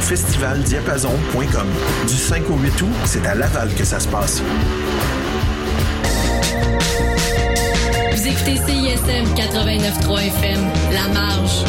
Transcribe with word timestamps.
festivaldiapason.com. 0.00 1.66
Du 2.06 2.14
5 2.14 2.50
au 2.50 2.56
8 2.56 2.82
août, 2.82 2.88
c'est 3.04 3.26
à 3.26 3.34
Laval 3.34 3.72
que 3.74 3.84
ça 3.84 4.00
se 4.00 4.08
passe. 4.08 4.42
Vous 8.12 8.26
écoutez 8.26 8.56
CISM 8.56 9.34
89.3 9.34 10.26
FM, 10.26 10.60
La 10.92 11.08
Marge. 11.14 11.64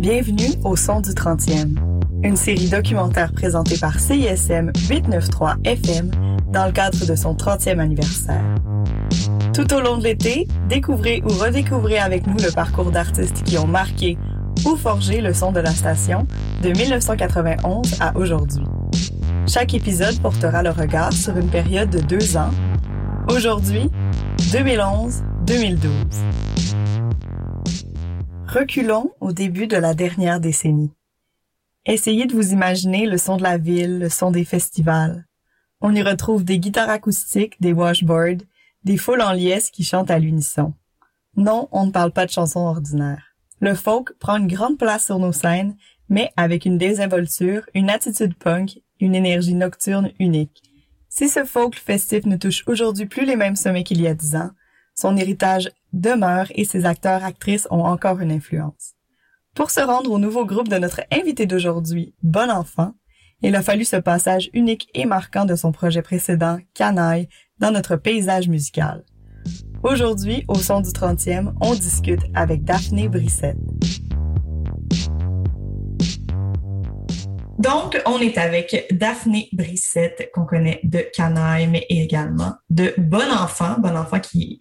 Bienvenue 0.00 0.54
au 0.64 0.76
Son 0.76 1.00
du 1.00 1.10
30e, 1.10 1.74
une 2.22 2.36
série 2.36 2.68
documentaire 2.68 3.32
présentée 3.32 3.78
par 3.78 3.98
CISM 3.98 4.72
893 4.88 5.56
FM 5.64 6.10
dans 6.52 6.66
le 6.66 6.72
cadre 6.72 7.06
de 7.06 7.14
son 7.14 7.34
30e 7.34 7.78
anniversaire. 7.78 8.44
Tout 9.54 9.72
au 9.74 9.80
long 9.80 9.96
de 9.96 10.04
l'été, 10.04 10.46
découvrez 10.68 11.22
ou 11.24 11.28
redécouvrez 11.28 11.98
avec 11.98 12.26
nous 12.26 12.36
le 12.36 12.52
parcours 12.52 12.90
d'artistes 12.90 13.42
qui 13.44 13.58
ont 13.58 13.66
marqué 13.66 14.18
ou 14.66 14.76
forgé 14.76 15.20
le 15.20 15.32
son 15.32 15.52
de 15.52 15.60
la 15.60 15.70
station 15.70 16.26
de 16.62 16.68
1991 16.68 17.96
à 18.00 18.16
aujourd'hui. 18.16 18.64
Chaque 19.46 19.74
épisode 19.74 20.20
portera 20.20 20.62
le 20.62 20.70
regard 20.70 21.12
sur 21.12 21.36
une 21.36 21.48
période 21.48 21.90
de 21.90 22.00
deux 22.00 22.36
ans. 22.36 22.50
Aujourd'hui, 23.28 23.90
2011-2012. 24.38 25.78
Reculons 28.46 29.12
au 29.20 29.32
début 29.32 29.66
de 29.66 29.76
la 29.76 29.94
dernière 29.94 30.40
décennie. 30.40 30.92
Essayez 31.86 32.26
de 32.26 32.34
vous 32.34 32.52
imaginer 32.52 33.06
le 33.06 33.16
son 33.16 33.38
de 33.38 33.42
la 33.42 33.56
ville, 33.56 33.98
le 33.98 34.10
son 34.10 34.30
des 34.30 34.44
festivals. 34.44 35.24
On 35.80 35.94
y 35.94 36.02
retrouve 36.02 36.44
des 36.44 36.58
guitares 36.58 36.90
acoustiques, 36.90 37.60
des 37.60 37.72
washboards, 37.72 38.42
des 38.84 38.98
foules 38.98 39.22
en 39.22 39.32
liesse 39.32 39.70
qui 39.70 39.82
chantent 39.82 40.10
à 40.10 40.18
l'unisson. 40.18 40.74
Non, 41.36 41.68
on 41.72 41.86
ne 41.86 41.90
parle 41.90 42.12
pas 42.12 42.26
de 42.26 42.30
chansons 42.30 42.60
ordinaires. 42.60 43.34
Le 43.60 43.74
folk 43.74 44.12
prend 44.18 44.36
une 44.36 44.46
grande 44.46 44.78
place 44.78 45.06
sur 45.06 45.18
nos 45.18 45.32
scènes, 45.32 45.74
mais 46.10 46.30
avec 46.36 46.66
une 46.66 46.76
désinvolture, 46.76 47.62
une 47.72 47.88
attitude 47.88 48.34
punk, 48.34 48.80
une 49.00 49.14
énergie 49.14 49.54
nocturne 49.54 50.10
unique. 50.18 50.62
Si 51.08 51.30
ce 51.30 51.44
folk 51.44 51.76
festif 51.76 52.26
ne 52.26 52.36
touche 52.36 52.62
aujourd'hui 52.66 53.06
plus 53.06 53.24
les 53.24 53.36
mêmes 53.36 53.56
sommets 53.56 53.84
qu'il 53.84 54.02
y 54.02 54.06
a 54.06 54.14
dix 54.14 54.36
ans, 54.36 54.50
son 54.94 55.16
héritage 55.16 55.70
demeure 55.94 56.46
et 56.54 56.66
ses 56.66 56.84
acteurs-actrices 56.84 57.68
ont 57.70 57.84
encore 57.84 58.20
une 58.20 58.32
influence. 58.32 58.94
Pour 59.54 59.72
se 59.72 59.80
rendre 59.80 60.12
au 60.12 60.18
nouveau 60.18 60.46
groupe 60.46 60.68
de 60.68 60.78
notre 60.78 61.00
invité 61.10 61.44
d'aujourd'hui, 61.44 62.14
Bon 62.22 62.48
Enfant, 62.50 62.92
il 63.42 63.56
a 63.56 63.62
fallu 63.62 63.84
ce 63.84 63.96
passage 63.96 64.48
unique 64.52 64.88
et 64.94 65.06
marquant 65.06 65.44
de 65.44 65.56
son 65.56 65.72
projet 65.72 66.02
précédent, 66.02 66.58
Canaille, 66.72 67.28
dans 67.58 67.72
notre 67.72 67.96
paysage 67.96 68.48
musical. 68.48 69.04
Aujourd'hui, 69.82 70.44
au 70.46 70.54
son 70.54 70.80
du 70.80 70.90
30e, 70.90 71.52
on 71.60 71.74
discute 71.74 72.20
avec 72.34 72.62
Daphné 72.62 73.08
Brissette. 73.08 73.58
Donc, 77.58 78.00
on 78.06 78.20
est 78.20 78.38
avec 78.38 78.86
Daphné 78.92 79.48
Brissette, 79.52 80.30
qu'on 80.32 80.46
connaît 80.46 80.80
de 80.84 81.04
Canaille, 81.12 81.66
mais 81.66 81.86
également 81.88 82.54
de 82.70 82.94
Bon 82.98 83.30
Enfant. 83.32 83.76
Bon 83.80 83.96
Enfant 83.96 84.20
qui 84.20 84.60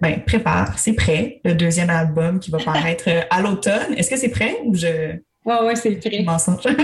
ben, 0.00 0.22
prépare, 0.24 0.78
c'est 0.78 0.94
prêt, 0.94 1.40
le 1.44 1.54
deuxième 1.54 1.90
album 1.90 2.40
qui 2.40 2.50
va 2.50 2.58
paraître 2.64 3.04
euh, 3.08 3.22
à 3.30 3.40
l'automne. 3.40 3.94
Est-ce 3.96 4.10
que 4.10 4.16
c'est 4.16 4.30
prêt 4.30 4.58
ou 4.64 4.74
je... 4.74 5.16
Ouais, 5.44 5.60
ouais, 5.64 5.76
c'est 5.76 5.92
prêt. 5.96 6.22
Mensonge. 6.26 6.66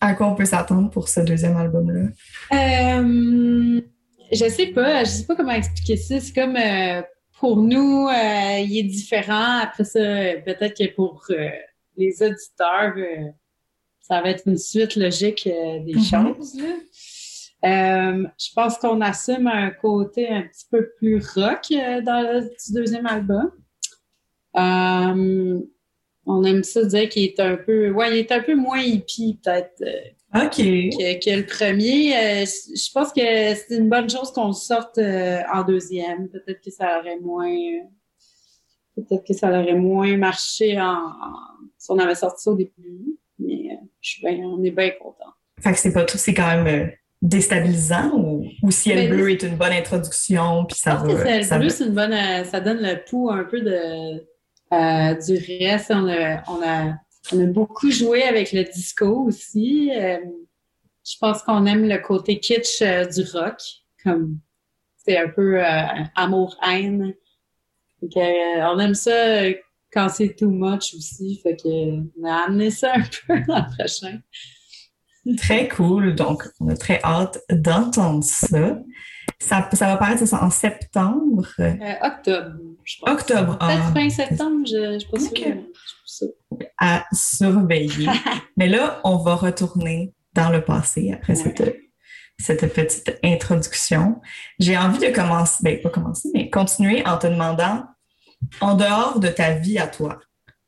à 0.00 0.14
quoi 0.14 0.28
on 0.28 0.34
peut 0.34 0.46
s'attendre 0.46 0.90
pour 0.90 1.08
ce 1.08 1.20
deuxième 1.20 1.56
album-là? 1.56 2.08
Euh, 2.52 3.80
je 4.32 4.48
sais 4.48 4.68
pas, 4.68 5.04
je 5.04 5.10
sais 5.10 5.26
pas 5.26 5.36
comment 5.36 5.52
expliquer 5.52 5.96
ça. 5.96 6.20
C'est 6.20 6.34
comme 6.34 6.56
euh, 6.56 7.02
pour 7.38 7.58
nous, 7.58 8.08
euh, 8.08 8.58
il 8.58 8.78
est 8.78 8.84
différent. 8.84 9.58
Après 9.62 9.84
ça, 9.84 10.00
peut-être 10.44 10.76
que 10.76 10.94
pour 10.94 11.26
les 11.96 12.22
auditeurs, 12.22 12.94
ça 14.00 14.22
va 14.22 14.30
être 14.30 14.44
une 14.46 14.58
suite 14.58 14.96
logique 14.96 15.44
des 15.44 15.94
mm-hmm. 15.94 16.10
choses. 16.10 16.54
Là. 16.54 16.74
Euh, 17.64 18.26
je 18.38 18.52
pense 18.54 18.78
qu'on 18.78 19.00
assume 19.02 19.46
un 19.46 19.70
côté 19.70 20.28
un 20.28 20.42
petit 20.42 20.64
peu 20.70 20.90
plus 20.96 21.22
rock 21.34 21.66
euh, 21.72 22.00
dans 22.00 22.22
le 22.22 22.50
deuxième 22.72 23.06
album. 23.06 23.50
Euh, 24.56 25.60
on 26.26 26.44
aime 26.44 26.64
ça 26.64 26.84
dire 26.84 27.08
qu'il 27.08 27.24
est 27.24 27.40
un 27.40 27.56
peu, 27.56 27.90
ouais, 27.90 28.12
il 28.12 28.18
est 28.18 28.32
un 28.32 28.40
peu 28.40 28.54
moins 28.54 28.80
hippie 28.80 29.38
peut-être 29.42 29.82
ok 30.34 30.56
que, 30.56 31.36
le 31.36 31.44
premier. 31.44 32.44
je 32.46 32.92
pense 32.92 33.12
que 33.12 33.20
c'est 33.20 33.76
une 33.76 33.88
bonne 33.88 34.08
chose 34.08 34.32
qu'on 34.32 34.48
le 34.48 34.52
sorte 34.52 34.98
en 34.98 35.64
deuxième. 35.64 36.28
Peut-être 36.28 36.62
que 36.62 36.70
ça 36.70 36.98
aurait 36.98 37.18
moins, 37.18 37.52
peut-être 38.96 39.26
que 39.26 39.34
ça 39.34 39.48
aurait 39.48 39.74
moins 39.74 40.16
marché 40.16 40.80
en, 40.80 41.12
si 41.76 41.90
on 41.90 41.98
avait 41.98 42.14
sorti 42.14 42.42
ça 42.42 42.50
au 42.52 42.56
début. 42.56 43.18
Mais 43.38 43.78
je 44.00 44.10
suis 44.10 44.22
bien, 44.22 44.38
on 44.46 44.62
est 44.62 44.70
bien 44.70 44.90
content. 45.00 45.32
Fait 45.60 45.72
que 45.72 45.78
c'est 45.78 45.92
pas 45.92 46.04
tout, 46.04 46.16
c'est 46.16 46.34
quand 46.34 46.62
même 46.62 46.90
déstabilisant 47.22 48.12
ou, 48.14 48.46
ou 48.62 48.70
ciel 48.70 49.08
ben, 49.08 49.16
bleu 49.16 49.30
est 49.30 49.42
une 49.42 49.56
bonne 49.56 49.72
introduction 49.72 50.64
puis 50.64 50.76
ça 50.78 50.94
va. 50.94 51.22
Ciel 51.22 51.44
ça 51.44 51.58
bleu, 51.58 51.68
c'est 51.68 51.84
une 51.84 51.94
bonne, 51.94 52.12
euh, 52.12 52.44
ça 52.44 52.60
donne 52.60 52.80
le 52.80 53.04
pouls 53.04 53.30
un 53.30 53.44
peu 53.44 53.60
de 53.60 54.24
euh, 54.72 55.14
du 55.14 55.60
reste. 55.60 55.90
On 55.90 56.08
a, 56.08 56.42
on 56.48 56.62
a, 56.62 56.94
on 57.32 57.40
a 57.40 57.46
beaucoup 57.46 57.90
joué 57.90 58.22
avec 58.22 58.52
le 58.52 58.64
disco 58.64 59.26
aussi. 59.26 59.90
Euh, 59.94 60.18
je 61.04 61.16
pense 61.20 61.42
qu'on 61.42 61.66
aime 61.66 61.86
le 61.88 61.98
côté 61.98 62.40
kitsch 62.40 62.82
du 62.82 63.24
rock, 63.32 63.60
comme 64.02 64.38
c'est 64.96 65.18
un 65.18 65.28
peu 65.28 65.60
amour-haine. 66.14 67.14
on 68.02 68.78
aime 68.78 68.94
ça 68.94 69.42
quand 69.92 70.08
c'est 70.08 70.36
too 70.36 70.50
much 70.50 70.94
aussi. 70.94 71.40
Fait 71.42 71.56
que 71.56 71.68
on 71.68 72.24
a 72.24 72.44
amené 72.46 72.70
ça 72.70 72.94
un 72.94 73.02
peu 73.26 73.40
dans 73.46 73.66
le 73.66 73.76
prochain. 73.76 74.20
Très 75.36 75.68
cool. 75.68 76.14
Donc, 76.14 76.48
on 76.60 76.68
a 76.68 76.76
très 76.76 77.00
hâte 77.04 77.38
d'entendre 77.50 78.24
ça. 78.24 78.78
ça. 79.38 79.68
Ça 79.72 79.86
va 79.86 79.96
paraître 79.96 80.22
en 80.34 80.50
septembre. 80.50 81.46
Euh, 81.58 81.74
octobre, 82.02 82.56
je 82.84 82.96
pense. 83.00 83.10
Octobre. 83.10 83.58
Peut-être 83.58 83.82
ah, 83.88 83.92
fin 83.92 84.10
septembre, 84.10 84.66
je 84.66 84.94
ne 84.94 84.98
suis 84.98 85.10
pas 85.10 85.18
sûre. 85.18 86.30
À 86.78 87.04
surveiller. 87.12 88.08
Mais 88.56 88.68
là, 88.68 89.00
on 89.04 89.18
va 89.18 89.34
retourner 89.34 90.14
dans 90.34 90.50
le 90.50 90.62
passé 90.62 91.12
après 91.12 91.34
cette, 91.34 91.76
cette 92.38 92.72
petite 92.72 93.18
introduction. 93.22 94.20
J'ai 94.58 94.76
envie 94.76 94.98
de 94.98 95.14
commencer, 95.14 95.58
ben 95.62 95.80
pas 95.80 95.90
commencer, 95.90 96.28
mais 96.32 96.50
continuer 96.50 97.04
en 97.06 97.18
te 97.18 97.26
demandant, 97.26 97.84
en 98.60 98.74
dehors 98.74 99.18
de 99.18 99.28
ta 99.28 99.52
vie 99.52 99.78
à 99.78 99.86
toi, 99.86 100.20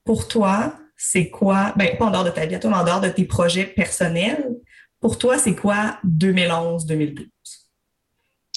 pour 0.04 0.26
toi, 0.26 0.74
c'est 1.04 1.30
quoi, 1.30 1.72
ben, 1.74 1.96
pas 1.96 2.06
en 2.06 2.10
dehors 2.12 2.22
de 2.22 2.30
ta 2.30 2.46
vie 2.46 2.60
toi, 2.60 2.70
mais 2.70 2.76
en 2.76 2.84
dehors 2.84 3.00
de 3.00 3.08
tes 3.08 3.24
projets 3.24 3.64
personnels, 3.64 4.54
pour 5.00 5.18
toi, 5.18 5.36
c'est 5.36 5.56
quoi 5.56 5.98
2011-2012? 6.06 7.26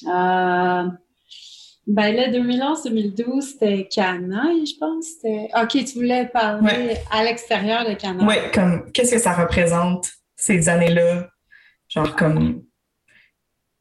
Euh, 0.05 0.83
ben 1.87 2.15
là, 2.15 2.29
2011-2012, 2.29 3.41
c'était 3.41 3.87
Canaille, 3.87 4.63
je 4.67 4.77
pense. 4.77 5.07
OK, 5.59 5.85
tu 5.85 5.95
voulais 5.95 6.27
parler 6.27 6.97
à 7.09 7.23
l'extérieur 7.23 7.89
de 7.89 7.95
Canaille. 7.95 8.27
Oui, 8.27 8.35
comme, 8.53 8.91
qu'est-ce 8.91 9.15
que 9.15 9.19
ça 9.19 9.33
représente, 9.33 10.07
ces 10.35 10.69
années-là? 10.69 11.27
Genre, 11.87 12.15
comme... 12.15 12.61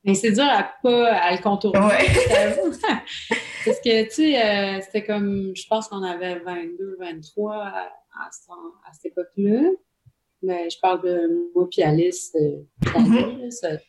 Mais 0.05 0.15
c'est 0.15 0.33
dur 0.33 0.45
à 0.45 0.73
pas 0.83 1.13
à 1.13 1.33
le 1.33 1.43
contourner. 1.43 1.81
Ouais. 1.81 2.09
Parce 3.67 3.81
que, 3.81 4.05
tu 4.05 4.11
sais, 4.11 4.43
euh, 4.43 4.81
c'était 4.81 5.05
comme, 5.05 5.53
je 5.55 5.67
pense 5.67 5.89
qu'on 5.89 6.03
avait 6.03 6.39
22, 6.39 6.97
23 6.99 7.73
à, 8.21 8.93
cette 8.93 9.13
époque-là. 9.13 9.71
Mais 10.43 10.69
je 10.69 10.79
parle 10.81 11.03
de 11.03 11.51
moi 11.55 11.67
puis 11.71 11.83
Alice, 11.83 12.35
euh, 12.35 12.63
mm-hmm. 12.83 13.51
c'est 13.51 13.83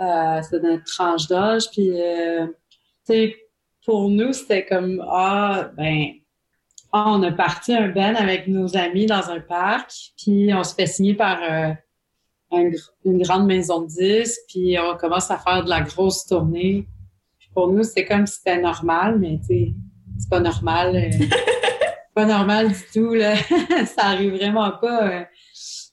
euh, 0.00 0.60
notre 0.62 0.84
tranche 0.84 1.26
d'âge. 1.28 1.70
Puis, 1.70 1.90
euh, 2.00 2.46
tu 2.46 3.12
sais, 3.12 3.36
pour 3.84 4.08
nous, 4.08 4.32
c'était 4.32 4.64
comme, 4.64 5.04
ah, 5.06 5.70
ben, 5.76 6.06
ah, 6.92 7.04
on 7.08 7.22
a 7.22 7.32
parti 7.32 7.74
un 7.74 7.88
ben 7.88 8.16
avec 8.16 8.48
nos 8.48 8.76
amis 8.76 9.06
dans 9.06 9.28
un 9.28 9.40
parc, 9.40 9.92
puis 10.16 10.52
on 10.54 10.64
se 10.64 10.74
fait 10.74 10.86
signer 10.86 11.14
par 11.14 11.40
une 12.52 13.22
grande 13.22 13.46
maison 13.46 13.82
de 13.82 13.88
disques, 13.88 14.40
puis 14.48 14.76
on 14.78 14.96
commence 14.96 15.30
à 15.30 15.36
faire 15.36 15.62
de 15.62 15.68
la 15.68 15.82
grosse 15.82 16.24
tournée. 16.24 16.86
pour 17.52 17.70
nous, 17.70 17.82
c'est 17.82 18.06
comme 18.06 18.26
si 18.26 18.36
c'était 18.36 18.60
normal, 18.60 19.18
mais 19.18 19.38
tu 19.40 19.46
sais, 19.46 19.74
c'est 20.18 20.30
pas 20.30 20.40
normal. 20.40 21.10
Euh, 22.16 22.22
pas 22.22 22.24
normal 22.24 22.68
du 22.68 22.84
tout, 22.92 23.14
là. 23.14 23.34
ça 23.86 24.04
arrive 24.04 24.34
vraiment 24.34 24.72
pas 24.72 25.08
euh, 25.08 25.24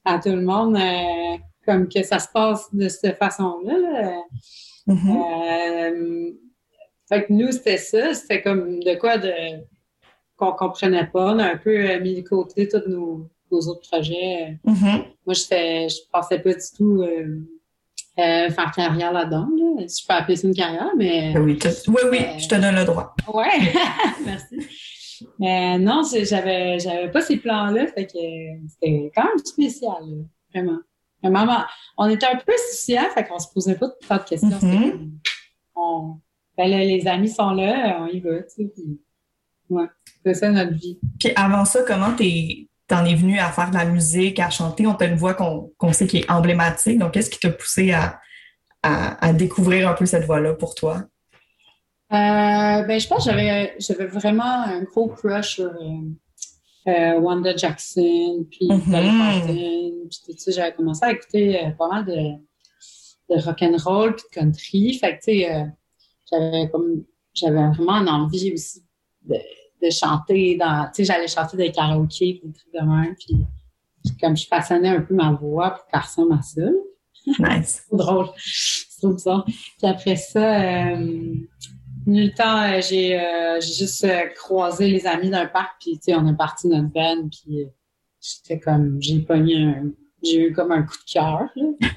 à 0.06 0.20
tout 0.20 0.30
le 0.30 0.42
monde, 0.42 0.76
euh, 0.76 1.38
comme 1.66 1.88
que 1.88 2.04
ça 2.04 2.20
se 2.20 2.28
passe 2.34 2.74
de 2.74 2.88
cette 2.88 3.18
façon-là. 3.18 4.24
Mm-hmm. 4.88 6.36
fait 7.08 7.26
que 7.26 7.34
nous, 7.34 7.52
c'était 7.52 7.78
ça. 7.78 8.14
C'était 8.14 8.42
comme 8.42 8.80
de 8.80 8.96
quoi 8.96 9.18
de 9.18 9.32
qu'on 10.36 10.52
comprenait 10.54 11.08
pas. 11.08 11.34
On 11.34 11.40
a 11.40 11.52
un 11.52 11.58
peu 11.58 12.00
mis 12.00 12.22
de 12.22 12.28
côté 12.28 12.68
tous 12.68 12.90
nos 12.90 13.30
aux 13.54 13.68
autres 13.68 13.88
projets. 13.90 14.60
Mm-hmm. 14.66 15.04
Moi, 15.26 15.34
je 15.34 16.10
pensais 16.12 16.40
pas 16.40 16.54
du 16.54 16.66
tout 16.76 17.02
euh, 17.02 17.40
euh, 18.20 18.50
faire 18.50 18.72
carrière 18.76 19.14
là-dedans. 19.14 19.48
Là. 19.58 19.86
Je 19.88 20.06
peux 20.08 20.14
appeler 20.14 20.36
ça 20.36 20.48
une 20.48 20.56
carrière, 20.56 20.92
mais. 20.98 21.34
Oui, 21.38 21.60
oui, 21.88 22.02
oui, 22.12 22.20
je 22.38 22.48
te 22.48 22.56
donne 22.56 22.76
le 22.76 22.86
droit. 22.86 23.16
Oui, 23.34 23.46
merci. 24.26 24.68
Mais 25.40 25.78
non, 25.80 26.02
j'avais, 26.04 26.80
j'avais 26.80 27.12
pas 27.12 27.22
ces 27.22 27.38
plans-là, 27.38 27.88
fait 27.88 28.06
que 28.06 28.20
c'était 28.70 29.12
quand 29.16 29.26
même 29.26 29.38
spécial, 29.44 30.04
vraiment. 30.54 30.80
Vraiment, 31.22 31.64
on 31.98 32.10
était 32.10 32.26
un 32.26 32.36
peu 32.36 32.54
souciants, 32.70 33.10
fait 33.14 33.26
qu'on 33.26 33.40
se 33.40 33.48
posait 33.54 33.76
pas 33.76 33.88
tant 34.08 34.18
de 34.18 34.24
questions. 34.24 34.50
Mm-hmm. 34.50 35.10
on, 35.76 36.18
ben 36.58 36.70
les 36.70 37.08
amis 37.08 37.30
sont 37.30 37.52
là, 37.52 38.00
on 38.02 38.08
y 38.08 38.20
va, 38.20 38.44
tu 38.44 38.50
sais. 38.50 38.72
Puis, 38.76 39.00
ouais, 39.70 39.86
c'est 40.26 40.34
ça 40.34 40.52
notre 40.52 40.74
vie. 40.74 41.00
Puis 41.20 41.32
avant 41.36 41.66
ça, 41.66 41.82
comment 41.88 42.14
t'es 42.14 42.68
t'en 42.88 43.06
es 43.06 43.16
venu 43.16 43.40
à 43.40 43.50
faire 43.52 43.70
de 43.70 43.76
la 43.76 43.86
musique, 43.86 44.40
à 44.40 44.50
chanter? 44.50 44.86
On 44.86 44.94
t'a 44.94 45.06
une 45.06 45.16
voix 45.16 45.34
qu'on 45.34 45.94
sait 45.94 46.08
qui 46.08 46.18
est 46.20 46.30
emblématique. 46.30 47.00
Donc, 47.00 47.14
qu'est-ce 47.14 47.30
qui 47.30 47.40
t'a 47.40 47.50
poussé 47.50 47.92
à, 47.92 48.20
à, 48.84 49.34
découvrir 49.34 49.90
un 49.90 49.94
peu 49.94 50.06
cette 50.06 50.26
voix-là 50.26 50.54
pour 50.54 50.76
toi? 50.76 51.04
Euh, 52.14 52.84
ben, 52.84 53.00
je 53.00 53.08
pense 53.08 53.26
que 53.26 53.32
j'avais, 53.32 53.76
j'avais 53.80 54.06
vraiment 54.06 54.44
un 54.44 54.84
gros 54.84 55.08
crush 55.08 55.56
sur 55.56 55.66
euh, 55.66 56.88
euh, 56.88 57.20
Wanda 57.20 57.56
Jackson, 57.56 58.46
puis 58.50 58.68
mm 58.70 60.10
ça. 60.38 60.52
J'avais 60.52 60.74
commencé 60.74 61.06
à 61.06 61.12
écouter 61.12 61.74
pas 61.78 61.88
mal 61.88 62.06
de, 62.06 63.34
de 63.34 63.42
rock'n'roll 63.42 64.16
puis 64.16 64.26
de 64.30 64.40
country. 64.42 64.94
Fait 65.00 65.18
que, 65.18 65.24
tu 65.24 65.42
sais, 65.42 65.66
j'avais 66.30 66.70
comme, 66.70 67.04
j'avais 67.34 67.68
vraiment 67.72 68.12
envie 68.12 68.54
aussi 68.54 68.84
de 69.24 69.38
de 69.84 69.90
chanter 69.90 70.56
dans, 70.56 70.86
tu 70.86 71.04
sais, 71.04 71.06
j'allais 71.06 71.28
chanter 71.28 71.58
des 71.58 71.72
karaokés, 71.72 72.42
des 72.44 72.52
trucs 72.54 72.74
de 72.74 72.80
même, 72.80 73.16
puis 73.16 73.36
comme 74.20 74.36
je 74.36 74.48
façonnais 74.48 74.90
un 74.90 75.02
peu 75.02 75.14
ma 75.14 75.32
voix 75.32 75.72
pour 75.72 75.88
qu'elle 75.88 76.02
ressemble 76.02 76.34
à 76.34 76.42
ça. 76.42 76.62
Nice. 77.40 77.86
c'est 77.90 77.96
drôle. 77.96 78.28
C'est 78.38 79.02
trop 79.02 79.14
bizarre. 79.14 79.46
Puis 79.46 79.88
après 79.88 80.16
ça, 80.16 80.96
euh, 82.08 82.12
le 82.12 82.34
temps, 82.34 82.64
euh, 82.64 82.82
j'ai 82.82 83.20
euh, 83.20 83.60
juste 83.62 84.04
euh, 84.04 84.28
croisé 84.36 84.88
les 84.88 85.06
amis 85.08 85.30
d'un 85.30 85.46
parc, 85.46 85.82
puis 85.82 85.94
tu 85.94 86.06
sais, 86.06 86.16
on 86.16 86.28
est 86.28 86.36
parti 86.36 86.68
notre 86.68 86.90
band, 86.90 87.30
puis 87.30 87.68
j'étais 88.22 88.60
comme, 88.60 89.02
j'ai 89.02 89.20
pogné 89.20 89.64
un, 89.64 89.92
j'ai 90.24 90.48
eu 90.48 90.54
comme 90.54 90.72
un 90.72 90.84
coup 90.84 90.98
de 90.98 91.12
cœur. 91.12 91.50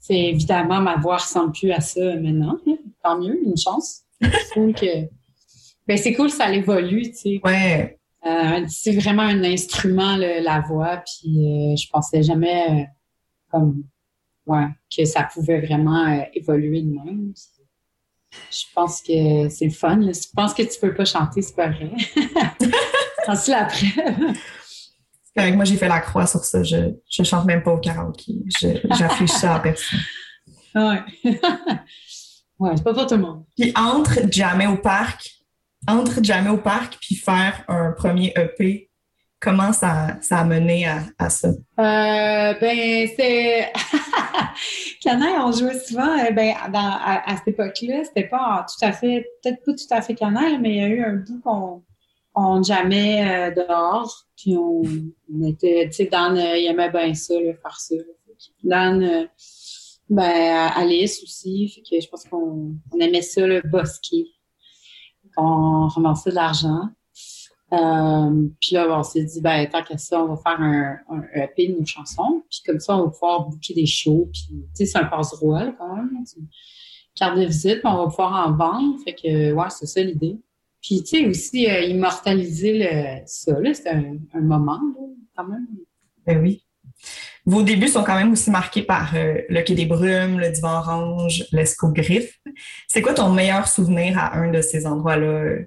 C'est 0.00 0.26
évidemment 0.26 0.80
ma 0.80 0.96
voix 0.96 1.16
ressemble 1.16 1.52
plus 1.52 1.72
à 1.72 1.80
ça 1.80 2.00
maintenant. 2.16 2.58
Tant 3.02 3.18
mieux, 3.18 3.42
une 3.44 3.56
chance. 3.56 4.02
Donc, 4.54 4.84
ben 5.86 5.98
c'est 5.98 6.14
cool, 6.14 6.30
ça 6.30 6.52
évolue, 6.52 7.10
tu 7.10 7.14
sais. 7.14 7.40
Ouais. 7.42 7.98
Euh, 8.26 8.64
c'est 8.68 8.92
vraiment 8.92 9.22
un 9.22 9.44
instrument, 9.44 10.16
la 10.16 10.60
voix, 10.60 10.96
puis 10.98 11.46
euh, 11.46 11.76
je 11.76 11.88
pensais 11.90 12.22
jamais 12.22 12.66
euh, 12.70 12.84
comme 13.50 13.84
ouais, 14.46 14.66
que 14.94 15.04
ça 15.04 15.28
pouvait 15.32 15.60
vraiment 15.60 16.26
évoluer 16.34 16.82
de 16.82 16.90
même. 16.90 17.32
Je 18.32 18.64
pense 18.74 19.00
que 19.02 19.48
c'est 19.48 19.66
le 19.66 19.70
fun. 19.70 19.96
Là. 19.96 20.12
Tu 20.12 20.28
penses 20.34 20.54
que 20.54 20.62
tu 20.62 20.78
peux 20.80 20.94
pas 20.94 21.04
chanter, 21.04 21.42
c'est 21.42 21.56
pas 21.56 21.68
vrai. 21.68 21.92
Ensuite, 23.28 23.56
après. 23.56 23.86
Avec 25.36 25.54
moi, 25.54 25.64
j'ai 25.64 25.76
fait 25.76 25.88
la 25.88 26.00
croix 26.00 26.26
sur 26.26 26.44
ça. 26.44 26.62
Je, 26.62 26.92
je 27.10 27.22
chante 27.22 27.44
même 27.44 27.62
pas 27.62 27.72
au 27.72 27.78
karaoké. 27.78 28.34
J'affiche 28.90 29.30
ça 29.30 29.56
à 29.56 29.60
personne. 29.60 30.00
Ouais. 30.74 31.02
ouais, 32.58 32.70
c'est 32.76 32.84
pas 32.84 32.94
pour 32.94 33.06
tout 33.06 33.16
le 33.16 33.22
monde. 33.22 33.44
Puis 33.56 33.72
entre 33.76 34.20
jamais 34.30 34.66
au 34.66 34.76
parc 34.76 35.36
entre 35.88 36.22
jamais 36.22 36.50
au 36.50 36.58
parc 36.58 36.98
puis 37.00 37.14
faire 37.14 37.64
un 37.68 37.92
premier 37.92 38.32
EP, 38.36 38.85
comment 39.40 39.72
ça, 39.72 40.18
a 40.30 40.44
mené 40.44 40.86
à, 40.86 41.30
ça? 41.30 41.48
Euh, 41.48 42.54
ben, 42.60 43.08
c'est. 43.16 43.72
Canaille, 45.02 45.38
on 45.38 45.52
jouait 45.52 45.78
souvent, 45.78 46.18
euh, 46.18 46.30
ben, 46.32 46.54
à, 46.62 47.36
cette 47.36 47.48
époque-là, 47.48 48.04
c'était 48.04 48.28
pas 48.28 48.66
tout 48.68 48.84
à 48.84 48.92
fait, 48.92 49.26
peut-être 49.42 49.64
pas 49.64 49.72
tout 49.72 49.94
à 49.94 50.02
fait 50.02 50.14
Canaille, 50.14 50.58
mais 50.58 50.70
il 50.70 50.76
y 50.76 50.84
a 50.84 50.88
eu 50.88 51.04
un 51.04 51.14
bout 51.16 51.40
qu'on 51.42 51.82
on 52.34 52.62
jamais 52.62 53.50
euh, 53.50 53.54
dehors, 53.54 54.26
puis 54.36 54.56
on, 54.56 54.82
était, 55.44 55.86
tu 55.86 55.92
sais, 55.92 56.06
Dan, 56.06 56.36
il 56.36 56.66
aimait 56.66 56.90
bien 56.90 57.14
ça, 57.14 57.34
faire 57.34 57.80
ça. 57.80 57.94
Dan, 58.62 59.28
ben, 60.08 60.70
Alice 60.76 61.22
aussi, 61.22 61.68
fait 61.68 61.82
que 61.82 62.02
je 62.02 62.08
pense 62.08 62.24
qu'on 62.24 62.76
aimait 63.00 63.22
ça, 63.22 63.46
le 63.46 63.62
bosquet 63.62 64.26
on 65.36 65.88
ramassait 65.88 66.30
de 66.30 66.34
l'argent. 66.34 66.88
Euh, 67.72 68.48
puis 68.60 68.74
là, 68.74 68.86
on 68.98 69.02
s'est 69.02 69.24
dit, 69.24 69.40
ben, 69.40 69.68
tant 69.68 69.82
qu'à 69.82 69.98
ça, 69.98 70.22
on 70.22 70.34
va 70.34 70.36
faire 70.36 70.60
un, 70.60 70.98
un 71.10 71.22
EP 71.34 71.68
de 71.68 71.78
nos 71.78 71.86
chansons. 71.86 72.44
Puis 72.48 72.62
comme 72.64 72.78
ça, 72.78 72.96
on 72.96 73.04
va 73.04 73.10
pouvoir 73.10 73.48
booker 73.48 73.74
des 73.74 73.86
shows. 73.86 74.30
Puis, 74.32 74.48
tu 74.50 74.66
sais, 74.74 74.86
c'est 74.86 74.98
un 74.98 75.06
passe-droit, 75.06 75.72
quand 75.78 75.96
même. 75.96 76.24
carte 77.16 77.38
de 77.38 77.44
visite, 77.44 77.80
puis 77.80 77.92
on 77.92 78.04
va 78.04 78.06
pouvoir 78.06 78.48
en 78.48 78.52
vendre. 78.52 78.96
Fait 79.04 79.14
que, 79.14 79.52
ouais, 79.52 79.70
c'est 79.70 79.86
ça 79.86 80.00
l'idée. 80.00 80.38
Puis, 80.80 81.02
tu 81.02 81.18
sais, 81.18 81.26
aussi, 81.26 81.68
euh, 81.68 81.80
immortaliser 81.82 82.78
le, 82.78 83.22
ça, 83.26 83.58
là, 83.58 83.74
c'est 83.74 83.88
un, 83.88 84.16
un, 84.32 84.40
moment, 84.40 84.80
là, 84.94 85.06
quand 85.36 85.44
même. 85.44 85.66
Ben 86.24 86.40
oui. 86.40 86.62
Vos 87.44 87.62
débuts 87.62 87.88
sont 87.88 88.04
quand 88.04 88.14
même 88.14 88.32
aussi 88.32 88.50
marqués 88.50 88.82
par 88.82 89.14
euh, 89.16 89.40
le 89.48 89.62
Quai 89.62 89.74
des 89.74 89.86
Brumes, 89.86 90.38
le 90.38 90.50
Divan 90.50 90.78
Orange, 90.78 91.44
l'Escogriffe. 91.50 92.38
C'est 92.86 93.02
quoi 93.02 93.14
ton 93.14 93.30
meilleur 93.30 93.66
souvenir 93.66 94.18
à 94.18 94.36
un 94.36 94.50
de 94.50 94.60
ces 94.60 94.86
endroits-là, 94.86 95.58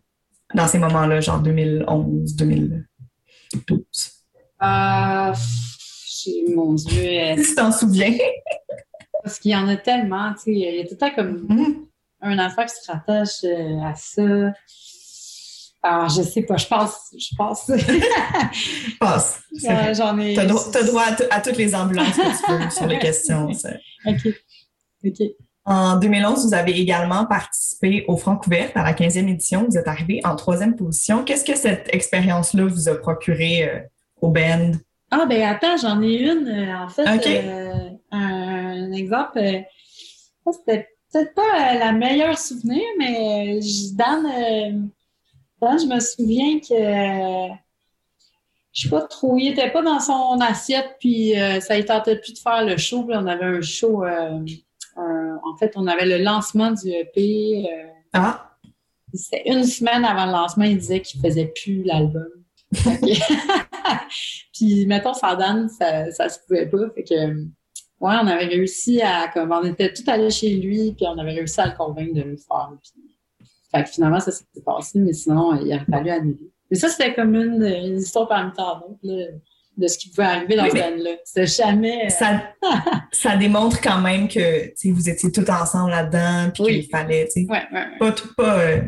dans 0.54 0.68
ces 0.68 0.80
moments-là, 0.80 1.22
genre 1.22 1.40
2011, 1.40 2.36
2012? 2.36 3.80
Ah, 4.60 5.34
mon 6.54 6.74
Dieu. 6.74 7.36
Si 7.38 7.50
tu 7.50 7.56
t'en 7.56 7.72
souviens? 7.72 8.18
Parce 9.24 9.40
qu'il 9.40 9.52
y 9.52 9.56
en 9.56 9.68
a 9.68 9.78
tellement, 9.78 10.34
tu 10.34 10.40
sais, 10.40 10.52
il 10.52 10.60
y 10.60 10.80
a 10.80 10.84
tout 10.84 10.92
le 10.92 10.98
temps 10.98 11.14
comme 11.14 11.48
mm-hmm. 11.48 11.76
un 12.22 12.46
enfant 12.46 12.66
qui 12.66 12.76
se 12.76 12.92
rattache 12.92 13.44
euh, 13.44 13.82
à 13.84 13.96
ça. 13.96 14.54
Alors, 15.82 16.10
je 16.10 16.22
sais 16.24 16.42
pas, 16.42 16.58
je 16.58 16.68
pense, 16.68 17.16
je 17.18 17.36
pense. 17.38 17.72
passe. 19.00 19.42
J'en 19.96 20.18
ai. 20.20 20.36
T'as 20.36 20.46
droit, 20.46 21.06
à, 21.32 21.42
toutes 21.42 21.58
les 21.58 21.74
ambulances 21.74 22.16
que 22.16 22.46
tu 22.46 22.64
veux 22.64 22.70
sur 22.70 22.88
les 22.88 23.00
questions. 23.00 23.48
OK. 23.48 24.28
OK. 25.06 25.22
En 25.70 25.98
2011, 25.98 26.48
vous 26.48 26.54
avez 26.54 26.78
également 26.80 27.26
participé 27.26 28.04
au 28.08 28.18
Francouverte 28.18 28.76
à 28.76 28.84
la 28.84 28.94
15e 28.94 29.30
édition. 29.30 29.66
Vous 29.70 29.78
êtes 29.78 29.88
arrivé 29.88 30.20
en 30.24 30.36
troisième 30.36 30.76
position. 30.76 31.24
Qu'est-ce 31.24 31.46
que 31.46 31.56
cette 31.56 31.94
expérience-là 31.94 32.66
vous 32.66 32.90
a 32.90 32.96
procuré 32.96 33.70
euh, 33.70 33.80
au? 34.22 34.34
Ah, 35.12 35.26
ben 35.28 35.44
attends, 35.44 35.78
j'en 35.78 36.02
ai 36.02 36.18
une. 36.18 36.48
Euh, 36.48 36.76
en 36.76 36.90
fait, 36.90 37.06
euh, 37.28 37.90
un, 38.12 38.92
exemple. 38.92 39.40
C'était 40.52 40.88
peut-être 41.14 41.36
pas 41.36 41.76
la 41.76 41.92
meilleure 41.92 42.38
souvenir, 42.38 42.84
mais 42.98 43.62
je 43.62 43.96
donne 43.96 44.92
je 45.62 45.86
me 45.86 46.00
souviens 46.00 46.60
que 46.60 47.54
je 48.72 48.84
sais 48.84 48.90
pas 48.90 49.02
trop, 49.02 49.38
il 49.38 49.50
était 49.50 49.72
pas 49.72 49.82
dans 49.82 50.00
son 50.00 50.40
assiette, 50.42 50.96
puis 51.00 51.38
euh, 51.40 51.60
ça 51.60 51.78
ne 51.78 51.82
tentait 51.82 52.18
plus 52.18 52.34
de 52.34 52.38
faire 52.38 52.64
le 52.64 52.78
show. 52.78 53.06
on 53.10 53.28
avait 53.28 53.46
un 53.46 53.62
show, 53.62 54.04
euh, 54.06 54.40
en 55.44 55.58
fait, 55.58 55.74
on 55.76 55.88
avait 55.88 56.06
le 56.06 56.24
lancement 56.24 56.72
du 56.72 56.90
EP. 56.90 57.68
Euh, 57.72 57.88
ah. 58.14 58.52
C'était 59.14 59.50
une 59.50 59.64
semaine 59.64 60.06
avant 60.06 60.28
le 60.28 60.32
lancement, 60.32 60.66
il 60.66 60.78
disait 60.78 61.02
qu'il 61.02 61.20
faisait 61.20 61.52
plus 61.56 61.84
l'album. 61.84 62.28
puis, 64.54 64.86
mettons, 64.86 65.14
sans 65.14 65.36
Dan, 65.36 65.68
ça, 65.70 66.12
ça 66.12 66.30
se 66.30 66.40
pouvait 66.46 66.68
pas. 66.68 66.90
Fait 66.94 67.04
que, 67.04 67.16
ouais, 67.16 67.48
on 68.00 68.28
avait 68.28 68.46
réussi 68.46 69.02
à, 69.02 69.28
comme, 69.30 69.52
on 69.52 69.64
était 69.64 69.92
tout 69.94 70.04
allés 70.08 70.30
chez 70.30 70.56
lui, 70.56 70.94
puis 70.94 71.06
on 71.08 71.18
avait 71.18 71.34
réussi 71.34 71.60
à 71.60 71.68
le 71.68 71.76
convaincre 71.76 72.14
de 72.14 72.22
le 72.22 72.38
faire. 72.38 72.70
Fait 73.72 73.84
que 73.84 73.90
finalement, 73.90 74.20
ça 74.20 74.32
s'est 74.32 74.46
passé, 74.66 75.00
mais 75.00 75.14
sinon, 75.14 75.60
il 75.60 75.72
a 75.74 75.84
fallu 75.86 76.10
annuler. 76.10 76.52
Mais 76.70 76.78
ça, 76.78 76.90
c'était 76.90 77.14
comme 77.14 77.36
une, 77.36 77.98
histoire 77.98 78.28
parmi 78.28 78.52
tant 78.54 78.80
d'autres, 78.80 79.34
de 79.80 79.88
ce 79.88 79.98
qui 79.98 80.10
pouvait 80.10 80.28
arriver 80.28 80.56
dans 80.56 80.68
ce 80.70 80.74
band-là. 80.74 81.12
C'était 81.24 81.48
jamais... 81.48 82.06
Euh, 82.06 82.10
ça, 82.10 82.44
ça 83.12 83.38
démontre 83.38 83.82
quand 83.82 84.00
même 84.02 84.28
que, 84.28 84.72
vous 84.92 85.10
étiez 85.10 85.32
tous 85.32 85.50
ensemble 85.50 85.92
là-dedans, 85.92 86.52
puis 86.54 86.82
qu'il 86.82 86.90
fallait. 86.90 87.28
Ouais, 87.36 87.46
ouais, 87.50 87.86
Pas, 88.00 88.16
pas, 88.38 88.60
euh, 88.60 88.82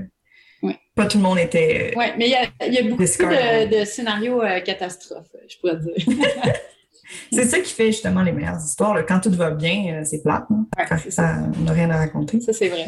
pas 0.96 1.06
tout 1.06 1.18
le 1.18 1.24
monde 1.24 1.40
était... 1.40 1.92
Euh, 1.94 2.00
oui, 2.00 2.06
mais 2.18 2.28
il 2.28 2.32
y 2.32 2.36
a, 2.36 2.68
y 2.68 2.78
a, 2.78 2.84
beaucoup 2.84 3.04
de, 3.04 3.80
de, 3.80 3.86
scénarios 3.86 4.42
catastrophes, 4.66 5.28
je 5.48 5.58
pourrais 5.60 5.78
dire. 5.78 5.96
C'est 7.32 7.46
ça 7.46 7.60
qui 7.60 7.74
fait 7.74 7.88
justement 7.88 8.22
les 8.24 8.32
meilleures 8.32 8.60
histoires. 8.64 8.94
là. 8.94 9.04
Quand 9.04 9.20
tout 9.20 9.32
va 9.32 9.52
bien, 9.52 10.00
euh, 10.00 10.04
c'est 10.04 10.22
plate. 10.22 10.46
hein. 10.50 10.66
Ça, 11.10 11.40
on 11.60 11.64
n'a 11.64 11.74
rien 11.74 11.90
à 11.90 11.98
raconter. 11.98 12.40
Ça, 12.42 12.54
c'est 12.54 12.70
vrai. 12.70 12.86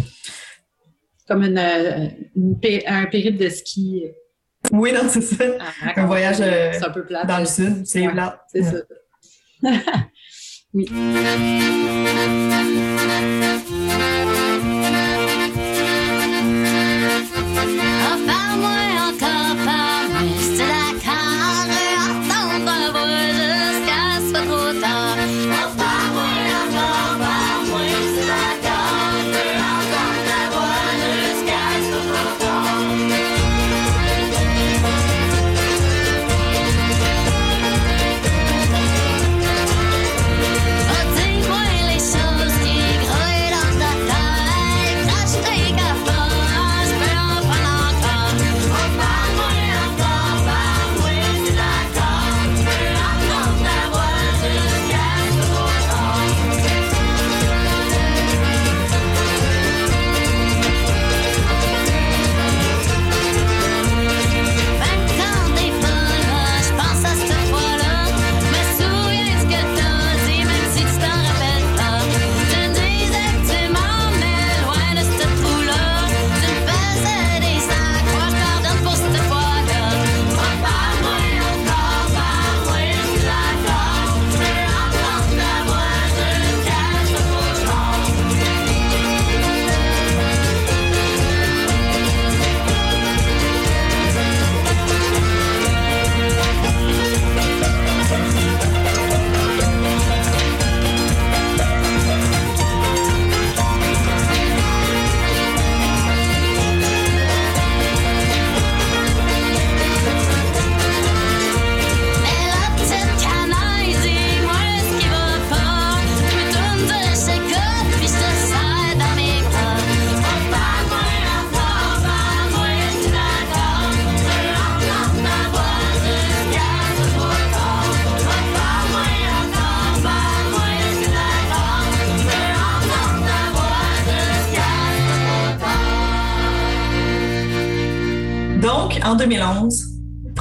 Comme 1.27 1.43
une, 1.43 1.57
euh, 1.57 2.07
une 2.35 2.59
pé- 2.59 2.85
un 2.85 3.05
périple 3.05 3.37
de 3.37 3.49
ski. 3.49 4.05
Oui, 4.71 4.91
non, 4.93 5.01
c'est 5.09 5.21
ça. 5.21 5.43
à- 5.85 6.01
Un 6.01 6.05
voyage, 6.05 6.37
euh, 6.41 6.71
un 6.81 6.89
peu. 6.89 7.05
Dans 7.27 7.39
le 7.39 7.45
sud, 7.45 7.85
c'est 7.85 8.07
Ouais, 8.07 8.13
plate. 8.13 8.39
C'est 8.51 8.61
Ouais. 8.61 8.83
ça. 9.61 9.69
oui. 10.73 10.87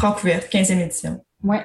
Francouverte, 0.03 0.53
15e 0.53 0.81
édition. 0.81 1.25
Ouais. 1.45 1.63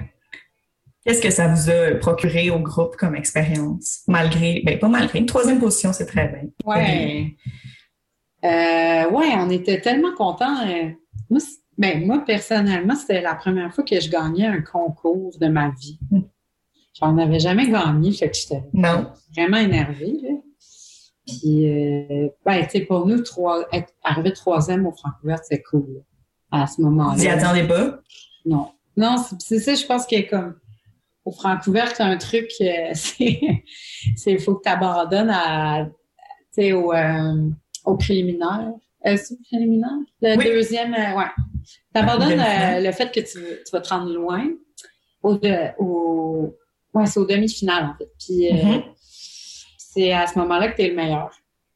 Qu'est-ce 1.04 1.24
que 1.24 1.32
ça 1.32 1.48
vous 1.48 1.72
a 1.72 1.96
procuré 1.96 2.52
au 2.52 2.60
groupe 2.60 2.96
comme 2.96 3.16
expérience? 3.16 4.04
Malgré, 4.08 4.62
ben 4.64 4.78
pas 4.78 4.88
malgré, 4.88 5.18
une 5.18 5.26
troisième 5.26 5.60
position, 5.60 5.92
c'est 5.92 6.06
très 6.06 6.28
bien. 6.28 6.44
Ouais. 6.64 7.36
Euh, 8.44 9.10
ouais, 9.10 9.34
on 9.40 9.50
était 9.50 9.82
tellement 9.82 10.14
contents. 10.14 10.68
euh, 10.68 10.92
moi, 11.32 11.40
ben, 11.80 12.06
moi, 12.06 12.24
personnellement, 12.28 12.94
c'était 12.94 13.22
la 13.22 13.34
première 13.34 13.74
fois 13.74 13.84
que 13.84 14.00
je 14.00 14.08
gagnais 14.08 14.46
un 14.46 14.62
concours 14.62 15.36
de 15.40 15.48
ma 15.48 15.72
vie. 15.72 15.98
Mm. 16.12 16.20
J'en 16.94 17.18
avais 17.18 17.40
jamais 17.40 17.68
gagné, 17.68 18.12
fait 18.12 18.30
que 18.30 18.38
j'étais 18.38 18.62
vraiment 18.72 19.58
énervée. 19.58 20.14
Là. 20.22 20.30
Puis, 21.26 21.68
euh, 21.68 22.30
ben, 22.46 22.68
pour 22.88 23.08
nous, 23.08 23.24
trois, 23.24 23.66
être 23.74 23.94
arrivé 24.04 24.32
troisième 24.32 24.86
au 24.86 24.92
Francouvert, 24.92 25.40
c'est 25.44 25.64
cool. 25.64 25.88
là, 25.96 26.02
à 26.52 26.68
ce 26.68 26.82
moment-là. 26.82 27.16
Vous 27.16 27.24
y 27.24 27.28
attendez 27.28 27.64
pas? 27.64 28.00
Non. 28.48 28.72
Non, 28.96 29.16
c'est- 29.40 29.60
ça, 29.60 29.76
je 29.76 29.86
pense 29.86 30.06
que 30.08 30.28
comme 30.30 30.60
au 31.26 31.32
Francouvert, 31.32 31.94
c'est 31.96 32.04
un 32.04 32.18
truc, 32.18 32.50
euh, 32.62 32.92
c'est 32.94 33.62
il 34.26 34.40
faut 34.40 34.56
que 34.56 34.64
tu 34.64 34.70
abandonnes 34.70 35.30
à, 35.30 35.88
au, 36.58 36.94
euh, 36.94 37.50
au 37.86 37.96
préliminaire. 37.98 38.72
Euh, 39.06 39.18
c'est 39.18 39.34
au 39.34 39.38
préliminaire? 39.50 39.90
Le 40.22 40.38
Oui. 40.38 40.46
deuxième, 40.46 40.94
euh, 40.94 41.18
ouais. 41.18 41.26
Tu 41.94 42.02
abandonnes 42.02 42.42
le 42.84 42.92
fait 42.92 43.12
que 43.12 43.20
tu, 43.20 43.40
tu 43.66 43.72
vas 43.72 43.82
te 43.82 43.90
rendre 43.90 44.12
loin 44.14 44.48
au, 45.22 45.34
ouais, 46.94 47.06
c'est 47.06 47.20
au 47.20 47.26
demi-finale, 47.26 47.86
en 47.86 47.98
fait. 47.98 48.10
Puis, 48.20 48.52
Mhm. 48.52 48.84
c'est 49.78 50.14
à 50.14 50.26
ce 50.28 50.38
moment-là 50.40 50.72
que 50.72 50.78
tu 50.78 50.84
es 50.84 50.90
le 50.90 50.96
meilleur. 50.96 51.30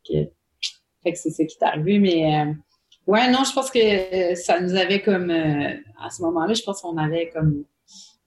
Fait 0.07 1.11
que 1.11 1.17
c'est 1.17 1.31
ça 1.31 1.43
qui 1.45 1.57
t'est 1.57 1.65
arrivé, 1.65 1.99
mais 1.99 2.45
ouais, 3.07 3.29
non, 3.29 3.43
je 3.43 3.53
pense 3.53 3.71
que 3.71 3.79
euh, 3.79 4.35
ça 4.35 4.59
nous 4.59 4.75
avait 4.75 5.01
comme 5.01 5.29
euh, 5.29 5.73
à 6.03 6.09
ce 6.09 6.21
moment-là, 6.23 6.53
je 6.53 6.63
pense 6.63 6.81
qu'on 6.81 6.97
avait 6.97 7.29
comme 7.29 7.63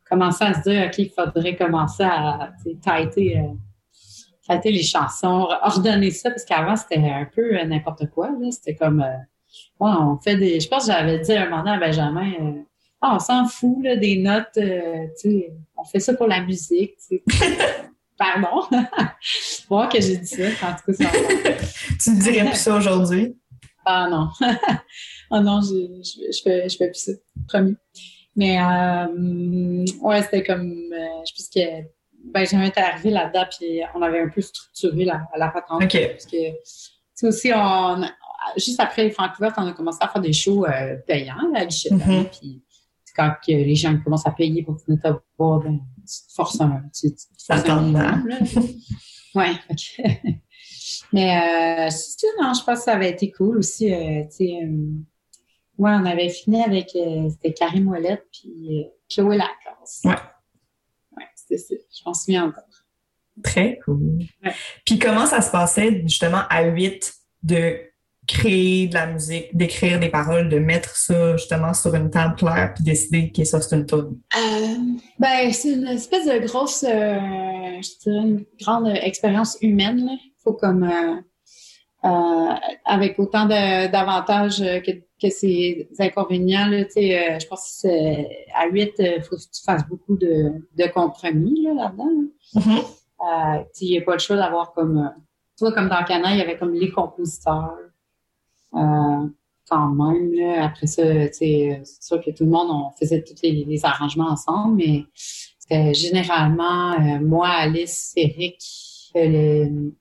commencé 0.09 0.45
à 0.45 0.55
se 0.55 0.69
dire 0.69 0.87
OK, 0.87 0.99
il 0.99 1.11
faudrait 1.11 1.57
commencer 1.57 2.05
à 2.05 2.53
tighter, 2.83 3.39
euh, 3.39 4.59
les 4.65 4.83
chansons, 4.83 5.49
ordonner 5.63 6.11
ça, 6.11 6.31
parce 6.31 6.45
qu'avant, 6.45 6.77
c'était 6.77 6.99
un 6.99 7.27
peu 7.35 7.59
euh, 7.59 7.65
n'importe 7.65 8.11
quoi. 8.11 8.31
C'était 8.51 8.75
comme 8.75 9.01
ouais, 9.01 9.91
on 10.01 10.19
fait 10.19 10.37
des. 10.37 10.61
Je 10.61 10.69
pense 10.69 10.87
que 10.87 10.93
j'avais 10.93 11.21
dit 11.21 11.33
un 11.33 11.49
moment 11.49 11.73
à 11.73 11.79
Benjamin 11.79 12.33
Ah, 13.01 13.15
on 13.15 13.19
s'en 13.19 13.47
fout 13.47 13.79
là, 13.83 13.97
des 13.97 14.19
notes, 14.19 14.59
sais, 15.17 15.53
on 15.77 15.85
fait 15.85 16.01
ça 16.01 16.15
pour 16.15 16.27
la 16.27 16.43
musique. 16.43 16.95
Pardon. 18.17 18.63
Voir 19.69 19.89
que 19.89 20.01
j'ai 20.01 20.19
dit 20.19 20.27
ça. 20.27 20.45
En 20.63 20.75
tout 20.75 20.93
cas, 20.93 21.05
ça 21.05 21.11
Tu 22.03 22.11
ne 22.11 22.21
dirais 22.21 22.49
plus 22.49 22.59
ça 22.59 22.77
aujourd'hui? 22.77 23.37
Ah 23.85 24.09
non. 24.11 24.29
ah 25.31 25.41
non, 25.41 25.61
je, 25.61 26.03
je, 26.03 26.33
je, 26.37 26.43
fais, 26.43 26.69
je 26.69 26.77
fais 26.77 26.89
plus 26.91 26.99
ça. 27.01 27.13
Promis. 27.49 27.77
Mais 28.37 28.59
euh, 28.61 29.85
ouais, 30.01 30.23
c'était 30.23 30.43
comme 30.43 30.63
euh, 30.93 31.23
je 31.27 31.33
pense 31.37 31.49
que 31.55 31.61
Benjamin 32.33 32.65
était 32.67 32.81
arrivé 32.81 33.11
là-dedans, 33.11 33.45
puis 33.59 33.81
on 33.95 34.03
avait 34.03 34.21
un 34.21 34.29
peu 34.29 34.41
structuré 34.41 35.05
la, 35.05 35.27
la 35.37 35.49
patente. 35.49 35.83
OK. 35.85 36.09
Parce 36.13 36.27
que 36.27 36.37
c'est 37.15 37.27
aussi 37.29 37.53
on 37.55 38.03
juste 38.57 38.81
après 38.81 39.05
les 39.05 39.11
Francouvertes, 39.11 39.55
on 39.59 39.67
a 39.67 39.73
commencé 39.73 39.99
à 40.01 40.09
faire 40.09 40.21
des 40.21 40.33
shows 40.33 40.67
euh, 40.67 40.97
payants 41.07 41.53
à 41.55 41.65
guichet 41.65 41.91
fermé, 41.91 42.19
Mhm. 42.19 42.27
puis 42.31 42.63
quand 43.17 43.33
les 43.47 43.75
gens 43.77 43.97
commencent 44.03 44.27
à 44.27 44.33
payer 44.33 44.63
pour 44.65 44.75
venir 44.87 45.01
te 45.01 45.09
voir, 45.39 45.61
ben, 45.61 45.79
tu 45.99 46.27
te 46.29 46.33
forces 46.35 46.61
un, 46.61 46.83
tu, 46.93 47.11
tu 47.11 47.15
te 47.15 47.21
Ça 47.39 47.55
un 47.55 47.81
minimum, 47.81 48.27
là. 48.29 48.39
Ouais. 49.37 49.53
que- 49.69 50.31
Mais 51.15 51.87
euh, 51.87 51.91
non, 52.43 52.55
je 52.55 52.65
pense 52.65 52.79
que 52.81 52.85
ça 52.87 52.95
avait 52.95 53.11
été 53.11 53.31
cool 53.31 53.59
aussi. 53.59 53.95
Euh, 53.95 54.25
euh, 54.25 54.67
ouais, 55.79 55.93
on 55.93 56.05
avait 56.05 56.29
fini 56.29 56.61
avec 56.61 56.91
euh, 56.97 57.29
c'était 57.31 57.55
Karim 57.55 57.87
Ouellette 57.87 58.27
puis 58.33 58.81
euh, 58.81 58.89
Chloé 59.09 59.37
Lacasse. 59.37 60.01
Ouais. 60.05 60.17
Ouais, 61.17 61.25
c'était 61.37 61.59
ça. 61.59 61.75
Je 61.97 62.03
m'en 62.05 62.15
souviens 62.15 62.47
encore. 62.47 62.65
Très 63.45 63.79
cool. 63.85 64.25
Ouais. 64.45 64.53
Puis 64.85 64.99
comment 64.99 65.27
ça 65.27 65.41
se 65.41 65.53
passait 65.53 66.03
justement 66.03 66.43
à 66.51 66.65
8 66.65 67.15
de 67.45 67.79
créer 68.27 68.89
de 68.89 68.95
la 68.95 69.07
musique, 69.07 69.57
d'écrire 69.57 70.01
des 70.01 70.09
paroles, 70.09 70.49
de 70.49 70.59
mettre 70.59 70.97
ça 70.97 71.37
justement 71.37 71.75
sur 71.75 71.95
une 71.95 72.11
table 72.11 72.35
claire 72.35 72.73
puis 72.75 72.83
décider 72.83 73.31
que 73.31 73.45
ça 73.45 73.61
c'est 73.61 73.77
une 73.77 73.87
tune. 73.87 74.19
Euh, 74.37 74.75
ben, 75.21 75.53
c'est 75.53 75.75
une 75.75 75.87
espèce 75.87 76.27
de 76.27 76.45
grosse, 76.45 76.83
euh, 76.83 77.79
je 77.81 77.99
dirais, 78.03 78.27
une 78.27 78.45
grande 78.61 78.89
expérience 78.89 79.59
humaine. 79.63 80.09
Il 80.11 80.34
faut 80.45 80.53
comme, 80.53 80.85
euh, 80.85 81.17
euh, 82.05 82.55
avec 82.85 83.19
autant 83.19 83.47
d'avantages 83.47 84.59
que, 84.61 84.91
que 85.21 85.31
ses 85.31 85.89
inconvénients. 85.99 86.67
Là, 86.69 86.79
euh, 86.79 87.39
je 87.41 87.47
pense 87.47 87.61
que 87.63 87.89
c'est- 87.89 88.47
à 88.55 88.69
8, 88.69 88.93
il 88.99 89.23
faut 89.23 89.37
que 89.37 89.41
tu 89.41 89.63
fasses 89.65 89.87
beaucoup 89.89 90.17
de, 90.17 90.53
de 90.77 90.87
compromis 90.93 91.63
là, 91.63 91.75
là-dedans. 91.75 92.11
là. 92.11 92.63
Euh, 93.57 93.59
tu 93.63 93.69
sais, 93.73 93.85
il 93.87 93.91
n'y 93.93 93.99
a 93.99 94.03
pas 94.03 94.13
le 94.15 94.19
choix 94.19 94.37
d'avoir 94.37 94.73
comme... 94.73 94.99
euh, 94.99 95.09
tu 95.57 95.65
vois, 95.65 95.73
comme 95.73 95.89
dans 95.89 96.05
Cana, 96.05 96.33
il 96.33 96.39
y 96.39 96.43
avait 96.43 96.59
comme 96.59 96.75
les 96.75 96.91
compositeurs. 96.91 97.75
Euh, 98.75 99.27
quand 99.71 99.89
même, 99.89 100.33
là. 100.35 100.65
Après 100.67 100.87
ça, 100.87 101.03
euh, 101.03 101.29
c'est 101.33 101.81
sûr 102.01 102.21
que 102.23 102.31
tout 102.33 102.45
le 102.45 102.51
monde, 102.51 102.69
on 102.71 102.91
faisait 102.99 103.23
tous 103.23 103.37
les, 103.43 103.65
les 103.65 103.85
arrangements 103.87 104.29
ensemble, 104.29 104.77
mais 104.77 105.05
c'était 105.15 105.95
généralement 105.95 106.93
euh, 106.95 107.21
moi, 107.21 107.49
Alice, 107.49 108.13
Eric, 108.17 108.59
euh, 109.17 109.27
le- 109.27 109.95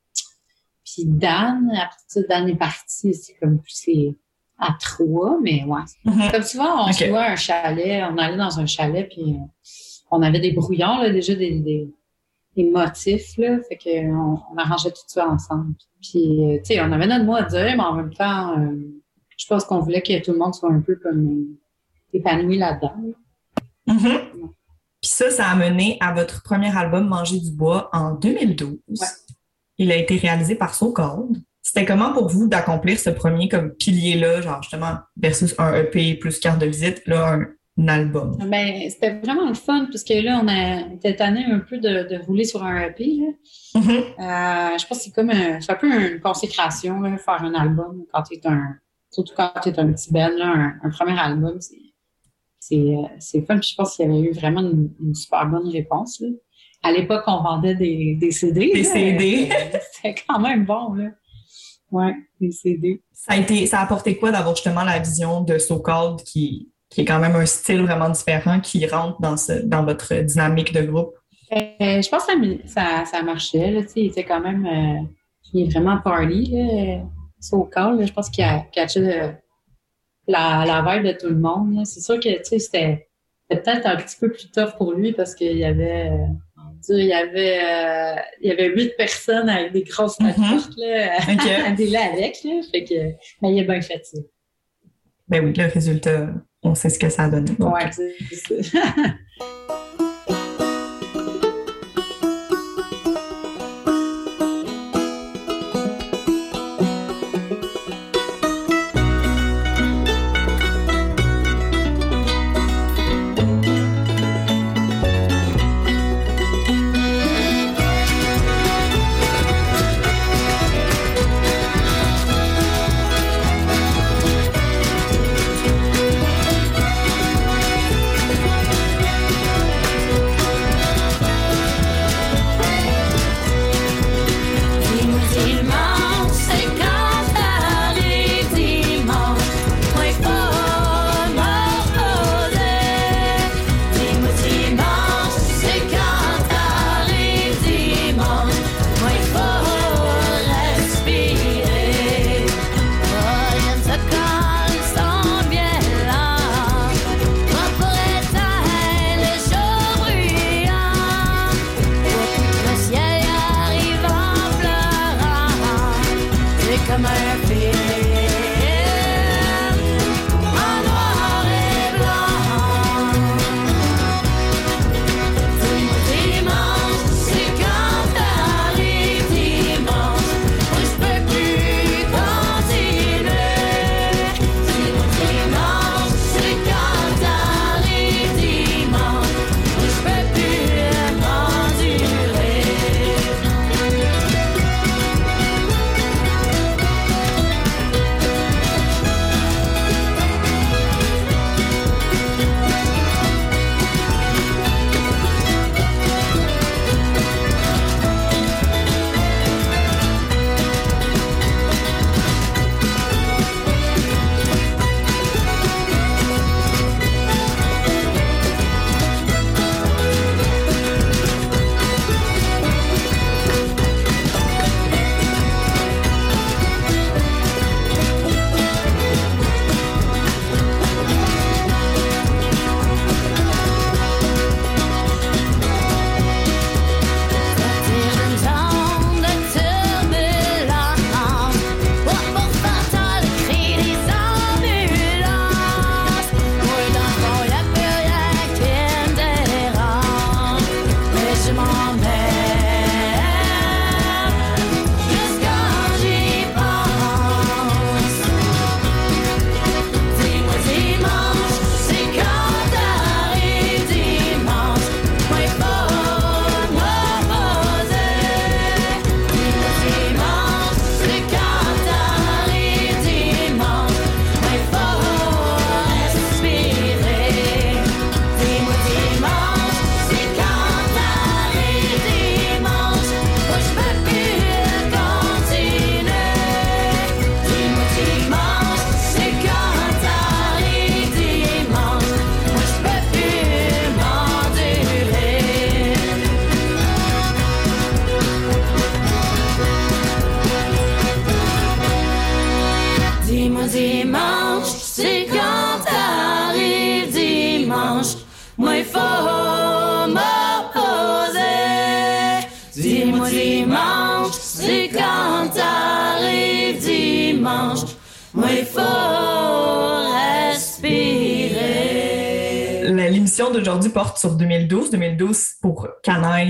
puis 0.94 1.06
Dan. 1.06 1.72
Après 1.76 1.98
ça, 2.08 2.22
Dan 2.30 2.48
est 2.50 2.56
parti, 2.56 3.14
c'est 3.14 3.34
comme 3.42 3.60
c'est 3.68 4.16
à 4.60 4.76
trois, 4.80 5.38
mais 5.42 5.64
ouais. 5.66 5.82
Mhm. 6.06 6.32
Comme 6.32 6.44
souvent, 6.44 6.86
on 6.86 6.88
Ok. 6.90 6.94
se 6.94 7.06
louait 7.06 7.18
un 7.20 7.36
chalet, 7.36 8.04
on 8.12 8.18
allait 8.18 8.38
dans 8.38 8.60
un 8.60 8.66
chalet, 8.66 9.10
puis 9.10 9.38
on 10.12 10.22
avait 10.22 10.40
des 10.40 10.52
brouillons, 10.54 11.00
là, 11.00 11.10
déjà 11.10 11.34
des, 11.36 11.60
des, 11.60 11.90
des 12.56 12.70
motifs, 12.70 13.36
là, 13.38 13.60
fait 13.68 13.78
que 13.78 14.12
on, 14.14 14.40
arrangeait 14.58 14.92
tout 14.92 15.02
ça 15.08 15.28
ensemble. 15.28 15.74
Puis, 16.02 16.24
euh, 16.46 16.58
tu 16.60 16.76
sais, 16.76 16.82
on 16.82 16.92
avait 16.92 17.08
notre 17.08 17.26
mot 17.26 17.36
à 17.36 17.44
dire, 17.44 17.74
mais 17.76 17.80
en 17.84 17.94
même 17.94 18.14
temps, 18.14 18.58
euh, 18.60 19.02
je 19.38 19.46
pense 19.48 19.66
qu'on 19.66 19.80
voulait 19.80 20.02
que 20.02 20.24
tout 20.24 20.32
le 20.32 20.38
monde 20.38 20.54
soit 20.54 20.72
un 20.72 20.82
peu 20.82 20.96
comme 20.96 21.28
euh, 21.28 21.58
épanoui 22.14 22.58
là-dedans. 22.58 22.94
là. 23.04 23.94
Mhm. 23.94 24.20
Puis 25.02 25.12
ça, 25.12 25.30
ça 25.32 25.48
a 25.48 25.56
mené 25.56 25.98
à 26.00 26.14
votre 26.14 26.44
premier 26.44 26.74
album 26.78 27.08
Manger 27.10 27.40
du 27.40 27.52
bois 27.52 27.90
en 27.92 28.14
2012. 28.14 28.78
Ouais. 28.88 29.08
Il 29.78 29.92
a 29.92 29.96
été 29.96 30.18
réalisé 30.18 30.56
par 30.56 30.74
So 30.74 30.92
Called. 30.92 31.38
C'était 31.62 31.86
comment 31.86 32.12
pour 32.12 32.28
vous 32.28 32.48
d'accomplir 32.48 33.00
ce 33.00 33.10
premier 33.10 33.48
comme 33.48 33.72
pilier-là, 33.72 34.42
genre 34.42 34.62
justement, 34.62 34.98
versus 35.16 35.56
un 35.58 35.74
EP 35.76 36.16
plus 36.16 36.40
carte 36.40 36.60
de 36.60 36.66
visite, 36.66 37.02
là, 37.06 37.36
un, 37.36 37.48
un 37.78 37.88
album? 37.88 38.38
Ben, 38.50 38.90
c'était 38.90 39.20
vraiment 39.20 39.48
le 39.48 39.54
fun, 39.54 39.88
parce 39.90 40.04
que 40.04 40.14
là, 40.22 40.42
on 40.44 40.48
a 40.50 40.94
était 40.94 41.16
tanné 41.16 41.46
un 41.46 41.60
peu 41.60 41.78
de, 41.78 42.08
de 42.10 42.22
rouler 42.26 42.44
sur 42.44 42.64
un 42.64 42.82
EP, 42.82 43.06
là. 43.06 43.80
Mhm. 43.80 43.90
Euh, 43.90 44.78
je 44.78 44.88
pense 44.88 44.98
que 44.98 45.04
c'est 45.06 45.12
comme 45.12 45.30
un, 45.30 45.60
un 45.66 45.76
peu 45.76 46.14
une 46.14 46.20
consécration, 46.20 47.00
là, 47.00 47.18
faire 47.18 47.42
un 47.42 47.54
album 47.54 48.04
quand 48.12 48.24
tu 48.24 48.36
es 48.36 48.46
un, 48.46 48.76
surtout 49.10 49.34
quand 49.36 49.52
tu 49.64 49.70
es 49.70 49.80
un 49.80 49.92
petit 49.94 50.12
band, 50.12 50.32
là, 50.38 50.48
un, 50.48 50.74
un 50.84 50.90
premier 50.90 51.18
album, 51.18 51.62
c'est, 51.62 51.78
c'est, 52.60 52.76
euh, 52.76 53.08
c'est 53.20 53.42
fun. 53.46 53.58
Puis 53.58 53.70
je 53.72 53.76
pense 53.76 53.96
qu'il 53.96 54.06
y 54.06 54.10
avait 54.10 54.20
eu 54.20 54.34
vraiment 54.34 54.62
une, 54.62 54.92
une 55.02 55.16
super 55.16 55.46
bonne 55.48 55.70
réponse, 55.70 56.20
là. 56.20 56.28
À 56.84 56.92
l'époque, 56.92 57.24
on 57.28 57.42
vendait 57.42 57.76
des, 57.76 58.16
des 58.20 58.32
CD. 58.32 58.72
Des 58.74 58.84
là. 58.84 58.90
CD. 58.90 59.50
C'était 59.94 60.16
quand 60.28 60.40
même 60.40 60.66
bon, 60.66 60.94
là. 60.94 61.10
Ouais, 61.92 62.14
des 62.42 62.52
CD. 62.52 63.02
Ça 63.14 63.34
a 63.34 63.38
été, 63.38 63.66
ça 63.68 63.80
a 63.80 63.84
apporté 63.84 64.18
quoi 64.18 64.32
d'avoir 64.32 64.56
justement 64.56 64.84
la 64.84 65.00
vision 65.00 65.42
de 65.42 65.58
So 65.60 65.80
Called 65.80 66.24
qui, 66.24 66.72
qui 66.90 67.02
est 67.02 67.06
quand 67.06 67.20
même 67.20 67.36
un 67.36 67.46
style 67.46 67.82
vraiment 67.82 68.10
différent 68.10 68.60
qui 68.60 68.86
rentre 68.88 69.22
dans 69.22 69.38
ce, 69.38 69.54
dans 69.64 69.86
votre 69.86 70.14
dynamique 70.16 70.74
de 70.74 70.82
groupe? 70.82 71.14
Euh, 71.52 72.02
je 72.02 72.10
pense 72.10 72.26
que 72.26 72.32
ça, 72.68 73.06
ça, 73.06 73.06
ça 73.06 73.22
marchait. 73.22 73.72
Là, 73.72 73.82
tu 73.84 73.88
sais, 73.90 74.00
il 74.02 74.06
était 74.08 74.24
quand 74.26 74.42
même 74.42 74.66
euh, 74.66 75.06
il 75.54 75.68
est 75.68 75.72
vraiment 75.72 76.00
party. 76.00 76.50
Là, 76.52 77.04
so 77.40 77.64
call, 77.66 78.00
là, 78.00 78.06
je 78.08 78.14
pense 78.14 78.30
qu'il 78.30 78.44
a 78.44 78.60
catché 78.72 79.00
le- 79.00 79.34
la, 80.28 80.66
la 80.66 80.82
vibe 80.82 81.06
de 81.06 81.12
tout 81.18 81.28
le 81.30 81.38
monde. 81.38 81.86
C'est 81.86 82.02
sûr 82.02 82.20
que 82.20 82.38
tu 82.40 82.44
sais, 82.44 82.60
c'était 82.60 83.08
peut-être 83.50 83.86
un 83.86 83.98
petit 83.98 84.16
peu 84.20 84.32
plus 84.32 84.50
tough 84.50 84.76
pour 84.78 84.94
lui 84.94 85.14
parce 85.14 85.36
qu'il 85.36 85.58
y 85.58 85.64
avait 85.66 86.10
euh, 86.10 86.26
dire, 86.84 87.00
il 87.00 87.06
y 87.08 87.14
avait 87.14 87.60
euh, 87.64 88.22
il 88.42 88.50
y 88.50 88.52
avait 88.52 88.68
huit 88.70 88.96
personnes 88.98 89.50
avec 89.50 89.72
des 89.74 89.84
grosses 89.84 90.20
Mhm. 90.20 90.28
notes 90.28 90.70
là, 90.78 91.14
à- 91.18 91.18
Ok. 91.34 91.48
à 91.68 91.72
dealer 91.72 91.98
avec. 92.14 92.44
Là, 92.44 92.62
fait 92.72 92.84
que, 92.84 92.94
mais 93.42 93.54
il 93.54 93.60
a 93.60 93.64
bien 93.64 93.82
fait 93.82 94.06
ça. 94.06 94.18
Ben 95.28 95.44
oui, 95.46 95.54
le 95.56 95.66
résultat, 95.68 96.30
on 96.64 96.76
sait 96.76 96.90
ce 96.90 97.00
que 97.00 97.10
ça 97.10 97.24
a 97.24 97.30
donné. 97.30 97.52
Donc, 97.58 97.74
Ouais, 97.74 97.90
c'est 97.92 98.14
c'est 98.32 98.64
ça. 98.64 98.80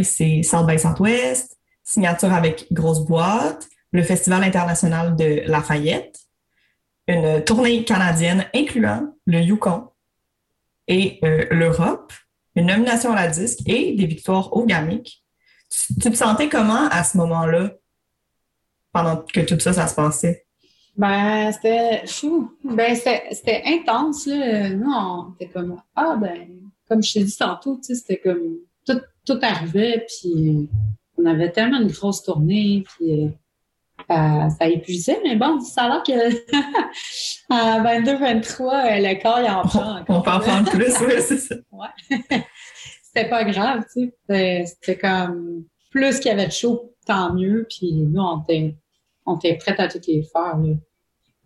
C'est 0.04 0.44
South 0.44 0.68
by 0.68 0.80
Southwest, 0.80 1.58
signature 1.84 2.34
avec 2.34 2.72
Grosse 2.72 3.06
Boîte, 3.06 3.68
le 3.92 4.04
Festival 4.04 4.44
international 4.44 5.16
de 5.16 5.44
Lafayette, 5.46 6.20
une 7.08 7.44
tournée 7.44 7.84
canadienne 7.84 8.46
incluant 8.54 9.14
le 9.26 9.40
Yukon 9.40 9.90
et 10.88 11.20
euh, 11.24 11.46
l'Europe, 11.52 12.14
une 12.56 12.68
nomination 12.68 13.12
à 13.12 13.16
la 13.16 13.28
disque 13.28 13.60
et 13.68 13.94
des 13.94 14.06
victoires 14.06 14.54
orgamiques. 14.56 15.24
Tu, 15.70 15.94
tu 15.96 16.12
te 16.12 16.16
sentais 16.16 16.50
comment 16.50 16.88
à 16.90 17.04
ce 17.04 17.18
moment-là, 17.18 17.72
pendant 18.92 19.18
que 19.18 19.42
tout 19.42 19.60
ça, 19.60 19.74
ça 19.74 19.88
se 19.88 19.96
passait? 19.96 20.46
Ben, 20.96 21.52
c'était 21.52 22.06
fou. 22.06 22.56
Ben, 22.64 22.96
c'était 22.96 23.64
intense. 23.66 24.28
Nous, 24.28 24.92
on 24.92 25.34
était 25.36 25.52
comme, 25.52 25.82
ah, 25.96 26.16
ben, 26.20 26.48
comme 26.88 27.02
je 27.02 27.14
t'ai 27.14 27.24
dit 27.24 27.38
tantôt, 27.38 27.80
c'était 27.82 28.20
comme, 28.20 28.58
tout, 29.26 29.34
tout 29.36 29.40
arrivait, 29.42 30.06
puis 30.08 30.70
on 31.18 31.26
avait 31.26 31.52
tellement 31.52 31.80
une 31.82 31.88
grosse 31.92 32.24
tournée, 32.24 32.84
puis 32.98 33.26
euh, 33.26 33.30
ça, 34.10 34.50
ça 34.58 34.68
épuisait, 34.68 35.20
mais 35.24 35.36
bon, 35.36 35.60
ça 35.62 35.84
a 35.84 35.90
l'air 35.90 36.04
que 36.04 36.44
à 37.50 37.80
22, 37.84 38.18
23, 38.18 38.74
euh, 38.74 38.86
le 39.00 39.22
corps, 39.22 39.40
il 39.40 39.50
en 39.50 39.62
prend 39.64 39.80
On, 39.82 39.98
encore. 40.02 40.18
on 40.18 40.22
peut 40.22 40.32
en 40.32 40.40
prendre 40.40 40.70
plus, 40.72 40.94
oui, 41.02 41.14
c'est 41.22 41.38
ça. 41.38 41.56
C'était 43.04 43.30
pas 43.30 43.44
grave, 43.44 43.84
tu 43.96 44.12
sais. 44.30 44.66
C'était- 44.66 44.98
comme, 44.98 45.66
plus 45.92 46.20
qu'il 46.20 46.28
y 46.32 46.34
avait 46.34 46.48
de 46.48 46.52
chaud, 46.52 46.96
tant 47.06 47.34
mieux, 47.34 47.68
puis 47.70 47.92
nous, 47.94 48.20
on 48.22 48.42
était, 48.42 48.76
on 49.26 49.38
était 49.38 49.56
prêts 49.56 49.76
à 49.80 49.88
toutes 49.88 50.08
les 50.08 50.24
faire, 50.24 50.58
là. 50.58 50.74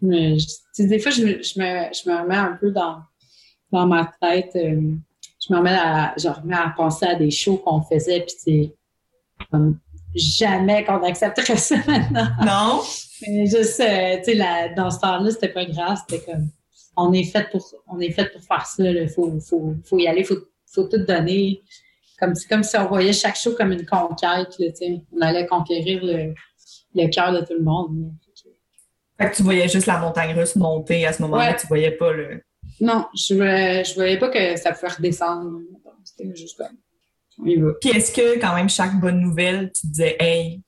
Mais 0.02 0.38
je- 0.40 0.46
tu 0.48 0.54
sais, 0.74 0.88
des 0.88 1.00
fois, 1.00 1.12
je, 1.12 1.24
me- 1.24 1.44
je, 1.44 1.60
me, 1.60 1.94
je 1.94 2.10
me 2.10 2.22
remets 2.22 2.36
un 2.38 2.56
peu 2.60 2.72
dans, 2.72 3.00
dans 3.72 3.86
ma 3.88 4.10
tête. 4.22 4.56
euh, 4.56 4.94
je 5.48 5.54
me 5.54 5.58
remets 5.60 5.72
à, 5.78 6.14
je 6.18 6.28
remets 6.28 6.56
à 6.56 6.74
penser 6.76 7.06
à 7.06 7.16
des 7.16 7.32
shows 7.32 7.58
qu'on 7.58 7.82
faisait, 7.82 8.22
puis 8.22 8.36
c'est 8.38 8.76
comme 9.52 9.80
jamais 10.16 10.84
qu'on 10.84 11.04
accepterait 11.04 11.58
ça 11.58 11.76
maintenant. 11.88 12.28
Non? 12.46 12.82
Mais 13.28 13.46
juste, 13.46 13.80
euh, 13.80 14.18
tu 14.24 14.36
sais, 14.38 14.74
dans 14.76 14.90
ce 14.92 15.00
temps-là, 15.00 15.32
c'était 15.32 15.50
pas 15.50 15.66
grave. 15.66 15.98
C'était 16.08 16.24
comme, 16.24 16.50
on 16.96 17.14
est 17.14 17.24
fait 17.24 17.50
pour, 17.52 17.64
on 17.88 18.00
est 18.00 18.12
fait 18.12 18.32
pour 18.32 18.42
faire 18.44 18.66
ça. 18.66 18.84
Il 18.84 19.10
faut, 19.10 19.40
faut, 19.40 19.76
faut 19.84 20.00
y 20.00 20.08
aller, 20.08 20.24
faut, 20.24 20.38
faut 20.72 20.84
tout 20.84 20.98
donner. 21.06 21.62
Comme, 22.20 22.34
c'est 22.36 22.48
comme 22.48 22.64
si 22.64 22.76
on 22.78 22.88
voyait 22.88 23.14
chaque 23.14 23.36
show 23.36 23.54
comme 23.56 23.72
une 23.72 23.86
conquête. 23.86 24.56
Là, 24.60 24.68
on 25.16 25.22
allait 25.22 25.46
conquérir 25.46 26.04
le, 26.04 26.34
le 26.96 27.08
cœur 27.10 27.32
de 27.32 27.40
tout 27.42 27.54
le 27.54 27.64
monde. 27.64 27.96
là. 28.02 28.08
Fait 29.20 29.32
que 29.32 29.36
tu 29.36 29.44
voyais 29.44 29.68
juste 29.68 29.88
la 29.88 29.98
montagne 30.00 30.36
russe 30.38 30.56
monter 30.56 31.06
à 31.08 31.14
ce 31.14 31.24
moment-là, 31.24 31.50
Ouais. 31.52 31.56
tu 31.58 31.66
voyais 31.68 31.92
pas 31.92 32.12
le. 32.14 32.44
Non, 32.80 33.06
je, 33.16 33.34
je 33.36 33.94
voyais 33.96 34.18
pas 34.18 34.30
que 34.30 34.56
ça 34.56 34.72
pouvait 34.72 34.92
redescendre. 34.94 35.60
C'était 36.04 36.36
juste 36.36 36.58
comme, 36.58 36.76
on 37.40 37.46
y 37.46 37.56
va. 37.58 37.72
Puis 37.82 37.90
est-ce 37.90 38.12
que 38.12 38.40
quand 38.40 38.56
même 38.56 38.70
chaque 38.70 39.00
bonne 39.00 39.20
nouvelle, 39.20 39.72
tu 39.74 39.82
te 39.82 39.88
disais 39.88 40.16
Hey, 40.20 40.62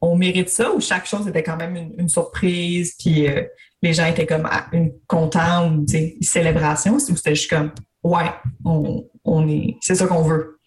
on 0.00 0.16
mérite 0.16 0.48
ça 0.48 0.72
ou 0.72 0.80
chaque 0.80 1.06
chose 1.06 1.26
était 1.28 1.42
quand 1.42 1.56
même 1.56 1.76
une, 1.76 1.94
une 1.98 2.08
surprise, 2.08 2.94
puis 2.98 3.26
euh, 3.28 3.42
les 3.82 3.92
gens 3.94 4.06
étaient 4.06 4.26
comme 4.26 4.46
ah, 4.50 4.66
une 4.72 4.92
contents 5.06 5.68
ou 5.70 5.84
une 5.92 6.22
célébration, 6.22 6.94
ou 6.94 6.98
c'était 7.00 7.34
juste 7.34 7.50
comme 7.50 7.72
Ouais, 8.02 8.30
on, 8.64 9.08
on 9.24 9.48
est. 9.48 9.76
C'est 9.80 9.94
ça 9.94 10.06
qu'on 10.06 10.22
veut? 10.22 10.58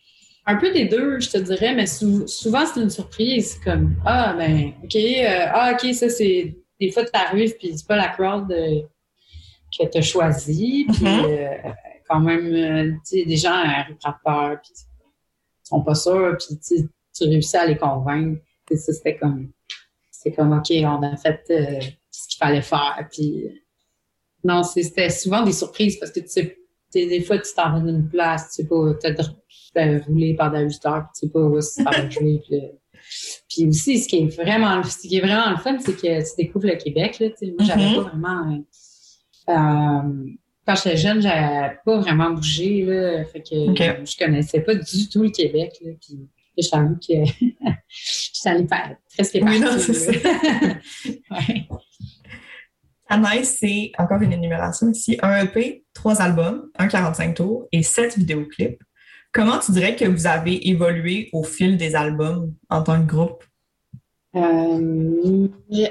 Un 0.47 0.55
peu 0.55 0.71
des 0.71 0.85
deux, 0.85 1.19
je 1.19 1.29
te 1.29 1.37
dirais, 1.37 1.75
mais 1.75 1.85
sou- 1.85 2.25
souvent 2.25 2.65
c'est 2.65 2.79
une 2.81 2.89
surprise. 2.89 3.59
Comme 3.63 3.95
Ah, 4.05 4.33
ben, 4.37 4.71
OK, 4.83 4.95
euh, 4.95 5.45
ah, 5.53 5.73
OK, 5.73 5.93
ça 5.93 6.09
c'est. 6.09 6.55
Des 6.79 6.91
fois, 6.91 7.03
tu 7.03 7.11
arrives, 7.13 7.55
puis 7.59 7.77
c'est 7.77 7.87
pas 7.87 7.95
la 7.95 8.07
crowd 8.09 8.51
euh, 8.51 8.81
que 9.77 9.89
tu 9.91 9.97
as 9.97 10.01
choisi. 10.01 10.85
Puis 10.93 11.03
Mhm. 11.05 11.25
euh, 11.25 11.71
quand 12.09 12.19
même, 12.19 12.53
euh, 12.53 12.91
tu 13.07 13.19
sais, 13.19 13.25
des 13.25 13.37
gens 13.37 13.59
euh, 13.59 13.93
prennent 13.99 14.15
peur, 14.23 14.59
puis 14.61 14.71
ils 14.73 15.67
sont 15.67 15.81
pas 15.83 15.95
sûrs, 15.95 16.37
puis 16.39 16.57
tu 16.59 17.23
réussis 17.23 17.57
à 17.57 17.65
les 17.65 17.77
convaincre. 17.77 18.41
C'était 18.73 19.15
comme. 19.17 19.51
C'est 20.11 20.31
comme, 20.31 20.51
OK, 20.53 20.71
on 20.71 21.01
a 21.03 21.15
fait 21.17 21.41
euh, 21.51 21.79
ce 22.11 22.27
qu'il 22.27 22.37
fallait 22.39 22.61
faire. 22.61 23.07
Puis 23.11 23.45
non, 24.43 24.63
c'était 24.63 25.09
souvent 25.09 25.43
des 25.43 25.51
surprises 25.53 25.97
parce 25.99 26.11
que 26.11 26.19
tu 26.21 26.27
sais, 26.27 26.57
des 26.93 27.21
fois, 27.21 27.37
tu 27.37 27.53
t'en 27.55 27.71
vas 27.73 27.79
d'une 27.79 28.09
place, 28.09 28.49
tu 28.55 28.63
sais 28.63 28.67
pas, 28.67 28.93
t'as 29.73 29.99
roulé 30.07 30.33
pendant 30.35 30.59
8 30.59 30.85
heures, 30.85 31.03
puis 31.13 31.19
tu 31.19 31.27
sais 31.27 31.31
pas 31.31 31.39
où 31.39 31.61
ça 31.61 31.83
va 31.83 32.09
jouer. 32.09 32.41
Puis. 32.47 32.61
Puis 33.47 33.65
aussi, 33.67 33.99
ce 33.99 34.07
qui 34.07 34.17
est 34.23 34.35
vraiment, 34.35 34.83
ce 34.83 34.97
qui 35.07 35.15
est 35.15 35.21
vraiment 35.21 35.51
le 35.51 35.57
fun, 35.57 35.77
c'est 35.79 35.93
que 35.95 36.01
tu 36.29 36.35
découvres 36.43 36.65
le 36.67 36.75
Québec. 36.75 37.19
Là, 37.19 37.27
moi, 37.57 37.65
j'avais 37.65 37.89
Mhm. 37.89 37.95
pas 37.95 38.01
vraiment. 38.09 38.51
euh, 38.53 38.59
euh, 39.49 40.25
quand 40.65 40.75
j'étais 40.75 40.97
jeune, 40.97 41.21
j'avais 41.21 41.77
pas 41.85 41.97
vraiment 41.99 42.31
bougé. 42.31 42.83
Là, 42.83 43.23
fait 43.25 43.41
que 43.41 43.55
je 43.55 44.17
connaissais 44.17 44.61
pas 44.61 44.75
du 44.75 45.09
tout 45.09 45.23
le 45.23 45.29
Québec. 45.29 45.77
Là, 45.83 45.91
puis 46.01 46.19
je 46.57 46.69
t'avoue 46.69 46.95
que 46.95 47.13
j'étais 47.87 48.49
allée 48.49 48.65
par- 48.65 48.89
presque 49.15 49.35
Oui, 49.41 49.59
partout. 49.61 49.75
non, 49.75 49.79
c'est 49.79 50.23
ouais. 51.31 51.67
Anaïs, 53.09 53.57
c'est 53.59 53.91
encore 53.97 54.21
une 54.21 54.33
énumération 54.33 54.89
ici 54.89 55.17
un 55.21 55.43
EP, 55.45 55.85
trois 55.93 56.21
albums, 56.21 56.69
un 56.77 56.87
45 56.87 57.35
tours 57.35 57.67
et 57.71 57.81
sept 57.83 58.17
vidéoclips. 58.17 58.81
Comment 59.31 59.59
tu 59.59 59.71
dirais 59.71 59.95
que 59.95 60.03
vous 60.05 60.27
avez 60.27 60.67
évolué 60.67 61.29
au 61.31 61.43
fil 61.43 61.77
des 61.77 61.95
albums 61.95 62.53
en 62.69 62.81
tant 62.83 62.99
que 63.01 63.07
groupe? 63.07 63.43
Euh, 64.35 65.47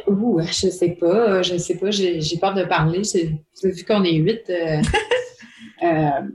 ouh, 0.09 0.40
je 0.40 0.68
sais 0.68 0.90
pas, 0.92 1.42
je 1.42 1.57
sais 1.57 1.77
pas, 1.79 1.90
j'ai 1.90 2.20
j'ai 2.20 2.38
peur 2.38 2.55
de 2.55 2.64
parler. 2.64 3.03
Vu 3.62 3.85
qu'on 3.85 4.05
est 4.05 4.14
huit, 4.14 4.42
euh, 4.51 4.81
euh, 5.83 6.29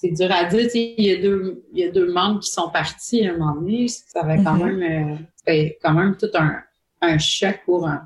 c'est 0.00 0.10
dur 0.10 0.30
à 0.32 0.44
dire. 0.44 0.68
Il 0.74 1.04
y, 1.04 1.10
a 1.12 1.16
deux, 1.20 1.64
il 1.72 1.80
y 1.80 1.84
a 1.84 1.90
deux 1.90 2.10
membres 2.12 2.40
qui 2.40 2.50
sont 2.50 2.70
partis 2.70 3.26
à 3.26 3.34
un 3.34 3.36
moment 3.36 3.60
donné. 3.60 3.88
Ça 3.88 4.20
avait 4.22 4.42
quand 4.42 4.54
Mhm. 4.54 4.76
même, 4.78 5.18
euh, 5.48 5.68
quand 5.82 5.94
même 5.94 6.16
tout 6.16 6.30
un, 6.34 6.56
un 7.02 7.18
choc 7.18 7.60
pour 7.64 7.86
un, 7.86 8.02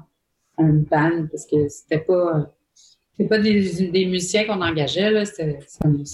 un 0.59 0.73
band 0.73 1.27
parce 1.31 1.47
que 1.47 1.69
c'était 1.69 1.99
pas, 2.01 2.53
c'était 3.13 3.29
pas 3.29 3.39
des, 3.39 3.89
des 3.89 4.07
musiciens 4.07 4.45
qu'on 4.45 4.61
engageait 4.63 5.11
là. 5.11 5.25
C'était 5.25 5.59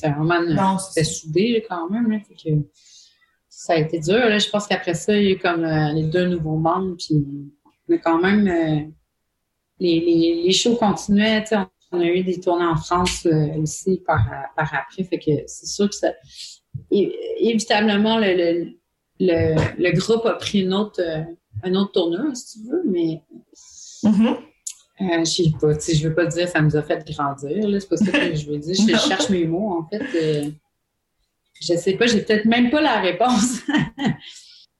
vraiment 0.07 0.79
c'était 0.79 1.05
soudé 1.05 1.53
là, 1.53 1.61
quand 1.69 1.91
même. 1.91 2.11
Là, 2.11 2.19
fait 2.21 2.35
que 2.35 2.57
ça 3.61 3.73
a 3.73 3.77
été 3.77 3.99
dur. 3.99 4.14
Là. 4.14 4.38
Je 4.38 4.49
pense 4.51 4.68
qu'après 4.68 4.94
ça, 4.94 5.16
il 5.16 5.25
y 5.25 5.27
a 5.27 5.31
eu 5.33 5.38
comme 5.38 5.64
euh, 5.64 5.92
les 5.92 6.05
deux 6.05 6.27
nouveaux 6.27 6.57
membres. 6.57 6.94
Puis, 6.97 7.16
mais 7.88 7.99
quand 7.99 8.18
même, 8.21 8.47
euh, 8.47 8.88
les, 9.81 9.99
les, 10.01 10.42
les 10.44 10.53
shows 10.53 10.77
continuaient. 10.77 11.44
On, 11.51 11.66
on 11.90 12.01
a 12.01 12.05
eu 12.05 12.23
des 12.23 12.38
tournées 12.38 12.66
en 12.66 12.77
France 12.77 13.27
euh, 13.27 13.57
aussi 13.61 14.01
par, 14.07 14.21
par 14.57 14.73
après. 14.73 15.03
Fait 15.03 15.18
que 15.18 15.33
c'est 15.47 15.66
sûr 15.66 15.88
que 15.88 15.97
ça. 15.97 16.12
Évitablement, 17.40 18.18
le, 18.18 18.33
le, 18.37 18.71
le, 19.18 19.57
le 19.83 19.99
groupe 19.99 20.25
a 20.27 20.35
pris 20.35 20.61
une 20.61 20.73
autre, 20.73 21.03
un 21.64 21.75
autre 21.75 21.90
tournure, 21.92 22.37
si 22.37 22.61
tu 22.61 22.68
veux, 22.68 22.83
mais 22.87 23.23
euh, 25.01 25.18
je 25.21 25.25
sais 25.25 25.42
pas, 25.61 25.75
tu 25.75 25.81
sais, 25.81 25.94
je 25.97 26.09
veux 26.09 26.14
pas 26.14 26.27
dire 26.27 26.49
ça 26.49 26.61
nous 26.61 26.77
a 26.77 26.83
fait 26.83 27.05
grandir, 27.11 27.68
là, 27.68 27.81
c'est 27.81 27.88
pas 27.88 27.97
ça 27.97 28.12
que 28.12 28.35
je 28.37 28.47
veux 28.49 28.59
dire. 28.59 28.75
Je, 28.75 28.97
cherche 29.09 29.31
mes 29.31 29.47
mots, 29.47 29.79
en 29.79 29.88
fait. 29.88 30.05
euh, 30.14 30.51
je 31.61 31.75
sais 31.75 31.94
pas, 31.94 32.07
j'ai 32.07 32.23
peut-être 32.23 32.44
même 32.47 32.71
pas 32.71 32.81
la 32.81 33.01
réponse. 33.01 33.61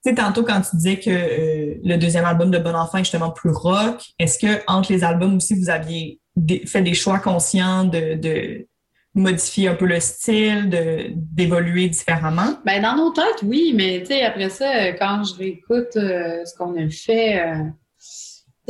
Tu 0.01 0.11
sais, 0.11 0.15
tantôt, 0.15 0.43
quand 0.43 0.61
tu 0.61 0.77
disais 0.77 0.97
que 0.97 1.09
euh, 1.09 1.75
le 1.83 1.97
deuxième 1.97 2.23
album 2.23 2.51
de 2.51 2.57
Bon 2.57 2.73
Enfant 2.73 2.99
est 2.99 3.03
justement 3.03 3.31
plus 3.31 3.49
rock, 3.49 4.01
est-ce 4.17 4.39
que 4.39 4.61
entre 4.65 4.93
les 4.93 5.03
albums 5.03 5.35
aussi, 5.35 5.55
vous 5.55 5.69
aviez 5.69 6.21
des- 6.37 6.65
fait 6.65 6.81
des 6.81 6.93
choix 6.93 7.19
conscients 7.19 7.83
de, 7.83 8.13
de 8.15 8.65
modifier 9.13 9.67
un 9.67 9.75
peu 9.75 9.85
le 9.85 9.99
style, 9.99 10.69
de 10.69 11.07
d'évoluer 11.13 11.89
différemment? 11.89 12.53
Ben, 12.65 12.81
dans 12.81 12.95
nos 12.95 13.11
têtes, 13.11 13.43
oui, 13.43 13.73
mais 13.75 13.99
tu 13.99 14.05
sais, 14.05 14.21
après 14.21 14.47
ça, 14.49 14.73
euh, 14.73 14.93
quand 14.97 15.21
je 15.25 15.35
réécoute 15.37 15.97
euh, 15.97 16.45
ce 16.45 16.55
qu'on 16.57 16.77
a 16.77 16.89
fait, 16.89 17.41
euh, 17.41 17.55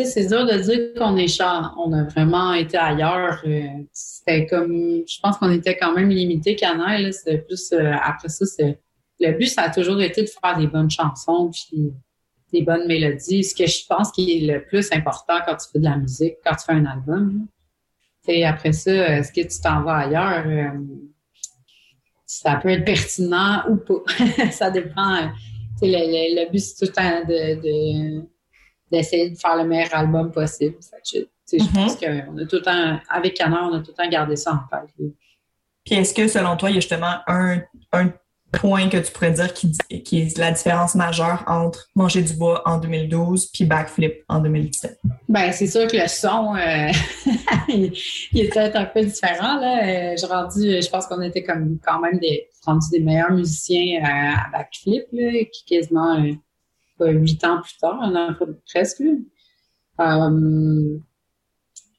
c'est 0.05 0.27
dur 0.27 0.45
de 0.45 0.57
dire 0.59 0.93
qu'on 0.97 1.15
est 1.17 1.27
chan- 1.27 1.73
on 1.77 1.91
a 1.93 2.03
vraiment 2.05 2.53
été 2.53 2.77
ailleurs. 2.77 3.41
euh, 3.45 3.61
c'était 3.91 4.45
comme, 4.47 5.03
je 5.07 5.19
pense 5.21 5.37
qu'on 5.37 5.51
était 5.51 5.77
quand 5.77 5.93
même 5.93 6.09
limité 6.09 6.55
Canaille, 6.55 7.11
c'était 7.13 7.39
plus, 7.39 7.71
euh, 7.73 7.91
après 8.03 8.29
ça, 8.29 8.45
c'est, 8.45 8.79
le 9.19 9.31
but, 9.37 9.47
ça 9.47 9.63
a 9.63 9.69
toujours 9.69 10.01
été 10.01 10.21
de 10.23 10.27
faire 10.29 10.57
des 10.57 10.67
bonnes 10.67 10.89
chansons, 10.89 11.51
puis 11.51 11.91
des 12.53 12.61
bonnes 12.63 12.87
mélodies, 12.87 13.43
ce 13.43 13.53
que 13.53 13.67
je 13.67 13.85
pense 13.87 14.11
qui 14.11 14.37
est 14.43 14.53
le 14.53 14.63
plus 14.65 14.91
important 14.91 15.35
quand 15.45 15.55
tu 15.57 15.67
fais 15.71 15.79
de 15.79 15.83
la 15.85 15.97
musique, 15.97 16.35
quand 16.43 16.55
tu 16.55 16.65
fais 16.65 16.73
un 16.73 16.85
album. 16.85 17.47
sais, 18.25 18.43
après 18.43 18.71
ça, 18.73 18.91
est-ce 19.17 19.31
que 19.31 19.41
tu 19.41 19.61
t'en 19.61 19.81
vas 19.83 19.97
ailleurs? 19.97 20.45
euh, 20.47 20.79
ça 22.25 22.55
peut 22.57 22.69
être 22.69 22.85
pertinent 22.85 23.63
ou 23.69 23.75
pas. 23.77 24.03
ça 24.51 24.69
dépend. 24.69 25.31
le, 25.81 25.87
le- 25.87 26.45
le 26.45 26.51
but, 26.51 26.59
c'est 26.59 26.85
tout 26.85 26.91
le 26.91 26.95
temps 26.95 27.27
de- 27.27 28.21
d'essayer 28.91 29.29
de 29.29 29.37
faire 29.37 29.55
le 29.57 29.65
meilleur 29.65 29.93
album 29.95 30.31
possible. 30.31 30.75
Je, 31.11 31.19
je 31.51 31.63
Mhm. 31.63 31.69
pense 31.73 31.95
qu'on 31.95 32.37
a 32.37 32.45
tout 32.45 32.57
le 32.57 32.61
temps, 32.61 32.99
avec 33.09 33.33
Canard, 33.35 33.69
on 33.71 33.75
a 33.75 33.79
tout 33.79 33.91
le 33.97 34.03
temps 34.03 34.09
gardé 34.09 34.35
ça 34.35 34.51
en 34.53 34.77
tête. 34.77 34.93
Puis 35.85 35.95
est-ce 35.95 36.13
que 36.13 36.27
selon 36.27 36.55
toi, 36.57 36.69
il 36.69 36.75
y 36.75 36.77
a 36.77 36.81
justement 36.81 37.15
un, 37.27 37.59
un 37.93 38.11
points 38.51 38.89
que 38.89 38.97
tu 38.97 39.11
pourrais 39.11 39.31
dire 39.31 39.53
qui, 39.53 39.71
qui 40.03 40.21
est 40.21 40.37
la 40.39 40.51
différence 40.51 40.95
majeure 40.95 41.43
entre 41.47 41.87
Manger 41.95 42.23
du 42.23 42.33
bois 42.33 42.63
en 42.67 42.77
2012 42.79 43.51
puis 43.51 43.63
Backflip 43.65 44.23
en 44.27 44.39
2017? 44.39 44.99
Ben, 45.27 45.51
c'est 45.51 45.67
sûr 45.67 45.85
que 45.87 45.97
le 45.97 46.07
son, 46.07 46.55
euh, 46.55 46.91
il, 47.69 47.93
il 48.33 48.41
était 48.41 48.75
un 48.75 48.85
peu 48.85 49.01
différent. 49.03 49.59
Là. 49.59 49.83
Euh, 49.83 50.15
J'ai 50.19 50.25
rendu, 50.25 50.81
je 50.81 50.89
pense 50.89 51.05
qu'on 51.07 51.21
était 51.21 51.43
comme 51.43 51.77
quand 51.85 51.99
même 51.99 52.17
des, 52.19 52.47
rendu 52.65 52.87
des 52.91 52.99
meilleurs 52.99 53.31
musiciens 53.31 54.03
à 54.03 54.49
backflip, 54.51 55.05
là, 55.11 55.43
qui 55.51 55.65
quasiment 55.65 56.19
euh, 56.19 56.31
huit 57.07 57.43
ans 57.43 57.61
plus 57.61 57.77
tard, 57.77 58.01
un 58.01 58.15
an 58.15 58.35
presque. 58.71 59.01
Euh, 59.99 60.97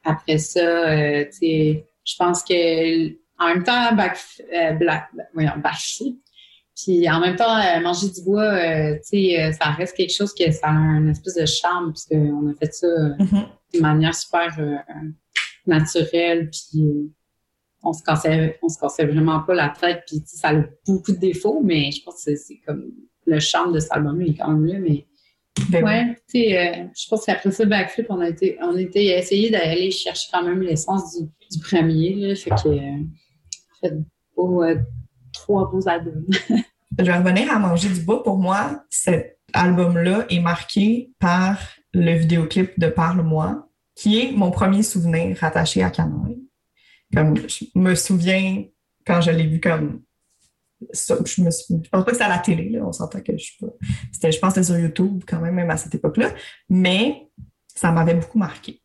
après 0.05 0.39
ça, 0.39 0.61
euh, 0.61 1.25
tu 1.27 1.33
sais, 1.33 1.87
je 2.05 2.15
pense 2.19 2.43
que 2.43 3.09
en 3.39 3.49
même 3.49 3.65
temps, 3.65 3.95
back, 3.95 4.19
euh, 4.55 4.73
black, 4.73 5.09
voyons, 5.35 5.53
backflip, 5.63 6.19
puis 6.77 7.09
en 7.11 7.21
même 7.21 7.37
temps, 7.37 7.57
euh, 7.59 7.81
manger 7.81 8.09
du 8.11 8.23
bois, 8.23 8.97
tu 8.99 9.01
sais, 9.35 9.53
ça 9.53 9.71
reste 9.71 9.97
quelque 9.97 10.13
chose 10.15 10.35
que 10.35 10.51
ça 10.51 10.69
a 10.69 10.73
un 10.73 11.09
espèce 11.09 11.35
de 11.35 11.47
charme, 11.47 11.93
parce 11.93 12.07
qu'on 12.07 12.51
a 12.51 12.55
fait 12.55 12.73
ça 12.73 12.87
euh, 12.87 13.15
Mhm. 13.19 13.47
de 13.75 13.81
manière 13.81 14.15
super 14.15 14.85
naturelle, 15.67 16.51
puis 16.51 17.13
on 17.83 17.93
se 17.93 18.03
cassait, 18.03 18.59
on 18.63 18.69
se 18.69 18.79
cassait 18.79 19.07
vraiment 19.07 19.41
pas 19.41 19.55
la 19.55 19.69
tête, 19.71 20.03
puis 20.07 20.23
ça 20.27 20.49
a 20.51 20.55
beaucoup 20.87 21.13
de 21.13 21.19
défauts, 21.19 21.61
mais 21.63 21.91
je 21.93 22.03
pense 22.03 22.25
que 22.25 22.37
c'est 22.37 22.59
comme 22.67 22.91
le 23.31 23.40
charme 23.40 23.73
de 23.73 23.81
cet 23.81 23.93
album 23.93 24.21
est 24.23 24.35
quand 24.35 24.49
même 24.49 24.66
là, 24.66 24.79
mais 24.79 25.07
Ben 25.71 25.79
oui. 25.79 25.90
ouais, 25.90 26.07
tu 26.29 26.40
sais, 26.40 26.59
euh, 26.59 26.85
je 26.97 27.09
pense 27.09 27.25
qu'après 27.25 27.51
ça, 27.51 27.64
Backflip, 27.64 28.07
on 28.11 28.21
a 28.21 28.29
été, 28.29 28.59
on 28.61 28.75
a 28.75 28.81
été 28.81 29.16
essayé 29.16 29.51
d'aller 29.51 29.90
chercher 29.90 30.29
quand 30.33 30.43
même 30.43 30.61
l'essence 30.62 31.19
du, 31.19 31.27
du 31.51 31.59
premier, 31.61 32.14
là, 32.14 32.35
fait 32.35 32.51
que 32.51 32.69
euh, 32.69 32.99
fait 33.81 33.95
beau, 34.37 34.62
euh, 34.62 34.77
trois 35.33 35.71
beaux 35.71 35.87
albums. 35.88 36.27
Je 36.99 37.05
vais 37.05 37.16
revenir 37.16 37.51
à 37.51 37.59
Manger 37.59 37.88
du 37.88 38.01
bois. 38.01 38.23
Pour 38.23 38.37
moi, 38.37 38.85
cet 38.90 39.38
album-là 39.53 40.27
est 40.29 40.40
marqué 40.40 41.12
par 41.19 41.59
le 41.95 42.12
vidéoclip 42.14 42.79
de 42.79 42.88
Parle-moi, 42.88 43.69
qui 43.95 44.21
est 44.21 44.33
mon 44.33 44.51
premier 44.51 44.83
souvenir 44.83 45.37
rattaché 45.38 45.83
à 45.83 45.90
Canoë. 45.90 46.38
Comme 47.14 47.37
je 47.37 47.64
me 47.75 47.95
souviens 47.95 48.64
quand 49.07 49.21
je 49.21 49.31
l'ai 49.31 49.47
vu 49.47 49.61
comme 49.61 50.03
ça, 50.93 51.16
je 51.25 51.43
me 51.43 51.51
suis, 51.51 51.75
je 51.83 51.88
pense 51.88 52.05
pas 52.05 52.11
que 52.11 52.12
c'était 52.12 52.25
à 52.25 52.29
la 52.29 52.38
télé, 52.38 52.71
là, 52.71 52.81
on 52.85 52.93
s'entend 52.93 53.21
que 53.21 53.33
je 53.33 53.45
suis 53.45 53.57
pas. 53.61 53.69
C'était, 54.12 54.33
je 54.33 54.38
pense 54.38 54.55
que 54.55 54.62
c'était 54.62 54.73
sur 54.75 54.83
YouTube 54.83 55.23
quand 55.27 55.40
même, 55.40 55.55
même 55.55 55.71
à 55.71 55.77
cette 55.77 55.95
époque-là, 55.95 56.31
mais 56.69 57.29
ça 57.75 57.93
m'avait 57.93 58.14
beaucoup 58.14 58.38
marqué. 58.38 58.81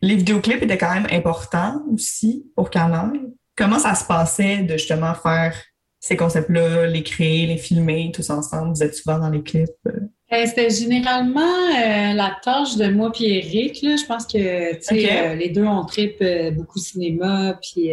Les 0.00 0.16
vidéoclips 0.16 0.62
étaient 0.62 0.78
quand 0.78 0.92
même 0.92 1.06
importants 1.10 1.82
aussi 1.92 2.46
pour 2.54 2.70
Canoë. 2.70 3.20
Comment 3.56 3.78
ça 3.78 3.94
se 3.94 4.04
passait 4.04 4.62
de 4.62 4.72
justement 4.74 5.14
faire 5.14 5.54
ces 6.00 6.16
concepts-là, 6.16 6.86
les 6.86 7.02
créer, 7.02 7.46
les 7.46 7.56
filmer 7.56 8.10
tous 8.12 8.28
ensemble? 8.30 8.74
Vous 8.74 8.82
êtes 8.82 8.94
souvent 8.94 9.18
dans 9.18 9.30
les 9.30 9.42
clips? 9.42 9.70
euh? 9.86 10.00
Euh, 10.32 10.46
C'était 10.46 10.70
généralement 10.70 11.40
euh, 11.40 12.12
la 12.14 12.36
tâche 12.42 12.76
de 12.76 12.88
moi 12.88 13.12
puis 13.12 13.26
Eric. 13.26 13.82
Là. 13.82 13.96
Je 13.96 14.04
pense 14.04 14.26
que 14.26 14.36
euh, 14.38 15.34
les 15.36 15.50
deux 15.50 15.64
on 15.64 15.84
tripe 15.84 16.22
beaucoup 16.56 16.78
cinéma, 16.78 17.58
puis 17.62 17.90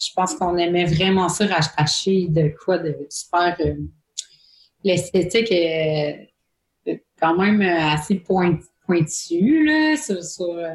je 0.00 0.08
pense 0.14 0.34
qu'on 0.34 0.56
aimait 0.56 0.86
vraiment 0.86 1.28
ça 1.28 1.46
rattacher 1.46 2.26
de 2.28 2.52
quoi 2.64 2.78
de 2.78 2.96
super. 3.10 3.56
euh, 3.60 3.74
L'esthétique 4.82 5.48
est 5.50 6.30
euh, 6.88 6.94
quand 7.20 7.36
même 7.36 7.60
euh, 7.60 7.92
assez 7.94 8.14
point, 8.16 8.58
pointue 8.86 9.64
là, 9.66 9.96
sur, 9.96 10.22
sur, 10.24 10.46
euh, 10.56 10.72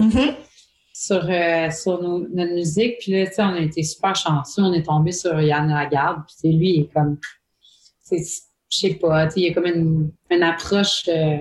sur, 0.93 1.25
euh, 1.29 1.71
sur 1.71 2.01
nos- 2.03 2.27
notre 2.27 2.53
musique. 2.53 2.99
Puis 2.99 3.13
là, 3.13 3.25
tu 3.25 3.33
sais, 3.33 3.41
on 3.41 3.53
a 3.55 3.59
été 3.61 3.81
super 3.81 4.15
chanceux. 4.15 4.61
On 4.61 4.73
est 4.73 4.83
tombé 4.85 5.11
sur 5.11 5.41
Yann 5.41 5.67
Lagarde. 5.69 6.21
Puis 6.39 6.51
lui, 6.53 6.69
il 6.75 6.81
est 6.83 6.93
comme, 6.93 7.17
c'est, 8.03 8.21
je 8.69 8.77
sais 8.77 8.93
pas, 8.93 9.25
tu 9.25 9.33
sais, 9.33 9.39
il 9.41 9.47
y 9.47 9.49
a 9.49 9.53
comme 9.55 9.65
une, 9.65 10.11
une 10.29 10.43
approche, 10.43 11.05
euh, 11.07 11.37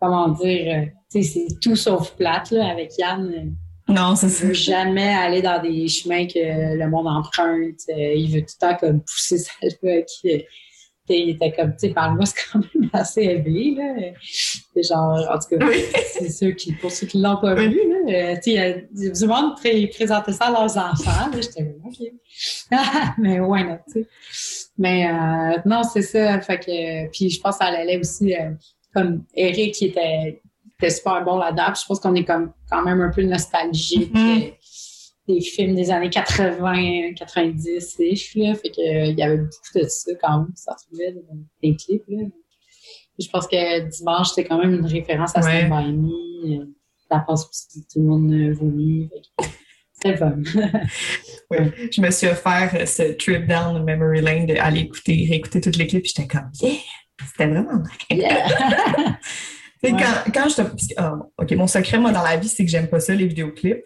comment 0.00 0.28
dire, 0.28 0.88
tu 1.12 1.22
sais, 1.22 1.48
c'est 1.48 1.60
tout 1.60 1.76
sauf 1.76 2.12
plate, 2.16 2.50
là, 2.52 2.68
avec 2.70 2.96
Yann. 2.96 3.54
Non, 3.90 4.16
c'est 4.16 4.26
Il 4.26 4.30
ça. 4.32 4.46
veut 4.46 4.52
jamais 4.54 5.08
aller 5.14 5.42
dans 5.42 5.60
des 5.60 5.88
chemins 5.88 6.26
que 6.26 6.76
le 6.76 6.88
monde 6.88 7.06
emprunte. 7.08 7.80
Euh, 7.90 8.14
il 8.14 8.32
veut 8.32 8.40
tout 8.40 8.54
le 8.60 8.68
temps 8.68 8.76
comme 8.76 9.00
pousser 9.02 9.38
sa 9.38 9.52
lutte. 9.62 10.08
Il, 10.24 10.44
il 11.12 11.30
était 11.30 11.50
comme, 11.50 11.72
tu 11.72 11.88
sais, 11.88 11.90
parle-moi, 11.90 12.24
c'est 12.26 12.36
quand 12.52 12.60
même 12.60 12.88
assez 12.92 13.22
élevé, 13.22 13.74
là. 13.76 14.12
C'est 14.22 14.82
genre, 14.84 15.18
en 15.28 15.38
tout 15.40 15.58
cas, 15.58 15.66
Oui. 15.66 15.82
c'est 16.12 16.28
ceux 16.30 16.52
qui, 16.52 16.72
pour 16.74 16.92
ceux 16.92 17.08
qui 17.08 17.18
l'ont 17.20 17.36
pas 17.40 17.54
Oui. 17.54 17.68
vu, 17.68 17.80
là, 17.88 18.32
euh, 18.32 18.34
tu 18.36 18.52
sais, 18.52 18.86
il 18.94 19.04
y 19.04 19.08
a 19.08 19.10
du 19.10 19.26
monde 19.26 19.54
qui 19.60 19.86
présentait 19.88 20.32
ça 20.32 20.44
à 20.46 20.50
leurs 20.52 20.76
enfants, 20.76 21.28
là, 21.32 21.40
j'étais 21.40 21.64
comme, 21.64 21.82
OK. 21.84 21.98
mais 23.18 23.40
ouais, 23.40 23.64
non, 23.64 23.78
tu 23.92 24.02
sais. 24.02 24.08
Mais 24.78 25.08
euh, 25.10 25.58
non, 25.66 25.82
c'est 25.82 26.02
ça, 26.02 26.40
fait 26.40 26.58
que, 26.60 27.10
puis 27.10 27.28
je 27.28 27.40
pense 27.40 27.58
que 27.58 27.64
ça 27.64 27.70
allait 27.72 27.98
aussi, 27.98 28.32
euh, 28.36 28.50
comme 28.94 29.24
Eric 29.34 29.74
qui 29.74 29.86
était, 29.86 30.40
était 30.86 30.90
super 30.90 31.22
bon 31.24 31.36
là-dedans, 31.38 31.72
je 31.74 31.84
pense 31.86 32.00
qu'on 32.00 32.14
est 32.14 32.24
comme 32.24 32.52
quand 32.70 32.82
même 32.84 33.00
un 33.00 33.10
peu 33.10 33.22
nostalgique 33.22 34.12
Mhm. 34.14 34.42
euh, 34.42 34.50
des 35.28 35.40
films 35.40 35.76
des 35.76 35.90
années 35.90 36.10
80, 36.10 37.14
90 37.14 37.96
ish, 38.00 38.34
là, 38.36 38.54
fait 38.54 38.70
que 38.70 38.80
euh, 38.80 39.04
il 39.06 39.18
y 39.18 39.22
avait 39.22 39.36
beaucoup 39.36 39.78
de 39.78 39.84
ça 39.88 40.10
quand 40.20 40.38
même, 40.38 40.48
qui 40.54 40.62
s'en 40.62 40.72
trouvait 40.74 41.12
dans 41.12 41.36
les 41.62 41.76
clips, 41.76 42.02
là. 42.08 42.22
Je 43.18 43.28
pense 43.28 43.46
que 43.46 43.88
dimanche, 43.98 44.30
c'était 44.30 44.48
quand 44.48 44.58
même 44.58 44.74
une 44.74 44.86
référence 44.86 45.36
à 45.36 45.40
Ouais. 45.40 45.68
Me. 45.68 46.60
euh, 46.62 46.64
Ça 47.10 47.18
passe 47.26 47.46
aussi, 47.48 47.86
tout 47.92 48.00
le 48.00 48.06
monde 48.06 48.32
vomit. 48.56 49.10
C'était 49.92 50.16
fun. 50.16 50.36
Je 51.52 52.00
me 52.00 52.10
suis 52.10 52.28
offert 52.28 52.88
ce 52.88 53.12
trip 53.12 53.46
down 53.46 53.84
memory 53.84 54.22
lane 54.22 54.46
d'aller 54.46 54.80
écouter, 54.80 55.26
réécouter 55.28 55.60
toutes 55.60 55.76
les 55.76 55.86
clips. 55.86 56.02
puis 56.02 56.12
J'étais 56.16 56.28
comme, 56.28 56.50
yeah! 56.62 56.72
C'était 57.30 57.46
vraiment 57.48 57.82
nice. 57.82 58.18
Yeah. 58.22 59.18
Ouais. 59.82 59.92
quand, 59.92 60.32
quand 60.32 60.48
je 60.48 60.56
te. 60.56 60.92
ah, 60.98 61.14
OK, 61.38 61.50
mon 61.52 61.66
secret, 61.66 61.98
moi, 61.98 62.12
dans 62.12 62.22
la 62.22 62.36
vie, 62.36 62.48
c'est 62.48 62.64
que 62.64 62.70
j'aime 62.70 62.88
pas 62.88 63.00
ça, 63.00 63.14
les 63.14 63.26
vidéoclips. 63.26 63.84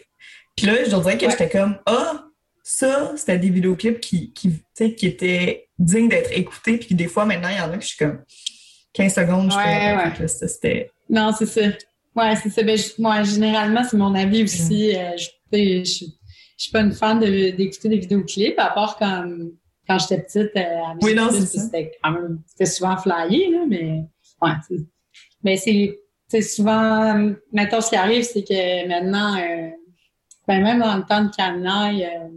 Puis 0.57 0.67
là, 0.67 0.83
je 0.85 0.89
dirais 0.91 1.17
que 1.19 1.25
Ouais. 1.27 1.31
j'étais 1.31 1.49
comme, 1.49 1.79
ah, 1.87 2.25
ça, 2.63 3.13
c'était 3.17 3.39
des 3.39 3.51
vidéoclips 3.51 4.01
qui, 4.01 4.33
qui, 4.33 4.51
qui 4.97 5.07
étaient 5.07 5.69
dignes 5.79 6.09
d'être 6.09 6.31
écoutés. 6.33 6.79
Puis 6.79 6.95
des 6.95 7.07
fois, 7.09 7.25
maintenant, 7.27 7.49
il 7.49 7.57
y 7.57 7.61
en 7.61 7.71
a 7.73 7.77
que 7.77 7.83
je 7.83 7.89
suis 7.89 7.99
comme 7.99 8.23
15 8.95 9.15
secondes, 9.15 9.51
je 9.53 9.57
Ouais, 9.57 10.13
fais, 10.17 10.21
ouais. 10.23 10.29
C'était. 10.29 10.91
Non, 11.11 11.33
c'est 11.37 11.47
ça. 11.47 11.61
Ouais, 12.17 12.35
c'est 12.43 12.51
ça. 12.51 12.63
Ben, 12.63 12.77
je- 12.79 12.93
moi, 13.01 13.23
généralement, 13.23 13.83
c'est 13.85 13.97
mon 13.97 14.15
avis 14.15 14.45
aussi. 14.45 14.97
Euh, 14.97 15.11
je, 15.17 15.27
je, 15.53 15.85
je 15.85 16.63
suis 16.63 16.71
pas 16.73 16.81
une 16.81 16.93
fan 16.93 17.19
de- 17.21 17.51
d'écouter 17.51 17.89
des 17.89 17.99
vidéoclips, 17.99 18.59
à 18.59 18.71
part 18.71 18.97
quand, 18.99 19.29
quand 19.89 19.99
j'étais 19.99 20.23
petite. 20.23 20.57
euh, 20.57 20.61
à 20.61 20.95
Oui, 21.03 21.15
non, 21.15 21.29
c'est. 21.33 21.47
C'était 21.59 21.93
quand 22.03 22.13
même, 22.13 22.41
c'était 22.47 22.67
souvent 22.67 22.97
flyé, 22.97 23.51
là, 23.51 23.65
mais 23.69 24.05
ouais, 24.41 24.51
mais 25.45 25.57
c'est, 25.57 26.01
souvent, 26.43 27.33
maintenant, 27.53 27.81
ce 27.81 27.91
qui 27.91 27.97
arrive, 27.97 28.25
c'est 28.25 28.43
que 28.43 28.89
maintenant, 28.89 29.37
euh, 29.39 29.71
ben, 30.49 30.63
même 30.63 30.81
dans 30.81 30.97
le 30.97 31.05
temps 31.05 31.23
de 31.25 31.31
canaille, 31.31 32.05
euh, 32.05 32.29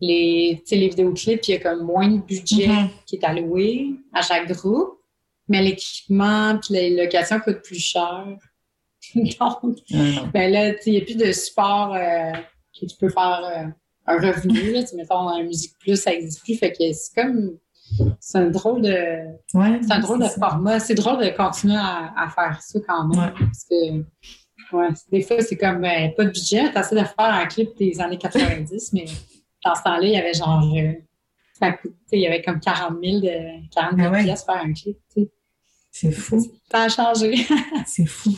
les, 0.00 0.62
les 0.70 0.88
vidéoclips, 0.88 1.46
il 1.48 1.50
y 1.52 1.54
a 1.54 1.60
comme 1.60 1.84
moins 1.84 2.08
de 2.08 2.18
budget 2.18 2.68
Mhm. 2.68 2.88
qui 3.06 3.16
est 3.16 3.24
alloué 3.24 3.90
à 4.12 4.22
chaque 4.22 4.50
groupe, 4.52 5.00
mais 5.48 5.62
l'équipement 5.62 6.58
puis 6.58 6.74
les 6.74 6.90
locations 6.96 7.40
coûtent 7.40 7.62
plus 7.62 7.78
cher. 7.80 8.26
Donc, 9.14 9.78
non. 9.90 10.28
ben 10.32 10.52
là, 10.52 10.72
tu 10.74 10.82
sais, 10.82 10.90
il 10.90 10.92
n'y 10.92 10.98
a 10.98 11.04
plus 11.04 11.16
de 11.16 11.32
support 11.32 11.94
euh, 11.94 12.32
que 12.78 12.86
tu 12.86 12.96
peux 12.98 13.08
faire 13.08 13.42
euh, 13.44 13.66
un 14.06 14.16
revenu. 14.16 14.72
Là, 14.72 14.82
mettons, 14.94 15.28
un 15.28 15.42
Musique 15.44 15.72
Plus, 15.80 15.96
ça 15.96 16.10
n'existe 16.10 16.42
plus. 16.42 16.56
Fait 16.56 16.72
que 16.72 16.92
c'est 16.92 17.14
comme, 17.14 17.58
c'est 18.20 18.38
un 18.38 18.50
drôle 18.50 18.82
de, 18.82 18.90
Ouais, 19.54 19.80
c'est 19.82 19.92
un 19.92 20.00
drôle 20.00 20.18
de 20.20 20.24
ça. 20.24 20.30
format. 20.38 20.80
C'est 20.80 20.94
drôle 20.94 21.24
de 21.24 21.30
continuer 21.36 21.76
à, 21.76 22.12
à 22.16 22.28
faire 22.28 22.58
ça 22.60 22.78
quand 22.86 23.06
même. 23.08 23.18
Ouais. 23.18 23.32
Parce 23.38 23.64
que, 23.64 24.76
ouais, 24.76 24.88
des 25.10 25.22
fois, 25.22 25.40
c'est 25.40 25.56
comme, 25.56 25.80
ben, 25.80 26.12
pas 26.16 26.24
de 26.24 26.30
budget. 26.30 26.72
T'essaies 26.72 26.94
de 26.96 27.00
faire 27.04 27.14
un 27.18 27.46
clip 27.46 27.76
des 27.78 28.00
années 28.00 28.18
90, 28.18 28.92
mais 28.92 29.04
dans 29.64 29.74
ce 29.74 29.82
temps-là, 29.82 30.02
il 30.02 30.10
y 30.12 30.16
avait 30.16 30.34
genre, 30.34 30.62
euh, 30.76 30.92
ça 31.58 31.72
coûte- 31.72 31.92
tu 31.92 31.98
sais, 32.06 32.16
il 32.18 32.20
y 32.22 32.26
avait 32.26 32.42
comme 32.42 32.60
40 32.60 32.98
000 33.02 33.20
de, 33.20 33.68
40 33.74 33.96
000 33.98 34.12
Ah 34.14 34.22
pièces 34.22 34.44
faire 34.44 34.56
un 34.64 34.72
clip, 34.72 34.98
tu. 35.12 35.28
C'est 35.90 36.12
fou. 36.12 36.40
Ça 36.70 36.82
a 36.82 36.88
changé. 36.88 37.34
C'est 37.86 38.06
fou. 38.06 38.30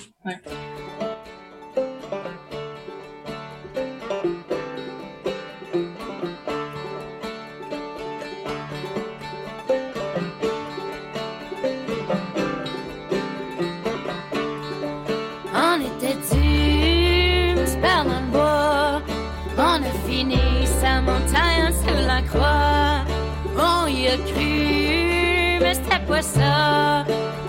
Ça. 26.23 27.05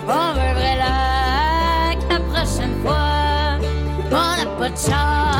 On 0.06 0.32
veut 0.34 0.54
vrai 0.54 0.76
lac 0.76 1.98
la 2.10 2.20
prochaine 2.20 2.76
fois. 2.82 3.58
On 4.10 4.36
n'a 4.36 4.46
pas 4.58 4.70
de 4.70 4.76
char 4.76 5.31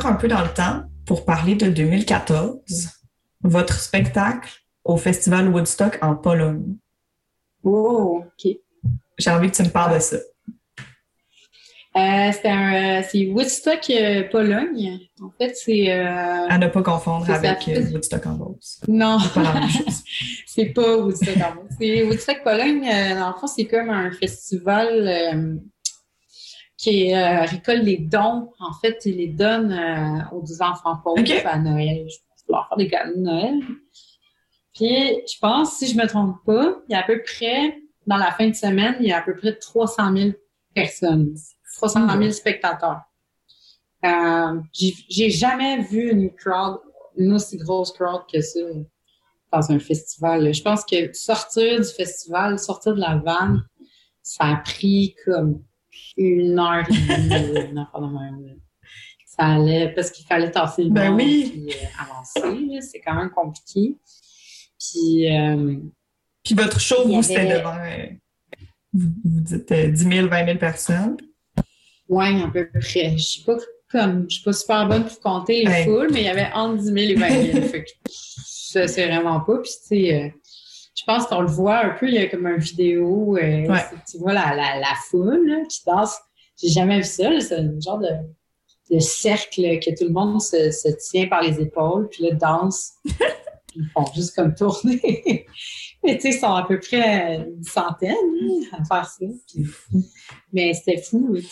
encore 0.00 0.12
un 0.12 0.16
peu 0.16 0.28
dans 0.28 0.40
le 0.40 0.48
temps 0.48 0.84
pour 1.04 1.26
parler 1.26 1.54
de 1.56 1.68
2014, 1.68 2.56
votre 3.42 3.74
spectacle 3.74 4.50
au 4.82 4.96
Festival 4.96 5.48
Woodstock 5.48 5.98
en 6.00 6.16
Pologne. 6.16 6.76
Oh, 7.64 8.22
OK. 8.24 8.52
J'ai 9.18 9.30
envie 9.30 9.50
que 9.50 9.56
tu 9.56 9.62
me 9.62 9.68
parles 9.68 9.96
de 9.96 10.00
ça. 10.00 10.16
Euh, 11.96 12.30
un, 12.44 13.00
euh, 13.00 13.02
c'est 13.06 13.26
Woodstock 13.26 13.90
euh, 13.90 14.22
Pologne. 14.30 15.00
En 15.20 15.30
fait, 15.36 15.54
c'est 15.54 15.92
euh, 15.92 16.46
À 16.48 16.56
ne 16.56 16.68
pas 16.68 16.82
confondre 16.82 17.26
C'est 17.26 17.32
avec 17.46 17.62
ça. 17.62 17.92
Woodstock 17.92 18.26
en 18.26 18.32
Beauce. 18.36 18.80
non, 18.88 19.18
C'est 19.18 19.34
pas 19.34 19.42
la 19.42 19.60
même 19.60 19.68
chose. 19.68 20.02
c'est 20.46 20.66
pas 20.66 20.96
Woodstock. 20.96 21.36
en 21.36 21.40
fait. 21.40 21.76
C'est 21.78 22.04
Woodstock 22.04 22.42
Pologne. 22.42 22.88
dans 23.18 23.28
le 23.28 23.34
fond, 23.38 23.46
c'est 23.48 23.66
comme 23.66 23.90
un 23.90 24.10
festival 24.12 25.60
qui 26.80 27.14
euh, 27.14 27.42
récolte 27.42 27.82
les 27.82 27.98
dons. 27.98 28.50
En 28.58 28.72
fait, 28.72 29.02
il 29.04 29.18
les 29.18 29.28
donne 29.28 29.70
euh, 29.70 30.22
aux 30.32 30.62
enfants 30.62 30.96
pauvres 31.04 31.22
à 31.44 31.58
Noël. 31.58 32.06
Je 32.08 32.16
pense 32.16 32.44
leur 32.48 32.68
faire 32.68 32.78
des 32.78 32.88
cadeaux 32.88 33.16
de 33.16 33.20
Noël. 33.20 33.60
Puis, 34.74 34.88
je 34.88 35.38
pense, 35.38 35.76
si 35.76 35.88
je 35.88 35.96
me 35.98 36.06
trompe 36.06 36.36
pas, 36.46 36.76
il 36.88 36.92
y 36.92 36.94
a 36.94 37.00
à 37.00 37.02
peu 37.02 37.20
près, 37.22 37.76
dans 38.06 38.16
la 38.16 38.30
fin 38.32 38.48
de 38.48 38.54
semaine, 38.54 38.96
il 39.00 39.08
y 39.08 39.12
a 39.12 39.18
à 39.18 39.22
peu 39.22 39.36
près 39.36 39.56
300 39.56 40.16
000 40.16 40.30
personnes. 40.74 41.34
300 41.76 42.18
000 42.18 42.30
spectateurs. 42.30 43.02
Euh, 44.06 44.60
j'ai 44.72 44.94
j'ai 45.10 45.28
jamais 45.28 45.82
vu 45.82 46.10
une 46.10 46.34
crowd, 46.34 46.78
une 47.18 47.34
aussi 47.34 47.58
grosse 47.58 47.92
crowd 47.92 48.22
que 48.32 48.40
ça 48.40 48.60
dans 49.52 49.70
un 49.70 49.78
festival. 49.78 50.54
Je 50.54 50.62
pense 50.62 50.82
que 50.86 51.12
sortir 51.12 51.78
du 51.78 51.86
festival, 51.86 52.58
sortir 52.58 52.94
de 52.94 53.00
la 53.00 53.16
vanne, 53.16 53.66
ça 54.22 54.44
a 54.44 54.56
pris 54.56 55.14
comme 55.26 55.62
une 56.16 56.58
heure 56.58 56.84
et 56.88 56.92
demie, 56.92 57.70
une 57.70 57.78
heure 57.78 58.00
de. 58.00 58.58
Ça 59.26 59.46
allait, 59.46 59.88
parce 59.94 60.10
qu'il 60.10 60.26
fallait 60.26 60.50
tasser 60.50 60.84
le 60.84 60.90
Ben 60.90 61.10
monde 61.10 61.20
oui. 61.20 61.50
puis 61.50 61.74
euh, 61.74 62.02
avancer. 62.02 62.80
C'est 62.82 63.00
quand 63.00 63.14
même 63.14 63.30
compliqué. 63.30 63.96
Puis, 64.78 65.34
euh, 65.34 65.76
Puis 66.44 66.54
votre 66.54 66.80
show, 66.80 67.06
vous, 67.06 67.22
c'était 67.22 67.40
avait- 67.40 67.58
devant, 67.58 67.76
euh, 67.78 68.06
vous, 68.92 69.10
dites 69.24 69.70
euh, 69.72 69.88
10 69.90 70.02
000, 70.02 70.28
20 70.28 70.44
000 70.46 70.58
personnes? 70.58 71.16
Ouais, 72.08 72.42
à 72.42 72.48
peu 72.48 72.68
près. 72.70 73.16
Je 73.16 73.22
suis 73.22 73.42
pas 73.44 73.56
comme, 73.90 74.26
je 74.28 74.34
suis 74.36 74.44
pas 74.44 74.52
super 74.52 74.88
bonne 74.88 75.04
pour 75.04 75.20
compter 75.20 75.62
les 75.64 75.68
Ouais. 75.68 75.84
foules, 75.84 76.08
mais 76.12 76.20
il 76.22 76.26
y 76.26 76.28
avait 76.28 76.50
entre 76.52 76.78
10 76.78 76.84
000 76.86 76.96
et 76.98 77.14
20 77.14 77.28
000. 77.52 77.62
fait 77.68 77.84
que 77.84 77.90
ça, 78.10 78.88
c'est 78.88 79.06
vraiment 79.06 79.40
pas. 79.40 79.58
Puis, 79.58 79.70
tu 79.70 79.86
sais, 79.88 80.14
euh, 80.14 80.28
je 80.94 81.04
pense 81.06 81.26
qu'on 81.26 81.40
le 81.40 81.48
voit 81.48 81.78
un 81.78 81.90
peu, 81.90 82.08
il 82.08 82.14
y 82.14 82.18
a 82.18 82.26
comme 82.28 82.46
une 82.46 82.58
vidéo, 82.58 83.36
euh, 83.36 83.66
Ouais. 83.66 83.84
tu 84.10 84.18
vois 84.18 84.32
la, 84.32 84.54
la, 84.54 84.78
la 84.80 84.94
foule 85.08 85.46
là, 85.48 85.64
qui 85.68 85.80
danse. 85.86 86.16
J'ai 86.60 86.68
jamais 86.68 86.98
vu 86.98 87.04
ça. 87.04 87.30
C'est 87.40 87.54
un 87.56 87.80
genre 87.80 87.98
de, 87.98 88.08
de 88.94 88.98
cercle 88.98 89.62
que 89.78 89.90
tout 89.96 90.04
le 90.04 90.12
monde 90.12 90.40
se, 90.42 90.70
se 90.70 90.88
tient 91.10 91.26
par 91.28 91.42
les 91.42 91.60
épaules, 91.60 92.08
puis 92.10 92.24
là, 92.24 92.32
danse. 92.34 92.92
Ils 93.76 93.88
font 93.94 94.04
juste 94.14 94.34
comme 94.34 94.52
tourner. 94.54 95.46
Mais 96.02 96.16
tu 96.16 96.22
sais, 96.22 96.28
ils 96.36 96.40
sont 96.40 96.52
à 96.52 96.66
peu 96.66 96.80
près 96.80 97.36
une 97.36 97.62
centaine 97.62 98.16
là, 98.40 98.78
à 98.80 98.84
faire 98.84 99.06
ça. 99.08 99.26
Puis- 99.46 99.66
mais 100.52 100.72
c'était 100.74 101.00
fou, 101.00 101.36
tu 101.36 101.42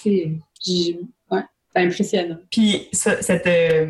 sais. 0.65 0.99
Ouais, 1.31 1.43
c'est 1.73 1.81
impressionnant. 1.83 2.39
Puis, 2.51 2.89
ça, 2.93 3.23
cette, 3.23 3.47
euh, 3.47 3.89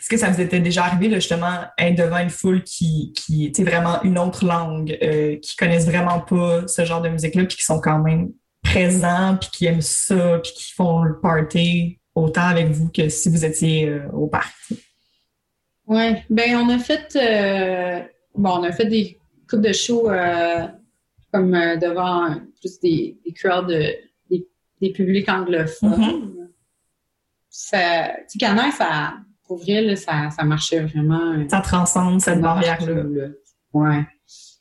est-ce 0.00 0.08
que 0.08 0.16
ça 0.16 0.30
vous 0.30 0.40
était 0.40 0.60
déjà 0.60 0.84
arrivé, 0.84 1.08
là, 1.08 1.16
justement, 1.16 1.60
être 1.76 1.98
devant 1.98 2.18
une 2.18 2.30
foule 2.30 2.62
qui, 2.62 3.12
qui 3.14 3.52
sais, 3.54 3.64
vraiment 3.64 4.02
une 4.02 4.18
autre 4.18 4.46
langue, 4.46 4.96
euh, 5.02 5.36
qui 5.36 5.56
connaissent 5.56 5.86
vraiment 5.86 6.20
pas 6.20 6.66
ce 6.66 6.86
genre 6.86 7.02
de 7.02 7.10
musique-là, 7.10 7.44
puis 7.44 7.58
qui 7.58 7.64
sont 7.64 7.80
quand 7.80 7.98
même 7.98 8.32
présents, 8.62 9.36
puis 9.38 9.50
qui 9.52 9.66
aiment 9.66 9.82
ça, 9.82 10.38
puis 10.42 10.52
qui 10.54 10.72
font 10.72 11.02
le 11.02 11.20
party 11.20 12.00
autant 12.14 12.46
avec 12.46 12.68
vous 12.68 12.88
que 12.88 13.10
si 13.10 13.28
vous 13.28 13.44
étiez 13.44 13.88
euh, 13.88 14.08
au 14.12 14.26
parc? 14.26 14.54
Ouais, 15.86 16.24
ben 16.30 16.56
on 16.56 16.68
a 16.70 16.78
fait 16.78 17.16
euh, 17.16 18.00
bon, 18.34 18.60
on 18.60 18.62
a 18.62 18.72
fait 18.72 18.86
des 18.86 19.18
coupes 19.48 19.60
de 19.60 19.72
shows 19.72 20.10
euh, 20.10 20.66
comme 21.32 21.52
devant 21.52 22.36
plus 22.60 22.80
des, 22.80 23.18
des 23.24 23.32
crowds 23.32 23.66
de, 23.66 23.94
des, 24.30 24.48
des 24.80 24.92
publics 24.92 25.28
anglophones. 25.28 26.48
Ça, 27.48 28.14
tu 28.18 28.22
sais, 28.28 28.38
Canaille, 28.38 28.72
ça, 28.72 29.14
pour 29.50 29.58
vrai, 29.58 29.82
là, 29.82 29.96
ça, 29.96 30.30
ça 30.30 30.44
marchait 30.44 30.78
vraiment. 30.80 31.32
euh, 31.32 31.44
Ça 31.48 31.60
transcende 31.60 32.20
cette 32.20 32.40
barrière-là. 32.40 33.02
Ouais. 33.72 34.06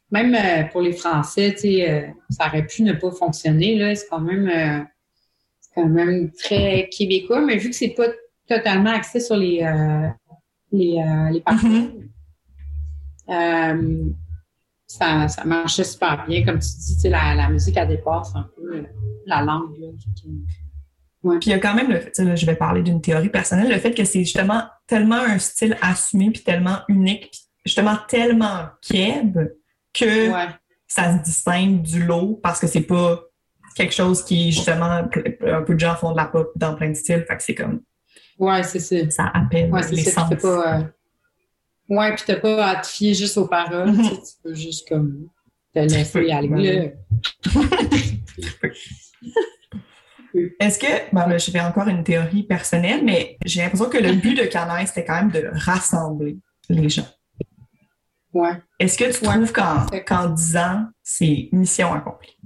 Même 0.10 0.34
euh, 0.34 0.64
pour 0.72 0.82
les 0.82 0.94
Français, 0.94 1.52
tu 1.54 1.60
sais, 1.60 1.92
euh, 1.92 2.08
ça 2.32 2.48
aurait 2.48 2.66
pu 2.66 2.82
ne 2.82 2.94
pas 2.94 3.12
fonctionner. 3.12 3.96
C'est 3.96 4.08
quand 4.10 4.20
même, 4.20 4.48
euh, 4.50 4.84
c'est 5.62 5.70
quand 5.76 5.86
même 5.88 6.32
très 6.32 6.90
québécois, 6.92 7.42
mais 7.42 7.58
vu 7.58 7.70
que 7.70 7.76
c'est 7.76 7.90
pas 7.96 8.08
totalement 8.48 8.90
axé 8.90 9.20
sur 9.20 9.36
les, 9.38 9.60
les, 10.72 11.04
les 11.34 11.42
parcours, 11.42 11.70
euh, 13.30 14.04
ça, 14.88 15.28
ça 15.28 15.44
marchait 15.46 15.84
super 15.84 16.26
bien. 16.28 16.44
Comme 16.44 16.58
tu 16.58 16.68
dis, 16.68 16.96
tu 16.96 17.02
sais, 17.02 17.10
la, 17.10 17.36
la 17.36 17.48
musique, 17.50 17.78
elle 17.78 17.90
dépasse 17.90 18.34
un 18.36 18.50
peu 18.56 18.86
la 19.28 19.44
langue, 19.44 19.78
là. 19.80 19.88
qui- 20.16 20.44
Puis 21.22 21.40
il 21.46 21.50
y 21.50 21.54
a 21.54 21.60
quand 21.60 21.76
même 21.76 21.92
le 21.92 22.00
fait, 22.00 22.18
là, 22.24 22.36
je 22.36 22.46
vais 22.48 22.56
parler 22.56 22.82
d'une 22.82 23.02
théorie 23.02 23.30
personnelle, 23.30 23.70
le 23.72 23.78
fait 23.78 23.94
que 23.94 24.04
c'est 24.04 24.22
justement 24.24 24.64
tellement 24.90 25.16
un 25.22 25.40
style 25.40 25.78
assumé, 25.82 26.32
puis 26.32 26.44
tellement 26.44 26.80
unique, 26.90 27.30
puis 27.32 27.42
justement 27.66 27.98
tellement 28.08 28.68
keb 28.82 29.38
que 29.94 30.30
Ouais. 30.32 30.48
ça 30.88 31.18
se 31.18 31.24
distingue 31.24 31.82
du 31.84 32.04
lot 32.06 32.40
parce 32.44 32.60
que 32.60 32.68
c'est 32.68 32.82
pas 32.82 33.22
quelque 33.76 33.94
chose 33.94 34.24
qui 34.26 34.52
justement 34.52 35.08
un 35.46 35.62
peu 35.64 35.74
de 35.76 35.80
gens 35.80 35.96
font 35.96 36.12
de 36.12 36.18
la 36.18 36.26
pop 36.26 36.52
dans 36.56 36.76
plein 36.76 36.90
de 36.90 36.94
styles, 36.96 37.24
fait 37.28 37.38
que 37.38 37.44
c'est 37.44 37.56
comme 37.56 37.82
Ouais, 38.40 38.64
c'est 38.64 38.80
ça. 38.80 39.10
ça 39.10 39.32
appelle 39.34 39.72
Ouais, 39.72 39.84
c'est 39.84 39.96
les 39.96 40.04
ça. 40.04 40.28
sens. 40.28 40.34
Pas, 40.42 40.80
euh, 40.80 40.84
Ouais, 41.90 42.14
puis 42.16 42.24
t'as 42.26 42.38
pas 42.38 42.66
à 42.68 42.76
te 42.78 42.88
fier 42.88 43.14
juste 43.14 43.38
aux 43.38 43.48
paroles. 43.48 43.94
Tu 43.98 44.04
sais, 44.06 44.12
Tu 44.12 44.34
peux 44.44 44.54
juste 44.54 44.88
comme 44.88 45.28
te 45.74 45.80
laisser 45.80 46.32
aller. 46.32 46.94
Est-ce 50.60 50.80
que, 50.80 51.14
ben 51.14 51.28
là, 51.28 51.38
je 51.38 51.52
fais 51.52 51.62
encore 51.62 51.88
une 51.88 52.04
théorie 52.04 52.44
personnelle, 52.44 53.02
mais 53.04 53.38
j'ai 53.46 53.62
l'impression 53.62 53.90
que 53.90 53.98
le 53.98 54.14
but 54.14 54.36
de 54.36 54.44
Canaille, 54.46 54.88
c'était 54.88 55.06
quand 55.06 55.16
même 55.16 55.32
de 55.32 55.50
rassembler 55.54 56.38
les 56.70 56.90
gens. 56.90 57.08
Ouais. 58.34 58.62
Est-ce 58.80 58.98
que 58.98 59.06
tu 59.06 59.26
Ouais. 59.28 59.34
trouves 59.36 59.52
qu'en 60.06 60.30
10 60.30 60.58
ans, 60.58 60.86
c'est 61.02 61.50
mission 61.52 61.94
accomplie? 61.94 62.38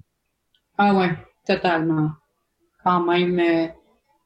Ah 0.77 0.93
ouais, 0.95 1.11
totalement. 1.45 2.11
Quand 2.83 3.03
même, 3.05 3.39
euh, 3.39 3.67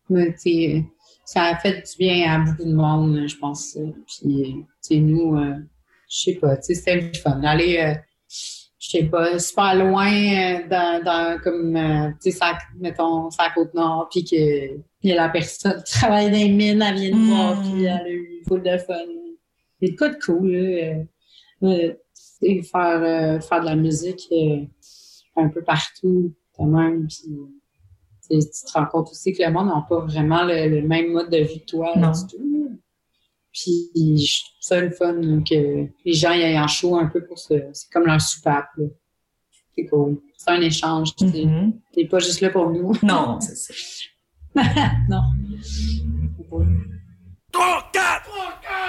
mais, 0.10 0.34
tu 0.34 0.40
sais, 0.40 0.86
ça 1.26 1.44
a 1.44 1.58
fait 1.58 1.74
du 1.82 1.98
bien 2.00 2.32
à 2.32 2.40
beaucoup 2.40 2.64
de 2.64 2.74
monde, 2.74 3.28
je 3.28 3.36
pense. 3.38 3.74
ça. 3.74 3.80
Puis, 4.08 5.02
nous, 5.02 5.36
euh, 5.36 5.56
je 6.10 6.18
sais 6.32 6.34
pas, 6.36 6.62
c'était 6.62 7.02
le 7.02 7.14
fun. 7.14 7.42
Aller, 7.44 7.78
euh, 7.80 7.96
je 8.88 8.98
sais 9.00 9.04
pas, 9.06 9.38
super 9.40 9.76
loin 9.76 10.08
euh, 10.12 10.68
dans, 10.70 11.04
dans 11.04 11.40
comme, 11.44 11.76
euh, 11.76 12.10
tu 12.22 12.32
sais, 12.32 12.46
mettons, 12.80 13.30
ça 13.30 13.50
côte 13.54 13.74
nord, 13.74 14.08
puis 14.10 14.24
que 14.24 14.78
y 15.04 15.12
a 15.12 15.16
la 15.16 15.30
personne 15.30 15.82
qui 15.86 15.94
travaille 15.94 16.28
dans 16.32 16.38
les 16.38 16.50
mines, 16.50 16.82
elle 16.82 16.96
vient 16.96 17.12
nous 17.12 17.26
voir, 17.36 17.56
Mm. 17.58 17.64
puis 17.74 17.84
elle 17.84 17.90
a 18.02 18.10
eu 18.10 18.44
full 18.48 18.64
de 18.64 18.78
fun. 18.78 18.94
C'est 19.82 19.96
quoi 19.96 20.10
de 20.10 20.18
cool, 20.26 20.52
là. 20.52 20.60
euh, 20.60 21.04
euh, 21.64 21.94
tu 21.94 21.98
sais, 22.16 22.62
faire, 22.64 23.02
euh, 23.04 23.40
faire 23.40 23.62
de 23.62 23.66
la 23.66 23.76
musique 23.76 24.28
euh, 24.32 24.64
un 25.36 25.50
peu 25.50 25.64
partout, 25.64 26.34
quand 26.56 26.66
même, 26.66 27.08
puis 27.08 27.28
tu 28.30 28.40
te 28.40 28.72
rends 28.74 28.86
compte 28.88 29.10
aussi 29.10 29.34
que 29.34 29.42
le 29.44 29.52
monde 29.52 29.68
n'a 29.68 29.86
pas 29.88 30.00
vraiment 30.00 30.44
le, 30.44 30.68
le 30.68 30.82
même 30.88 31.12
mode 31.12 31.30
de 31.30 31.38
vie 31.38 31.62
que 31.62 31.66
toi 31.66 31.94
du 31.96 32.36
tout. 32.38 32.80
Puis 33.60 34.18
je 34.18 34.44
trouve 34.44 34.56
ça 34.60 34.80
le 34.82 34.92
fun 34.92 35.14
là, 35.14 35.42
que 35.50 35.88
les 36.06 36.14
gens 36.14 36.32
y 36.34 36.44
aillent 36.44 36.60
en 36.60 36.68
show 36.68 36.96
un 36.98 37.08
peu 37.08 37.26
pour 37.26 37.40
ça. 37.40 37.56
C'est 37.74 37.90
comme 37.92 38.06
leur 38.06 38.22
soupape. 38.22 38.68
là. 38.78 38.86
C'est 39.76 39.86
cool. 39.86 40.20
C'est 40.38 40.52
un 40.52 40.62
échange. 40.62 41.16
tu 41.16 41.28
sais. 41.30 41.46
Mhm. 41.46 41.74
T'es 41.94 42.06
pas 42.06 42.20
juste 42.20 42.42
là 42.42 42.50
pour 42.52 42.70
nous. 42.70 42.94
Non, 43.04 43.40
c'est 43.42 43.56
ça. 43.56 43.74
non. 45.10 45.22
3, 47.52 47.90
4! 47.92 48.30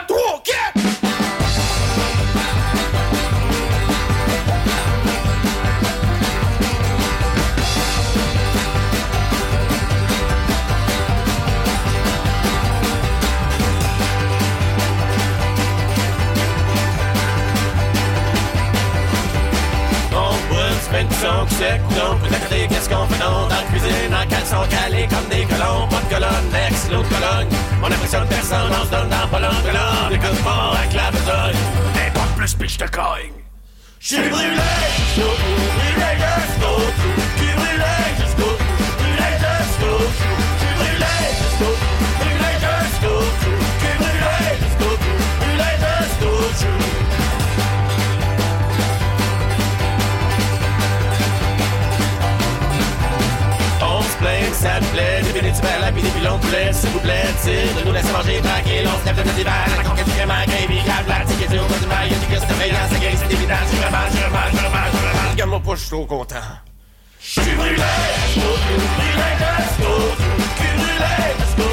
3, 0.09 0.43
4! 0.45 0.78
Qu'est-ce 22.69 22.89
qu'on 22.89 23.07
fait 23.07 23.19
non 23.19 23.49
dans 23.49 23.49
la 23.49 23.63
cuisine, 23.63 24.15
en 24.15 24.27
caleçon 24.29 24.69
calé 24.71 25.09
comme 25.09 25.29
des 25.29 25.45
colons, 25.45 25.89
pas 25.89 26.01
de 26.01 26.15
colonne, 26.15 26.67
ex, 26.67 26.91
l'autre 26.91 27.09
colonne. 27.09 27.49
On 27.83 27.87
impressionne 27.87 28.27
personne, 28.29 28.71
on 28.71 28.85
se 28.85 28.91
donne 28.91 29.09
dans 29.09 29.29
pas 29.29 29.41
l'autre 29.41 29.63
colonne, 29.63 30.13
écoute 30.13 30.45
pas 30.45 30.73
avec 30.79 30.93
la 30.95 31.11
besogne. 31.11 31.61
N'importe 31.95 32.37
plus, 32.37 32.55
puis 32.55 32.69
je 32.69 32.79
te 32.79 32.85
cogne. 32.85 33.33
J'suis 34.01 34.17
brûlé 34.17 34.31
j'suis 34.31 35.23
brûlé 35.23 35.35
j'suis 35.85 36.61
brûlé 36.61 37.38
poulet, 56.49 56.73
s'il 56.73 56.91
vous 56.91 57.01
plaît, 57.01 57.27
tire 57.43 57.75
de 57.77 57.87
nous 57.87 57.93
laisser 57.93 58.13
manger 58.13 58.41
tranquille, 58.41 58.87
on 58.87 59.01
se 59.01 59.05
lève 59.07 59.17
de 59.17 59.23
notre 59.23 59.39
hiver, 59.39 59.67
la 59.77 59.85
conquête 59.85 60.07
crément, 60.17 60.45
gravy, 60.47 60.79
grave, 60.85 61.09
la 61.09 61.25
tique, 61.25 61.49
du 61.49 61.59
haut 61.59 61.79
du 61.81 61.87
mail, 61.87 62.11
y'a 62.11 62.19
du 62.19 62.27
gars, 62.33 62.41
c'est 62.41 62.59
payant, 62.59 62.87
c'est 62.91 63.01
gris, 63.01 63.17
c'est 63.17 63.33
évident, 63.33 63.63
je 63.71 63.83
remballe, 63.85 64.11
je 64.13 64.25
remballe, 64.25 64.51
je 64.53 64.65
remballe, 64.65 64.91
je 64.93 65.07
remballe, 65.07 65.31
regarde-moi 65.33 65.61
pas, 65.61 65.75
je 65.75 65.81
suis 65.81 65.91
trop 65.91 66.07
content. 66.07 66.37
Je 67.21 67.41
suis 67.41 67.55
brûlé, 67.57 67.77
jusqu'au 68.35 68.55
bout, 68.65 68.89
brûlé 68.97 69.31
bout, 69.79 70.17
cul 70.59 70.73
brûlé 70.77 71.15
brûlé 71.57 71.68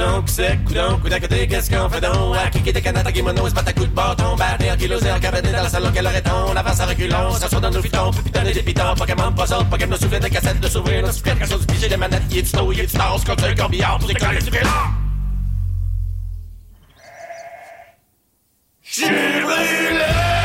boit 0.00 0.22
du 0.22 0.42
vin 0.42 0.56
puissant, 0.62 0.98
coup 0.98 1.08
d'à 1.08 1.20
côté, 1.20 1.46
qu'est-ce 1.46 1.70
qu'on 1.70 1.88
fait 1.88 2.00
donc? 2.00 2.36
À 2.36 2.50
qui 2.50 2.62
qui 2.62 2.70
était 2.70 2.80
canata, 2.80 3.12
kimono, 3.12 3.48
se 3.48 3.54
bat 3.54 3.62
à 3.66 3.72
coup 3.72 3.86
de 3.86 3.92
bâton, 3.92 4.36
battre, 4.36 4.76
kilo 4.78 4.98
zéro, 4.98 5.18
cabané 5.20 5.52
dans 5.52 5.62
la 5.62 5.68
salon, 5.68 5.90
quel 5.92 6.06
on 6.06 6.56
avance 6.56 6.80
à 6.80 6.86
reculons, 6.86 7.32
s'assoit 7.32 7.60
dans 7.60 7.70
nos 7.70 7.82
fitons, 7.82 8.10
puis 8.10 8.22
putain 8.22 8.42
des 8.42 8.62
pitons, 8.62 8.94
Pokémon, 8.96 9.32
puzzle, 9.32 9.64
Pokémon, 9.70 9.92
nos 9.92 9.96
soufflets 9.98 10.20
de 10.20 10.28
cassettes, 10.28 10.60
de 10.60 10.68
souvenirs, 10.68 11.02
nos 11.02 11.12
soufflets, 11.12 11.36
quand 11.38 11.54
on 11.54 11.58
du 11.58 11.66
pigé, 11.66 11.88
des 11.88 11.96
manettes, 11.96 12.22
y'a 12.30 12.42
du 12.42 12.48
snow, 12.48 12.72
y'a 12.72 12.82
du 12.82 12.88
stars, 12.88 13.24
comme 13.24 13.44
un 13.44 13.54
corbillard, 13.54 13.98
pour 13.98 14.08
décoller 14.08 14.38
du 14.38 14.50
vélo. 14.50 14.68
J'suis 18.82 19.04
brûlé 19.04 20.39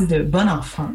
partie 0.00 0.14
de 0.14 0.22
Bon 0.22 0.48
Enfant 0.48 0.92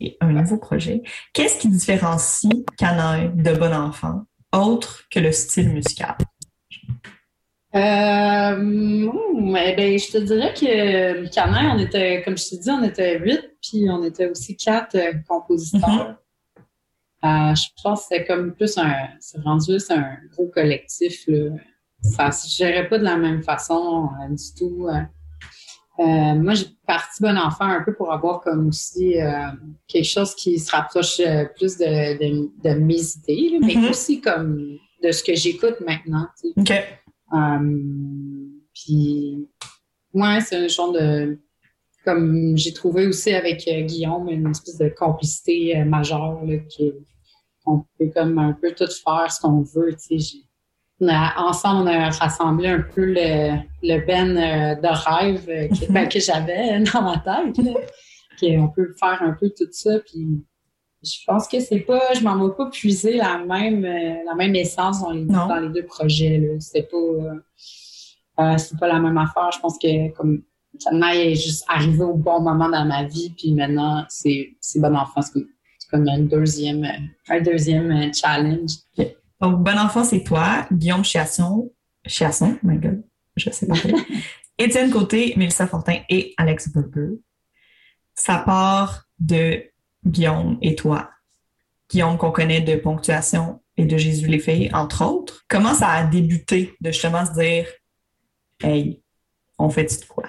et 0.00 0.16
un 0.20 0.32
nouveau 0.32 0.58
projet. 0.58 1.02
Qu'est-ce 1.32 1.60
qui 1.60 1.68
différencie 1.68 2.52
Canaille 2.76 3.30
de 3.34 3.52
Bon 3.54 3.72
Enfant, 3.72 4.24
autre 4.52 5.04
que 5.10 5.20
le 5.20 5.32
style 5.32 5.70
musical? 5.70 6.16
Euh, 7.74 8.56
hmm, 8.56 9.56
eh 9.56 9.74
ben, 9.74 9.98
je 9.98 10.12
te 10.12 10.18
dirais 10.18 10.54
que 10.54 11.28
Canin, 11.34 11.74
on 11.74 11.78
était, 11.78 12.22
comme 12.24 12.36
je 12.38 12.50
te 12.50 12.62
dis, 12.62 12.70
on 12.70 12.84
était 12.84 13.18
huit, 13.18 13.42
puis 13.60 13.88
on 13.90 14.04
était 14.04 14.26
aussi 14.26 14.56
quatre 14.56 14.94
euh, 14.94 15.12
compositeurs. 15.28 16.16
Euh, 17.24 17.54
je 17.54 17.82
pense 17.82 18.02
que 18.02 18.06
c'est 18.10 18.26
comme 18.26 18.54
plus 18.54 18.76
un, 18.76 18.92
c'est 19.18 19.40
rendu 19.40 19.80
c'est 19.80 19.94
un 19.94 20.18
gros 20.30 20.48
collectif. 20.48 21.24
Là. 21.26 21.56
Ça 22.02 22.30
se 22.30 22.48
gérait 22.54 22.88
pas 22.88 22.98
de 22.98 23.04
la 23.04 23.16
même 23.16 23.42
façon 23.42 24.10
euh, 24.22 24.28
du 24.28 24.54
tout. 24.56 24.88
Euh. 26.00 26.34
Moi, 26.34 26.54
j'ai 26.54 26.66
parti 26.86 27.22
bon 27.22 27.36
enfant 27.38 27.66
un 27.66 27.82
peu 27.82 27.94
pour 27.94 28.12
avoir 28.12 28.40
comme 28.40 28.68
aussi 28.68 29.20
euh, 29.20 29.30
quelque 29.86 30.04
chose 30.06 30.34
qui 30.34 30.58
se 30.58 30.70
rapproche 30.70 31.20
euh, 31.20 31.44
plus 31.56 31.76
de, 31.78 31.84
de, 32.18 32.50
de 32.62 32.74
mes 32.80 33.00
idées, 33.16 33.50
là, 33.52 33.58
mais 33.66 33.74
Mhm. 33.76 33.90
aussi 33.90 34.20
comme 34.20 34.76
de 35.02 35.12
ce 35.12 35.22
que 35.22 35.34
j'écoute 35.34 35.76
maintenant. 35.86 36.26
tu 36.40 36.48
sais. 36.48 36.60
OK. 36.60 36.84
Euh, 37.34 38.48
puis, 38.74 39.48
ouais, 40.12 40.40
c'est 40.40 40.56
un 40.56 40.68
genre 40.68 40.92
de. 40.92 41.38
Comme 42.04 42.54
j'ai 42.56 42.74
trouvé 42.74 43.06
aussi 43.06 43.32
avec 43.32 43.66
euh, 43.66 43.80
Guillaume, 43.82 44.28
une 44.28 44.50
espèce 44.50 44.76
de 44.76 44.88
complicité 44.90 45.82
majeure, 45.84 46.44
là, 46.44 46.58
qui, 46.68 46.92
on 47.66 47.82
peut 47.98 48.10
comme 48.14 48.38
un 48.38 48.52
peu 48.52 48.72
tout 48.74 48.84
faire 48.86 49.32
ce 49.32 49.40
qu'on 49.40 49.62
veut, 49.62 49.94
tu 49.96 50.20
sais. 50.20 50.38
A- 51.08 51.34
ensemble, 51.38 51.88
on 51.88 51.92
a 51.92 52.10
rassemblé 52.10 52.68
un 52.68 52.80
peu 52.80 53.04
le, 53.04 53.56
le 53.82 54.06
ben 54.06 54.36
euh, 54.36 54.74
de 54.74 54.88
rêve 54.88 55.48
euh, 55.48 55.68
que, 55.68 55.92
ben, 55.92 56.08
que 56.08 56.20
j'avais 56.20 56.80
dans 56.92 57.02
ma 57.02 57.18
tête. 57.18 57.56
Qu'on 58.40 58.68
peut 58.68 58.92
faire 58.98 59.22
un 59.22 59.32
peu 59.32 59.48
tout 59.56 59.68
ça, 59.70 59.98
puis 60.00 60.44
je 61.02 61.18
pense 61.26 61.46
que 61.46 61.60
c'est 61.60 61.80
pas, 61.80 62.14
je 62.14 62.22
m'en 62.22 62.48
vais 62.48 62.54
pas 62.54 62.68
puiser 62.70 63.16
la 63.16 63.38
même, 63.38 63.84
euh, 63.84 64.24
la 64.26 64.34
même 64.34 64.54
essence 64.56 65.00
dans 65.00 65.10
les, 65.10 65.24
dans 65.24 65.60
les 65.60 65.68
deux 65.68 65.84
projets. 65.86 66.56
C'est 66.60 66.90
pas, 66.90 66.96
euh, 66.96 67.34
euh, 68.40 68.58
c'est 68.58 68.78
pas 68.78 68.88
la 68.88 68.98
même 68.98 69.18
affaire. 69.18 69.50
Je 69.52 69.60
pense 69.60 69.78
que 69.78 70.10
comme 70.12 70.42
Chanel 70.82 71.28
est 71.28 71.34
juste 71.34 71.64
arrivé 71.68 72.02
au 72.02 72.14
bon 72.14 72.40
moment 72.40 72.68
dans 72.68 72.84
ma 72.84 73.04
vie, 73.04 73.32
puis 73.36 73.52
maintenant 73.52 74.04
c'est, 74.08 74.56
bon 74.76 74.94
enfant. 74.96 75.20
C'est 75.22 75.42
comme, 75.90 76.06
deuxième, 76.26 76.84
euh, 76.84 77.34
un 77.34 77.40
deuxième 77.40 77.90
euh, 77.90 78.10
challenge. 78.12 78.72
Donc, 79.40 79.62
Bon 79.62 79.78
Enfant, 79.78 80.04
c'est 80.04 80.22
toi, 80.22 80.66
Guillaume 80.72 81.04
Chiasson, 81.04 81.72
Chiasson, 82.06 82.58
my 82.62 82.76
God, 82.78 83.02
je 83.36 83.50
sais 83.50 83.66
pas. 83.66 83.74
Étienne 84.58 84.90
Côté, 84.90 85.34
Mélissa 85.36 85.66
Fortin 85.66 85.98
et 86.08 86.34
Alex 86.36 86.72
Burger. 86.72 87.18
Ça 88.14 88.38
part 88.38 89.06
de 89.18 89.64
Guillaume 90.06 90.58
et 90.62 90.76
toi. 90.76 91.10
Guillaume 91.90 92.16
qu'on 92.16 92.30
connaît 92.30 92.60
de 92.60 92.76
Ponctuation 92.76 93.60
et 93.76 93.84
de 93.84 93.96
Jésus 93.98 94.28
les 94.28 94.38
filles, 94.38 94.70
entre 94.72 95.04
autres. 95.04 95.44
Comment 95.48 95.74
ça 95.74 95.88
a 95.88 96.04
débuté 96.04 96.74
de 96.80 96.92
justement 96.92 97.26
se 97.26 97.32
dire 97.32 97.66
Hey, 98.62 99.02
on 99.58 99.68
fait-tu 99.68 99.96
de 100.00 100.04
quoi? 100.04 100.24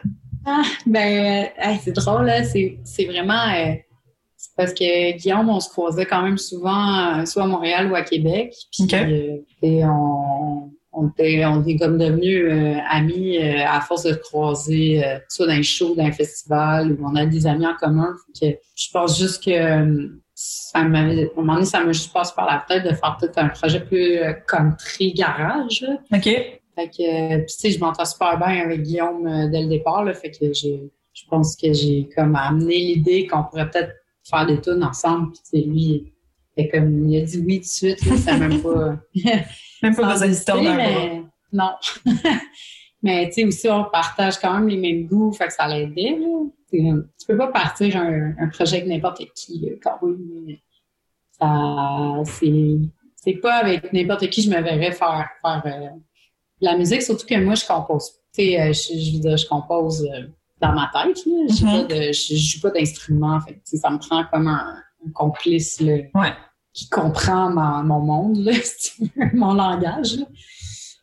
Ah, 0.45 0.63
ben, 0.85 1.47
euh, 1.63 1.73
c'est 1.83 1.91
drôle, 1.91 2.25
là. 2.25 2.43
C'est, 2.43 3.05
vraiment. 3.05 3.47
euh, 3.53 3.75
parce 4.55 4.73
que 4.73 5.17
Guillaume, 5.17 5.49
on 5.49 5.59
se 5.59 5.69
croisait 5.69 6.05
quand 6.05 6.21
même 6.21 6.37
souvent, 6.37 7.19
euh, 7.19 7.25
soit 7.25 7.43
à 7.43 7.47
Montréal 7.47 7.91
ou 7.91 7.95
à 7.95 8.01
Québec. 8.01 8.55
Puis, 8.71 8.83
OK. 8.83 8.93
euh, 8.93 9.37
et 9.61 9.83
on, 9.85 10.71
on, 10.95 11.09
était, 11.09 11.45
on 11.45 11.63
est 11.65 11.77
comme 11.77 11.97
devenus 11.97 12.45
euh, 12.45 12.77
amis 12.89 13.37
euh, 13.37 13.65
à 13.67 13.81
force 13.81 14.03
de 14.03 14.13
se 14.13 14.17
croiser, 14.17 15.05
euh, 15.05 15.19
soit 15.29 15.47
dans 15.47 15.53
les 15.53 15.63
shows, 15.63 15.95
dans 15.95 16.05
les 16.05 16.11
festivals, 16.11 16.93
ou 16.93 17.05
on 17.05 17.15
a 17.15 17.25
des 17.25 17.45
amis 17.45 17.67
en 17.67 17.75
commun. 17.75 18.13
Que 18.39 18.47
je 18.75 18.91
pense 18.91 19.19
juste 19.19 19.43
que 19.43 20.09
ça 20.33 20.79
à 20.79 20.81
un 20.81 20.89
moment 21.35 21.53
donné, 21.53 21.65
ça 21.65 21.83
m'a 21.83 21.91
juste 21.91 22.13
passé 22.13 22.33
par 22.35 22.45
la 22.45 22.65
tête 22.67 22.83
de 22.89 22.95
faire 22.95 23.17
peut-être 23.19 23.37
un 23.37 23.49
projet 23.49 23.79
plus 23.79 24.19
country 24.47 25.13
garage. 25.13 25.85
OK. 26.13 26.23
Fait 26.23 26.89
que, 26.89 27.37
puis 27.37 27.45
tu 27.45 27.53
sais, 27.53 27.71
je 27.71 27.79
m'entends 27.79 28.03
super 28.03 28.37
bien 28.37 28.65
avec 28.65 28.81
Guillaume 28.81 29.49
dès 29.49 29.61
le 29.61 29.69
départ, 29.69 30.03
là, 30.03 30.13
fait 30.13 30.31
que 30.31 30.51
j'ai, 30.51 30.91
je 31.13 31.23
pense 31.29 31.55
que 31.55 31.71
j'ai 31.71 32.09
comme 32.13 32.35
amené 32.35 32.77
l'idée 32.77 33.27
qu'on 33.27 33.43
pourrait 33.43 33.69
peut-être 33.69 33.93
faire 34.29 34.45
des 34.45 34.59
tunes 34.59 34.83
ensemble, 34.83 35.31
puis 35.31 35.41
tu 35.41 35.49
sais, 35.49 35.65
lui, 35.65 36.13
fait 36.55 36.69
comme, 36.69 37.09
il 37.09 37.21
a 37.21 37.25
dit 37.25 37.43
oui 37.45 37.57
tout 37.57 37.63
de 37.63 37.67
suite, 37.67 38.05
là, 38.05 38.17
ça 38.17 38.37
même 38.37 38.61
pas... 38.61 38.97
Même 39.83 39.93
pas 39.95 40.13
besoin 40.13 40.61
bras. 40.61 40.75
mais 40.75 41.23
non. 41.51 41.71
mais 43.03 43.27
tu 43.27 43.33
sais, 43.33 43.45
aussi, 43.45 43.69
on 43.69 43.83
partage 43.83 44.39
quand 44.39 44.53
même 44.53 44.67
les 44.67 44.77
mêmes 44.77 45.05
goûts, 45.05 45.31
fait 45.31 45.47
que 45.47 45.53
ça 45.53 45.67
l'aidait. 45.67 46.17
Tu 46.71 47.27
peux 47.27 47.37
pas 47.37 47.47
partir 47.47 47.95
un, 47.97 48.33
un 48.39 48.47
projet 48.47 48.77
avec 48.77 48.87
n'importe 48.87 49.21
qui, 49.35 49.69
quand 49.83 49.97
oui, 50.01 50.15
mais 50.45 50.59
ça, 51.39 52.23
c'est, 52.25 52.79
c'est 53.17 53.33
pas 53.33 53.55
avec 53.55 53.91
n'importe 53.93 54.29
qui 54.29 54.41
je 54.41 54.49
me 54.49 54.61
verrais 54.61 54.91
faire, 54.91 55.29
faire, 55.41 55.61
euh, 55.65 55.89
la 56.61 56.77
musique, 56.77 57.01
surtout 57.01 57.25
que 57.25 57.35
moi, 57.35 57.55
je 57.55 57.65
compose. 57.65 58.11
Tu 58.33 58.43
sais, 58.43 58.61
euh, 58.61 58.73
je, 58.73 59.37
je 59.37 59.47
compose 59.47 60.03
euh, 60.05 60.27
dans 60.61 60.73
ma 60.73 60.89
tête. 60.93 61.25
Là. 61.25 61.45
J'ai 61.49 61.65
Mhm. 61.65 61.71
pas 61.87 61.93
de- 61.95 62.11
Je 62.13 62.35
je 62.35 62.35
joue 62.35 62.61
pas 62.61 62.71
d'instrument. 62.71 63.39
Fait 63.41 63.59
ça 63.63 63.89
me 63.89 63.97
prend 63.97 64.23
comme 64.31 64.47
un, 64.47 64.75
un 65.05 65.11
complice 65.13 65.79
là, 65.81 65.97
Ouais. 66.13 66.33
qui 66.73 66.89
comprend 66.89 67.49
ma- 67.49 67.83
mon 67.83 67.99
monde, 67.99 68.37
là, 68.37 68.51
si 68.63 68.95
tu 69.03 69.11
veux, 69.15 69.29
mon 69.33 69.53
langage. 69.53 70.17
là. 70.17 70.25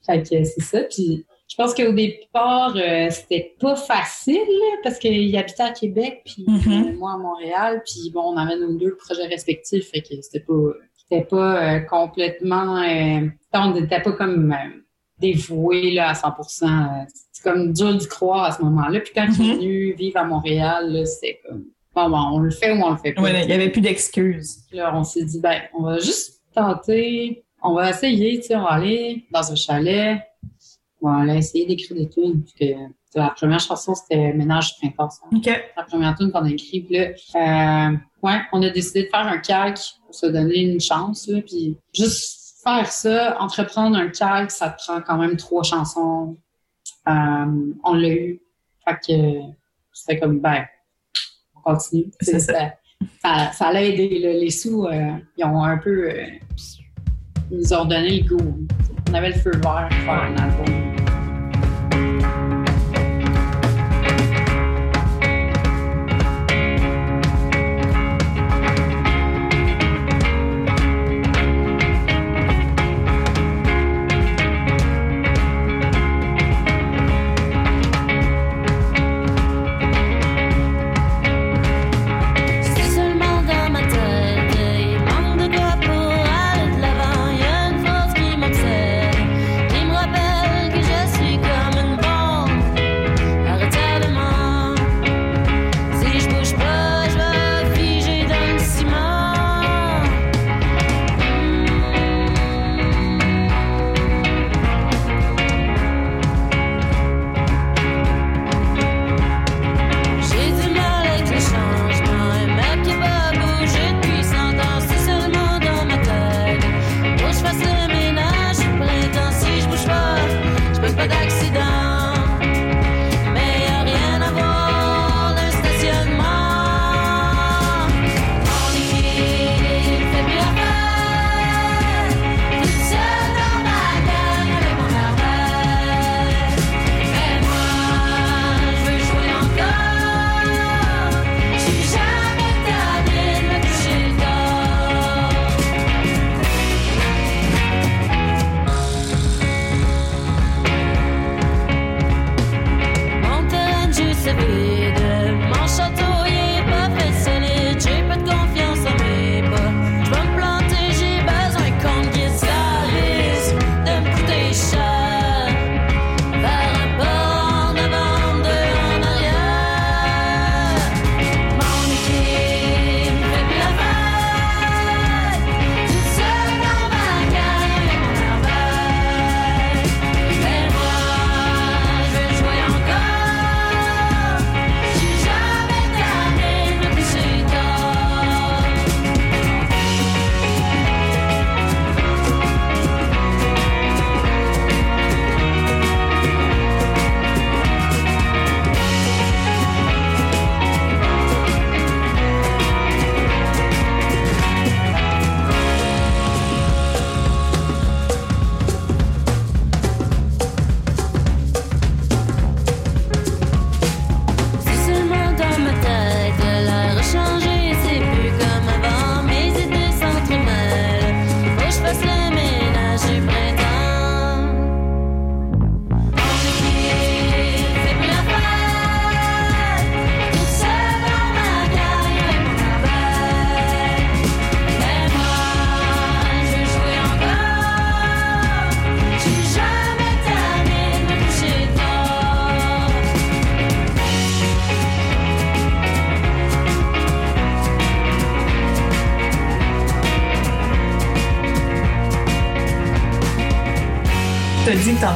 Fait 0.06 0.22
que 0.22 0.44
c'est 0.44 0.60
ça. 0.62 0.80
Puis 0.90 1.24
je 1.48 1.54
pense 1.56 1.74
qu'au 1.74 1.92
départ, 1.92 2.74
euh, 2.76 3.08
c'était 3.10 3.54
pas 3.60 3.76
facile 3.76 4.34
là, 4.34 4.76
parce 4.82 4.98
qu'il 4.98 5.36
habitait 5.36 5.62
à 5.62 5.70
Québec, 5.72 6.22
puis 6.24 6.44
Mhm. 6.48 6.72
euh, 6.88 6.98
moi 6.98 7.12
à 7.12 7.18
Montréal. 7.18 7.82
Puis 7.84 8.10
bon, 8.10 8.32
on 8.32 8.36
avait 8.36 8.56
nos 8.58 8.72
deux 8.72 8.96
projets 8.96 9.26
respectifs. 9.26 9.90
Fait 9.90 10.00
que 10.00 10.20
c'était 10.22 10.40
pas, 10.40 10.54
c'était 10.96 11.24
pas 11.26 11.74
euh, 11.76 11.80
complètement. 11.80 12.78
euh, 12.82 13.28
on 13.54 13.74
n'était 13.74 14.00
pas 14.00 14.12
comme 14.12 14.56
dévoués 15.22 15.92
là, 15.92 16.10
à 16.10 16.12
100% 16.12 16.64
euh, 16.64 17.04
C'est 17.32 17.42
comme 17.42 17.72
dur 17.72 17.94
d'y 17.96 18.06
croire 18.08 18.44
à 18.44 18.52
ce 18.52 18.62
moment-là. 18.62 19.00
Puis 19.00 19.12
quand 19.14 19.26
il 19.26 19.40
est 19.40 19.52
Mhm. 19.54 19.56
venu 19.58 19.94
vivre 19.94 20.18
à 20.18 20.24
Montréal, 20.24 21.06
c'était 21.06 21.40
comme. 21.48 21.64
Bon, 21.94 22.08
bon, 22.10 22.18
on 22.32 22.38
le 22.38 22.50
fait 22.50 22.72
ou 22.72 22.82
on 22.82 22.90
le 22.90 22.96
fait 22.96 23.12
pas. 23.12 23.22
Ouais, 23.22 23.44
il 23.44 23.50
y 23.50 23.52
avait 23.52 23.68
plus 23.70 23.80
d'excuses. 23.82 24.64
Là, 24.72 24.92
on 24.94 25.04
s'est 25.04 25.24
dit, 25.24 25.40
ben, 25.40 25.60
on 25.74 25.82
va 25.82 25.98
juste 25.98 26.40
tenter, 26.54 27.44
on 27.62 27.74
va 27.74 27.90
essayer, 27.90 28.40
tu 28.40 28.46
sais, 28.48 28.56
on 28.56 28.62
va 28.62 28.70
aller 28.70 29.24
dans 29.30 29.52
un 29.52 29.54
chalet, 29.54 30.18
on 31.02 31.24
va 31.26 31.36
essayer 31.36 31.66
d'écrire 31.66 31.96
des 31.98 32.08
tunes. 32.08 32.44
Que, 32.58 32.64
la 33.14 33.28
première 33.36 33.60
chanson, 33.60 33.94
c'était 33.94 34.32
Ménage 34.32 34.78
printemps. 34.78 35.10
La 35.76 35.82
première 35.82 36.16
tune 36.16 36.32
qu'on 36.32 36.44
a 36.46 36.50
écrite. 36.50 36.90
Euh, 36.90 37.90
ouais, 38.22 38.40
on 38.52 38.62
a 38.62 38.70
décidé 38.70 39.02
de 39.02 39.08
faire 39.08 39.26
un 39.26 39.36
calque 39.38 39.80
pour 40.06 40.14
se 40.14 40.24
donner 40.26 40.60
une 40.60 40.80
chance. 40.80 41.28
Là, 41.28 41.42
puis 41.42 41.76
juste 41.94 42.41
faire 42.62 42.86
ça, 42.86 43.36
entreprendre 43.40 43.96
un 43.96 44.08
calque, 44.08 44.50
ça 44.50 44.70
te 44.70 44.82
prend 44.84 45.00
quand 45.00 45.18
même 45.18 45.36
trois 45.36 45.62
chansons. 45.62 46.36
Euh, 47.08 47.72
on 47.84 47.94
l'a 47.94 48.08
eu. 48.08 48.40
Fait 48.84 48.96
que 49.06 49.52
c'était 49.92 50.18
comme, 50.18 50.40
ben, 50.40 50.64
on 51.56 51.72
continue. 51.72 52.10
Ça. 52.20 52.38
Ça, 53.20 53.52
ça 53.52 53.72
l'a 53.72 53.82
aidé. 53.82 54.18
là. 54.20 54.32
Les 54.32 54.50
sous, 54.50 54.86
euh, 54.86 55.10
ils 55.36 55.44
ont 55.44 55.62
un 55.62 55.78
peu. 55.78 56.10
euh, 56.10 56.26
ils 57.50 57.58
nous 57.58 57.72
ont 57.74 57.84
donné 57.84 58.20
le 58.20 58.28
goût. 58.28 58.66
On 59.10 59.14
avait 59.14 59.30
le 59.30 59.34
feu 59.34 59.50
vert 59.50 59.88
pour 59.90 59.98
faire 59.98 60.22
un 60.22 60.36
album. 60.36 60.81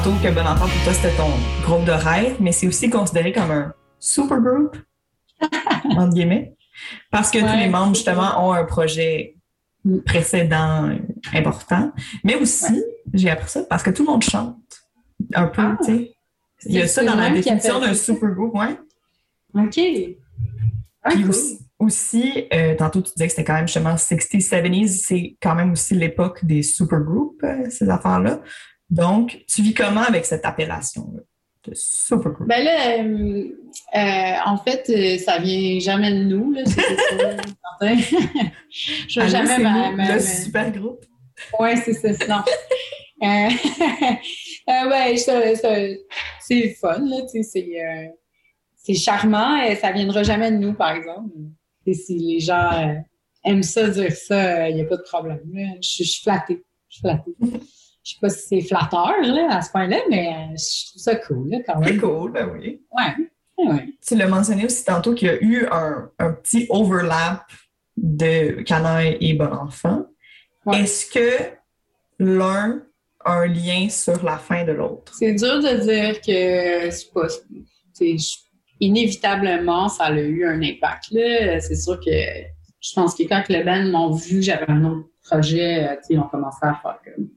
Tantôt 0.06 0.22
que 0.22 0.32
Bon 0.32 0.46
Enfant, 0.46 0.68
pour 0.68 0.84
toi, 0.84 0.92
c'était 0.92 1.16
ton 1.16 1.30
groupe 1.64 1.84
de 1.84 1.90
rêve, 1.90 2.36
mais 2.38 2.52
c'est 2.52 2.68
aussi 2.68 2.88
considéré 2.88 3.32
comme 3.32 3.50
un 3.50 3.74
super 3.98 4.40
groupe, 4.40 4.76
entre 5.84 6.14
guillemets, 6.14 6.54
parce 7.10 7.30
que 7.30 7.38
tous 7.38 7.58
les 7.58 7.68
membres, 7.68 7.94
justement, 7.94 8.46
ont 8.46 8.52
un 8.52 8.64
projet 8.64 9.36
précédent 10.04 10.96
important. 11.32 11.92
Mais 12.22 12.36
aussi, 12.36 12.84
j'ai 13.14 13.30
appris 13.30 13.48
ça 13.48 13.62
parce 13.68 13.82
que 13.82 13.90
tout 13.90 14.04
le 14.04 14.12
monde 14.12 14.22
chante 14.22 14.56
un 15.34 15.48
peu, 15.48 15.62
Ah. 15.62 15.76
tu 15.84 15.92
sais. 15.92 16.12
Il 16.66 16.74
y 16.74 16.80
a 16.80 16.86
ça 16.86 17.02
dans 17.04 17.16
la 17.16 17.30
définition 17.30 17.80
d'un 17.80 17.94
super 17.94 18.30
groupe, 18.30 18.54
ouais. 18.54 18.78
OK. 19.54 19.80
Ah, 21.02 21.12
cool. 21.12 21.30
aussi, 21.30 21.58
aussi 21.80 22.46
euh, 22.52 22.76
tantôt 22.76 23.02
tu 23.02 23.12
disais 23.12 23.26
que 23.26 23.32
c'était 23.32 23.44
quand 23.44 23.54
même 23.54 23.66
justement 23.66 23.94
60s, 23.96 24.48
70s, 24.48 25.02
c'est 25.04 25.36
quand 25.42 25.54
même 25.56 25.72
aussi 25.72 25.94
l'époque 25.94 26.44
des 26.44 26.62
supergroups, 26.62 27.42
euh, 27.42 27.68
ces 27.70 27.88
affaires-là. 27.88 28.40
Donc, 28.90 29.44
tu 29.48 29.62
vis 29.62 29.74
comment 29.74 30.02
avec 30.02 30.24
cette 30.26 30.44
appellation-là? 30.44 31.22
Super 31.72 32.32
cool. 32.34 32.46
Ben 32.46 32.64
là, 32.64 32.98
euh, 33.00 33.48
euh, 33.96 34.38
en 34.44 34.56
fait, 34.58 34.88
euh, 34.88 35.18
ça 35.18 35.38
vient 35.38 35.80
jamais 35.80 36.12
de 36.12 36.22
nous, 36.24 36.52
là, 36.52 36.64
sûr. 36.64 36.82
Je 38.70 39.20
vais 39.20 39.22
Allô, 39.22 39.30
jamais 39.30 39.56
c'est 39.56 39.62
ma- 39.62 39.90
ma- 39.90 40.14
le 40.14 40.20
super 40.20 40.70
groupe. 40.70 41.04
Ouais, 41.58 41.76
c'est 41.76 41.92
ça, 41.92 42.12
sinon. 42.14 42.42
euh, 43.22 44.90
ouais, 44.90 45.16
c'est 46.40 46.74
fun, 46.74 46.98
là, 47.00 47.22
tu 47.22 47.42
sais, 47.42 47.66
c'est, 48.76 48.94
charmant 48.94 49.60
et 49.62 49.74
ça 49.74 49.90
viendra 49.90 50.22
jamais 50.22 50.52
de 50.52 50.58
nous, 50.58 50.74
par 50.74 50.92
exemple. 50.92 51.30
Et 51.86 51.94
si 51.94 52.16
les 52.16 52.40
gens 52.40 53.02
aiment 53.44 53.62
ça, 53.62 53.88
dire 53.88 54.12
ça, 54.12 54.68
il 54.68 54.76
n'y 54.76 54.82
a 54.82 54.84
pas 54.84 54.96
de 54.96 55.02
problème. 55.02 55.40
je 55.82 56.04
suis 56.04 56.22
flattée. 56.22 56.62
Je 56.88 56.94
suis 56.94 57.00
flattée. 57.00 57.34
Je 58.06 58.12
sais 58.12 58.18
pas 58.20 58.28
si 58.28 58.46
c'est 58.46 58.60
flatteur, 58.60 59.14
là, 59.22 59.48
à 59.56 59.62
ce 59.62 59.70
point-là, 59.72 59.96
mais 60.08 60.28
euh, 60.28 60.56
je 60.56 60.90
trouve 60.90 61.02
ça 61.02 61.16
cool, 61.16 61.50
là, 61.50 61.58
quand 61.66 61.82
C'est 61.82 61.90
même. 61.90 62.00
cool, 62.00 62.30
ben 62.30 62.48
oui. 62.54 62.80
Ouais. 63.58 63.88
Tu 64.06 64.14
l'as 64.16 64.28
mentionné 64.28 64.64
aussi 64.66 64.84
tantôt 64.84 65.12
qu'il 65.12 65.26
y 65.26 65.30
a 65.32 65.42
eu 65.42 65.66
un, 65.72 66.08
un 66.20 66.32
petit 66.34 66.66
overlap 66.70 67.42
de 67.96 68.60
Canaille 68.62 69.16
et 69.20 69.34
Bon 69.34 69.52
Enfant. 69.52 70.04
Ouais. 70.66 70.82
Est-ce 70.82 71.10
que 71.10 71.42
l'un 72.20 72.82
a 73.24 73.32
un 73.32 73.46
lien 73.46 73.88
sur 73.88 74.22
la 74.24 74.36
fin 74.38 74.62
de 74.64 74.70
l'autre? 74.72 75.12
C'est 75.18 75.32
dur 75.34 75.60
de 75.60 75.80
dire 75.80 76.20
que 76.20 76.90
c'est 76.90 77.12
pas. 77.12 77.26
c'est- 77.92 78.16
Inévitablement, 78.78 79.88
ça 79.88 80.04
a 80.04 80.12
eu 80.12 80.46
un 80.46 80.62
impact. 80.62 81.10
là. 81.10 81.58
C'est 81.60 81.76
sûr 81.76 81.98
que 81.98 82.10
je 82.80 82.92
pense 82.94 83.14
que 83.14 83.22
quand 83.24 83.42
le 83.48 83.64
band 83.64 83.90
m'ont 83.90 84.12
vu, 84.12 84.42
j'avais 84.42 84.70
un 84.70 84.84
autre 84.84 85.08
projet, 85.24 85.82
euh, 85.84 85.94
tu 85.96 86.02
sais, 86.02 86.14
ils 86.14 86.18
ont 86.20 86.28
commencé 86.28 86.58
à 86.62 86.74
faire 86.82 86.98
comme 87.04 87.28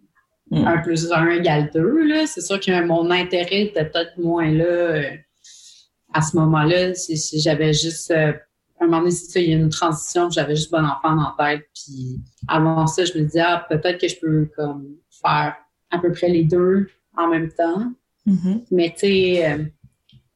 Mm. 0.52 0.66
un 0.68 0.78
plus 0.80 1.12
un 1.12 1.30
égale 1.30 1.70
deux. 1.74 2.04
là. 2.08 2.26
C'est 2.26 2.42
sûr 2.42 2.60
que 2.60 2.84
mon 2.84 3.12
intérêt 3.12 3.64
était 3.66 3.86
peut-être 3.86 4.18
moins 4.18 4.52
là 4.52 4.64
euh, 4.66 5.04
à 6.14 6.22
ce 6.22 6.36
moment-là. 6.38 6.94
Si- 6.96 7.18
si 7.18 7.40
J'avais 7.40 7.74
juste. 7.74 8.12
euh, 8.12 8.34
à 8.82 8.86
un 8.86 8.88
moment 8.88 9.00
donné, 9.00 9.12
c'est 9.12 9.30
ça, 9.32 9.40
il 9.42 9.50
y 9.50 9.54
a 9.54 9.58
une 9.58 9.70
transition, 9.70 10.30
j'avais 10.30 10.56
juste 10.56 10.72
bon 10.72 10.86
enfant 10.86 11.14
dans 11.16 11.34
la 11.38 11.58
tête. 11.58 11.66
Puis 11.76 12.20
avant 12.48 12.88
ça, 12.88 13.04
je 13.04 13.18
me 13.18 13.26
disais, 13.26 13.42
ah, 13.42 13.66
peut-être 13.70 14.00
que 14.00 14.08
je 14.08 14.16
peux 14.22 14.50
comme 14.56 14.88
faire 15.22 15.56
à 15.92 16.00
peu 16.00 16.12
près 16.14 16.30
les 16.30 16.46
deux 16.46 16.88
en 17.18 17.28
même 17.28 17.52
temps. 17.52 17.92
Mhm. 18.26 18.62
Mais 18.72 18.90
tu 18.92 19.00
sais, 19.02 19.52
euh, 19.52 19.64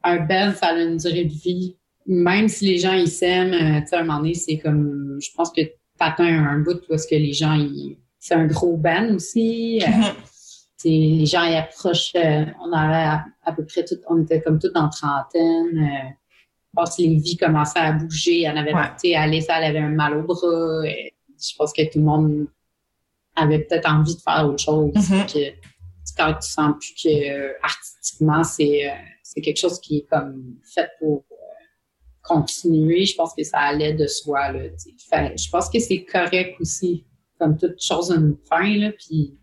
un 0.03 0.18
band, 0.18 0.51
ça 0.55 0.68
a 0.68 0.80
une 0.82 0.97
durée 0.97 1.24
de 1.24 1.32
vie. 1.34 1.78
Même 2.05 2.49
si 2.49 2.66
les 2.66 2.78
gens, 2.80 2.91
ils 2.93 3.07
s'aiment, 3.07 3.53
euh, 3.53 3.80
tu 3.82 3.88
sais, 3.88 3.95
à 3.95 3.99
un 3.99 4.03
moment 4.03 4.18
donné, 4.20 4.34
c'est 4.34 4.57
comme, 4.57 5.18
je 5.22 5.30
pense 5.38 5.49
que 5.53 5.61
t'atteins 5.97 6.45
un 6.45 6.59
bout 6.59 6.82
où 6.89 6.93
est-ce 6.95 7.07
que 7.07 7.16
les 7.16 7.32
gens, 7.32 7.53
ils, 7.53 7.97
c'est 8.26 8.36
un 8.36 8.45
gros 8.47 8.78
band 8.78 9.15
aussi. 9.15 9.82
Euh, 9.84 9.88
Mhm. 9.88 10.13
les 10.86 11.26
gens, 11.26 11.43
ils 11.43 11.55
approchent, 11.55 12.13
euh, 12.15 12.45
on 12.65 12.71
avait 12.71 12.95
à, 13.15 13.26
à 13.45 13.51
peu 13.53 13.65
près 13.65 13.84
tout, 13.86 13.95
on 14.09 14.21
était 14.24 14.41
comme 14.41 14.59
tout 14.59 14.71
en 14.76 14.89
trentaine. 14.89 15.78
Euh, 15.78 16.09
je 16.09 16.69
pense 16.76 16.95
que 16.97 17.01
les 17.03 17.15
vies 17.17 17.38
commençaient 17.38 17.80
à 17.80 17.91
bouger. 17.93 18.36
Il 18.36 18.41
y 18.41 18.49
en 18.49 18.55
avait, 18.57 18.74
Ouais. 18.74 18.82
elle 19.03 19.63
avait 19.63 19.80
un 19.80 19.89
mal 19.89 20.17
au 20.17 20.24
bras. 20.24 20.38
euh, 20.47 20.84
je 21.38 21.55
pense 21.57 21.74
que 21.74 21.84
tout 21.91 21.99
le 21.99 22.05
monde 22.05 22.47
avait 23.36 23.59
peut-être 23.59 23.89
envie 23.89 24.15
de 24.15 24.21
faire 24.21 24.45
autre 24.47 24.63
chose. 24.63 24.91
Mhm. 24.95 25.26
que, 25.26 25.43
quand 26.17 26.34
tu 26.36 26.47
sens 26.49 26.74
plus 26.80 26.93
que 27.03 27.30
euh, 27.32 27.53
artistiquement, 27.63 28.43
c'est 28.43 28.88
euh, 28.89 28.93
c'est 29.24 29.41
quelque 29.41 29.57
chose 29.59 29.80
qui 29.82 29.97
est 29.97 30.05
comme 30.09 30.55
fait 30.63 30.89
pour 30.99 31.24
euh, 31.32 31.36
continuer, 32.21 33.03
je 33.05 33.15
pense 33.15 33.34
que 33.36 33.43
ça 33.43 33.57
allait 33.59 33.93
de 33.93 34.05
soi. 34.07 34.51
Là. 34.51 34.59
Fait, 35.09 35.34
je 35.38 35.49
pense 35.49 35.69
que 35.69 35.80
c'est 35.80 36.03
correct 36.05 36.55
aussi, 36.59 37.03
comme 37.44 37.58
toute 37.58 37.82
chose 37.82 38.12
a 38.12 38.16
une 38.16 38.38
fin. 38.48 38.78
Là, 38.78 38.91
puis 38.98 39.38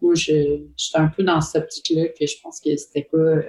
moi, 0.00 0.14
je 0.14 0.66
j'étais 0.76 0.98
un 0.98 1.08
peu 1.08 1.22
dans 1.22 1.40
cette 1.40 1.64
optique-là 1.64 2.08
que 2.08 2.26
je 2.26 2.34
pense 2.42 2.60
que 2.60 2.76
c'était 2.76 3.08
pas... 3.10 3.42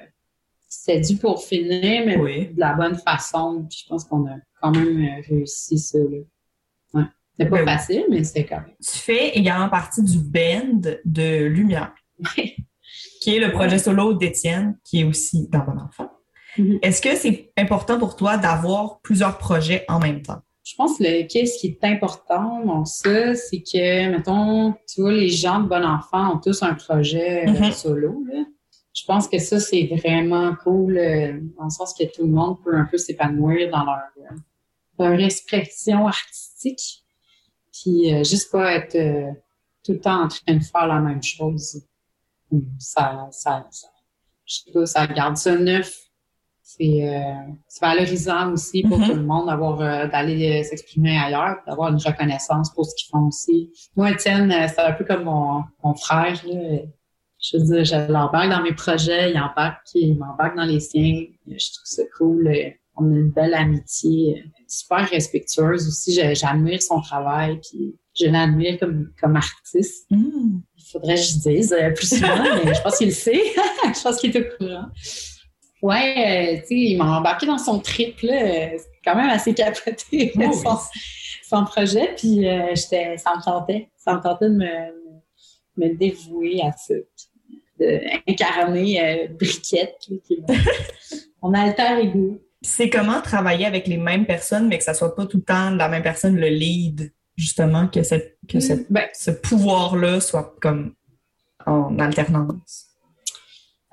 C'était 0.70 1.02
dû 1.02 1.18
pour 1.18 1.44
finir, 1.44 2.04
mais 2.06 2.18
Oui. 2.18 2.48
de 2.48 2.60
la 2.60 2.74
bonne 2.74 2.96
façon. 2.96 3.66
Puis 3.70 3.84
je 3.84 3.90
pense 3.90 4.06
qu'on 4.06 4.26
a 4.28 4.38
quand 4.62 4.72
même 4.72 5.06
euh, 5.06 5.22
réussi 5.28 5.78
ça. 5.78 6.00
Là. 6.00 6.18
Ouais. 6.94 7.04
C'était 7.32 7.50
pas 7.50 7.64
Ben 7.64 7.78
facile, 7.78 8.06
mais 8.10 8.24
c'était 8.24 8.46
quand 8.46 8.62
même. 8.62 8.74
Tu 8.84 8.98
fais 8.98 9.30
également 9.38 9.70
partie 9.70 10.02
du 10.02 10.18
band 10.18 10.82
de 11.06 11.46
Lumière, 11.46 11.94
qui 13.22 13.36
est 13.36 13.40
le 13.40 13.52
projet 13.52 13.78
solo 13.78 14.14
d'Étienne, 14.14 14.78
qui 14.84 15.02
est 15.02 15.04
aussi 15.04 15.48
dans 15.50 15.60
Bon 15.60 15.78
Enfant. 15.80 16.12
Mhm. 16.58 16.80
Est-ce 16.82 17.02
que 17.02 17.16
c'est 17.16 17.52
important 17.58 18.00
pour 18.00 18.16
toi 18.16 18.38
d'avoir 18.38 19.00
plusieurs 19.02 19.38
projets 19.38 19.86
en 19.88 20.00
même 20.00 20.22
temps? 20.22 20.42
Je 20.64 20.76
pense 20.76 20.98
que 20.98 21.24
qu'est-ce 21.28 21.60
qui 21.60 21.68
est 21.68 21.84
important 21.84 22.64
dans 22.66 22.86
ça, 22.86 23.36
c'est 23.36 23.60
que, 23.62 24.10
mettons, 24.10 24.74
tu 24.88 25.02
vois, 25.02 25.12
les 25.12 25.28
gens 25.30 25.60
de 25.60 25.68
bon 25.68 25.84
enfant 25.86 26.36
ont 26.36 26.40
tous 26.40 26.64
un 26.64 26.74
projet 26.74 27.46
euh, 27.48 27.52
Mhm. 27.52 27.72
solo. 27.74 28.24
Là. 28.32 28.46
Je 28.96 29.04
pense 29.06 29.28
que 29.28 29.40
ça, 29.40 29.60
c'est 29.60 29.88
vraiment 29.88 30.56
cool, 30.64 30.98
euh, 30.98 31.40
dans 31.58 31.66
le 31.66 31.70
sens 31.70 31.94
que 31.94 32.04
tout 32.06 32.22
le 32.24 32.32
monde 32.32 32.58
peut 32.64 32.76
un 32.76 32.86
peu 32.86 32.98
s'épanouir 32.98 33.70
dans 33.72 33.84
leur, 33.84 34.04
euh, 34.32 34.36
leur 35.00 35.20
expression 35.20 36.08
artistique. 36.08 37.04
Puis 37.74 38.14
euh, 38.14 38.24
juste 38.24 38.52
pas 38.52 38.72
être 38.74 38.96
euh, 38.96 39.32
tout 39.84 39.94
le 39.94 40.00
temps 40.00 40.24
en 40.24 40.28
train 40.28 40.56
de 40.56 40.64
faire 40.64 40.88
la 40.88 41.00
même 41.00 41.22
chose. 41.24 41.82
Ça, 42.80 43.28
ça, 43.32 43.68
ça 43.72 43.88
je 44.46 44.56
sais 44.56 44.72
pas, 44.72 44.86
ça 44.86 45.08
garde 45.08 45.36
ça 45.38 45.56
neuf. 45.58 46.03
C'est 46.76 47.08
euh, 47.08 47.22
c'est 47.68 47.86
valorisant 47.86 48.52
aussi 48.52 48.82
pour 48.84 48.98
Mhm. 48.98 49.08
tout 49.08 49.16
le 49.16 49.24
monde 49.24 49.48
d'avoir 49.48 49.80
euh, 49.82 50.08
d'aller 50.08 50.60
euh, 50.60 50.64
s'exprimer 50.64 51.18
ailleurs, 51.18 51.58
d'avoir 51.68 51.90
une 51.92 52.00
reconnaissance 52.00 52.74
pour 52.74 52.86
ce 52.86 52.96
qu'ils 52.96 53.10
font 53.12 53.28
aussi. 53.28 53.70
Moi, 53.96 54.12
Étienne, 54.12 54.52
c'est 54.70 54.80
un 54.82 54.94
peu 54.94 55.06
comme 55.06 55.26
mon, 55.26 55.64
mon 55.84 55.94
frère. 55.96 56.42
Là. 56.48 56.80
Je 57.42 57.58
veux 57.58 57.64
dire, 57.64 57.84
je 57.84 58.12
l'embarque 58.12 58.50
dans 58.50 58.64
mes 58.64 58.74
projets, 58.74 59.32
il 59.32 59.38
embarque, 59.38 59.88
il 59.96 60.18
m'embarque 60.18 60.56
dans 60.56 60.64
les 60.64 60.80
siens. 60.80 61.26
Je 61.46 61.72
trouve 61.74 61.84
ça 61.84 62.04
cool. 62.18 62.50
On 62.96 63.04
a 63.12 63.16
une 63.16 63.32
belle 63.32 63.54
amitié, 63.54 64.44
super 64.68 65.08
respectueuse 65.10 65.88
aussi. 65.88 66.14
J'admire 66.36 66.82
son 66.82 67.02
travail, 67.02 67.60
puis 67.60 67.96
je 68.16 68.28
l'admire 68.28 68.80
comme, 68.80 69.12
comme 69.20 69.36
artiste. 69.36 70.10
Hmm. 70.10 70.60
Il 70.78 70.84
faudrait 70.92 71.16
que 71.16 71.22
je 71.22 71.50
dise 71.50 71.76
plus 71.96 72.16
souvent, 72.16 72.44
mais 72.64 72.74
je 72.74 72.82
pense 72.82 72.98
qu'il 72.98 73.08
le 73.08 73.14
sait. 73.14 73.42
je 73.84 74.02
pense 74.02 74.18
qu'il 74.18 74.36
est 74.36 74.40
au 74.40 74.58
courant. 74.58 74.86
Ouais, 75.84 76.56
euh, 76.56 76.62
tu 76.62 76.68
sais, 76.68 76.76
il 76.76 76.98
m'a 76.98 77.18
embarqué 77.18 77.46
dans 77.46 77.58
son 77.58 77.80
trip, 77.80 78.22
là. 78.22 78.70
C'est 78.78 79.02
quand 79.04 79.16
même 79.16 79.30
assez 79.30 79.54
capoté, 79.54 80.32
Oh 80.36 80.40
oui. 80.40 80.54
son, 80.54 80.78
son 81.44 81.66
projet. 81.66 82.14
Puis 82.18 82.48
euh, 82.48 82.74
j'étais, 82.74 83.18
ça 83.18 83.36
me 83.36 83.44
tentait. 83.44 83.90
Ça 83.98 84.16
me 84.16 84.22
tentait 84.22 84.46
de 84.50 84.56
me, 84.56 84.66
me 85.78 85.94
dévouer 85.96 86.62
à 86.62 86.72
ça. 86.72 86.94
De 87.80 88.00
incarner 88.30 89.02
euh, 89.04 89.28
Briquette, 89.38 89.98
qui 90.00 90.22
mon, 90.48 90.56
mon 91.50 91.54
alter 91.54 92.00
ego. 92.02 92.40
C'est 92.62 92.90
comment 92.90 93.20
travailler 93.22 93.66
avec 93.66 93.88
les 93.88 93.98
mêmes 93.98 94.26
personnes, 94.26 94.70
mais 94.70 94.78
que 94.78 94.86
ça 94.86 94.94
soit 94.94 95.14
pas 95.16 95.26
tout 95.26 95.38
le 95.38 95.44
temps 95.44 95.70
la 95.72 95.90
même 95.90 96.04
personne 96.04 96.38
le 96.38 96.48
lead, 96.48 97.12
justement, 97.36 97.88
que, 97.90 98.04
cette, 98.04 98.38
que 98.48 98.62
cette- 98.62 98.90
Ben, 98.90 99.10
ce 99.14 99.32
pouvoir-là 99.32 100.22
soit 100.22 100.56
comme 100.62 100.94
en 101.66 102.00
alternance? 102.00 102.88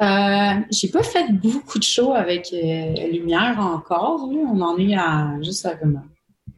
Euh, 0.02 0.60
j'ai 0.70 0.88
pas 0.88 1.02
fait 1.02 1.30
beaucoup 1.32 1.78
de 1.78 1.84
shows 1.84 2.12
avec 2.14 2.52
euh, 2.54 3.08
Lumière 3.12 3.56
encore. 3.60 4.30
là. 4.32 4.38
On 4.52 4.60
en 4.60 4.78
est 4.78 4.94
à 4.96 5.36
juste 5.42 5.66
à 5.66 5.74
comme 5.76 6.00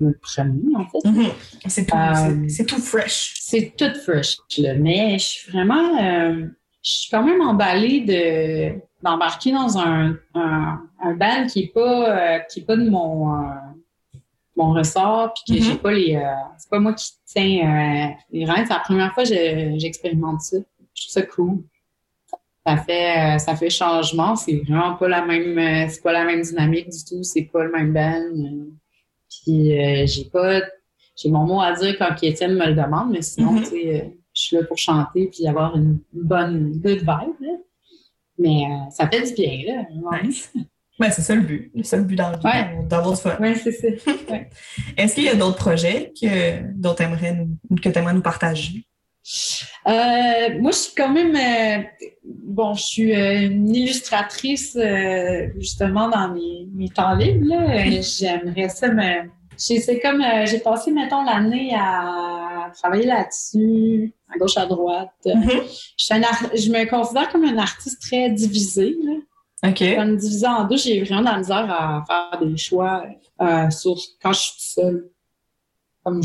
notre 0.00 0.20
premier, 0.20 0.76
en 0.76 0.86
fait. 0.86 1.08
Mhm. 1.08 1.26
C'est 1.66 1.86
tout, 1.86 1.96
Euh, 1.96 2.64
tout 2.68 2.80
fresh. 2.80 3.34
C'est 3.40 3.74
tout 3.76 3.92
fresh, 4.04 4.36
là. 4.58 4.74
Mais 4.74 5.18
je 5.18 5.24
suis 5.24 5.52
vraiment... 5.52 5.98
euh, 6.00 6.46
je 6.84 6.90
suis 6.90 7.10
quand 7.10 7.22
même 7.24 7.40
emballée 7.40 8.00
de 8.00 8.80
d'embarquer 9.04 9.52
dans 9.52 9.78
un, 9.78 10.16
un, 10.34 10.80
un 11.00 11.14
band 11.14 11.46
qui 11.48 11.60
est 11.64 11.72
pas 11.74 12.36
euh, 12.36 12.38
qui 12.48 12.60
est 12.60 12.64
pas 12.64 12.76
de 12.76 12.88
mon 12.88 13.34
euh, 13.34 13.38
mon 14.56 14.72
ressort 14.72 15.32
puis 15.34 15.42
que 15.56 15.60
Mhm. 15.60 15.66
j'ai 15.70 15.76
pas 15.76 15.92
les 15.92 16.16
euh, 16.16 16.22
c'est 16.58 16.70
pas 16.70 16.78
moi 16.80 16.92
qui 16.94 17.10
tiens 17.24 17.44
euh, 17.44 18.14
les 18.32 18.44
rênes 18.44 18.64
c'est 18.66 18.72
la 18.74 18.80
première 18.80 19.12
fois 19.14 19.22
que 19.24 19.28
je- 19.30 19.74
j'expérimente 19.78 20.40
ça 20.40 20.56
je 20.94 21.02
trouve 21.02 21.12
ça 21.12 21.22
cool 21.22 21.62
ça 22.66 22.76
fait 22.76 23.34
euh, 23.34 23.38
ça 23.38 23.56
fait 23.56 23.70
changement 23.70 24.36
c'est 24.36 24.56
vraiment 24.66 24.94
pas 24.94 25.08
la 25.08 25.24
même 25.24 25.58
euh, 25.58 25.88
c'est 25.88 26.02
pas 26.02 26.12
la 26.12 26.24
même 26.24 26.42
dynamique 26.42 26.88
du 26.90 27.04
tout 27.04 27.22
c'est 27.22 27.42
pas 27.52 27.64
le 27.64 27.72
même 27.72 27.92
band 27.92 28.66
puis 29.28 29.78
euh, 29.78 30.06
j'ai 30.06 30.24
pas 30.26 30.60
j'ai 31.16 31.30
mon 31.30 31.44
mot 31.44 31.60
à 31.60 31.72
dire 31.72 31.96
quand 31.98 32.14
Étienne 32.22 32.54
me 32.54 32.66
le 32.66 32.74
demande 32.74 33.10
mais 33.12 33.22
sinon 33.22 33.52
Mhm. 33.52 33.58
tu 33.62 33.68
sais 33.70 34.00
euh, 34.02 34.08
je 34.34 34.40
suis 34.42 34.56
là 34.56 34.62
pour 34.64 34.78
chanter 34.78 35.26
puis 35.26 35.46
avoir 35.46 35.76
une 35.76 35.98
bonne 36.12 36.72
good 36.80 36.98
vibe 37.00 37.40
là. 37.40 37.56
mais 38.38 38.64
euh, 38.70 38.90
ça 38.90 39.08
fait 39.08 39.22
du 39.22 39.34
bien 39.34 39.62
là 39.74 39.82
ouais, 40.10 40.22
Nice. 40.26 40.52
Ben, 41.00 41.10
c'est 41.10 41.22
ça 41.22 41.34
le 41.34 41.40
but. 41.40 41.72
C'est 41.76 41.84
ça 41.84 41.96
le 41.96 42.04
but 42.04 42.14
dans 42.16 42.30
le 42.30 42.36
Ouais. 42.44 42.84
d'avoir 42.86 43.16
du 43.16 43.20
fun. 43.20 43.36
Ouais, 43.40 43.54
c'est 43.56 43.72
ça 43.72 43.88
Est-ce 44.96 45.14
qu'il 45.14 45.24
y 45.24 45.28
a 45.30 45.34
d'autres 45.34 45.56
projets 45.56 46.12
que, 46.20 46.60
dont 46.74 46.94
t'aimerais 46.94 47.34
nous- 47.34 47.76
que 47.76 47.88
tu 47.88 47.98
aimerais 47.98 48.12
nous 48.14 48.20
partager? 48.22 48.84
Euh, 49.88 50.60
moi, 50.60 50.70
je 50.70 50.76
suis 50.76 50.94
quand 50.94 51.10
même, 51.10 51.34
euh, 51.34 51.82
bon, 52.24 52.74
je 52.74 52.82
suis 52.82 53.14
euh, 53.14 53.46
une 53.48 53.74
illustratrice 53.74 54.76
euh, 54.76 55.48
justement 55.58 56.08
dans 56.08 56.32
mes, 56.32 56.68
mes 56.72 56.88
temps 56.88 57.14
libres. 57.14 57.46
J'aimerais 58.02 58.68
ça 58.68 58.88
me, 58.88 59.28
j'ai- 59.58 59.80
c'est 59.80 59.98
comme, 60.00 60.20
euh, 60.22 60.46
j'ai 60.46 60.60
passé 60.60 60.92
mettons 60.92 61.24
l'année 61.24 61.74
à 61.76 62.70
travailler 62.80 63.06
là-dessus, 63.06 64.12
à 64.32 64.38
gauche, 64.38 64.56
à 64.56 64.66
droite. 64.66 65.10
Mhm. 65.26 65.50
Je, 65.98 66.04
suis 66.04 66.14
je 66.14 66.70
me 66.70 66.88
considère 66.88 67.28
comme 67.30 67.44
un 67.44 67.58
artiste 67.58 68.00
très 68.02 68.30
divisé. 68.30 68.96
Là. 69.02 69.68
OK. 69.68 69.96
Comme 69.96 70.16
divisé 70.16 70.46
en 70.46 70.64
deux, 70.64 70.76
j'ai 70.76 71.02
vraiment 71.02 71.20
de 71.22 71.26
la 71.26 71.38
misère 71.38 71.70
à 71.70 72.04
faire 72.06 72.40
des 72.40 72.56
choix 72.56 73.04
euh, 73.40 73.68
sur 73.70 73.96
quand 74.22 74.32
je 74.32 74.38
suis 74.40 74.52
toute 74.52 74.84
seule. 74.84 75.10
Comme 76.04 76.22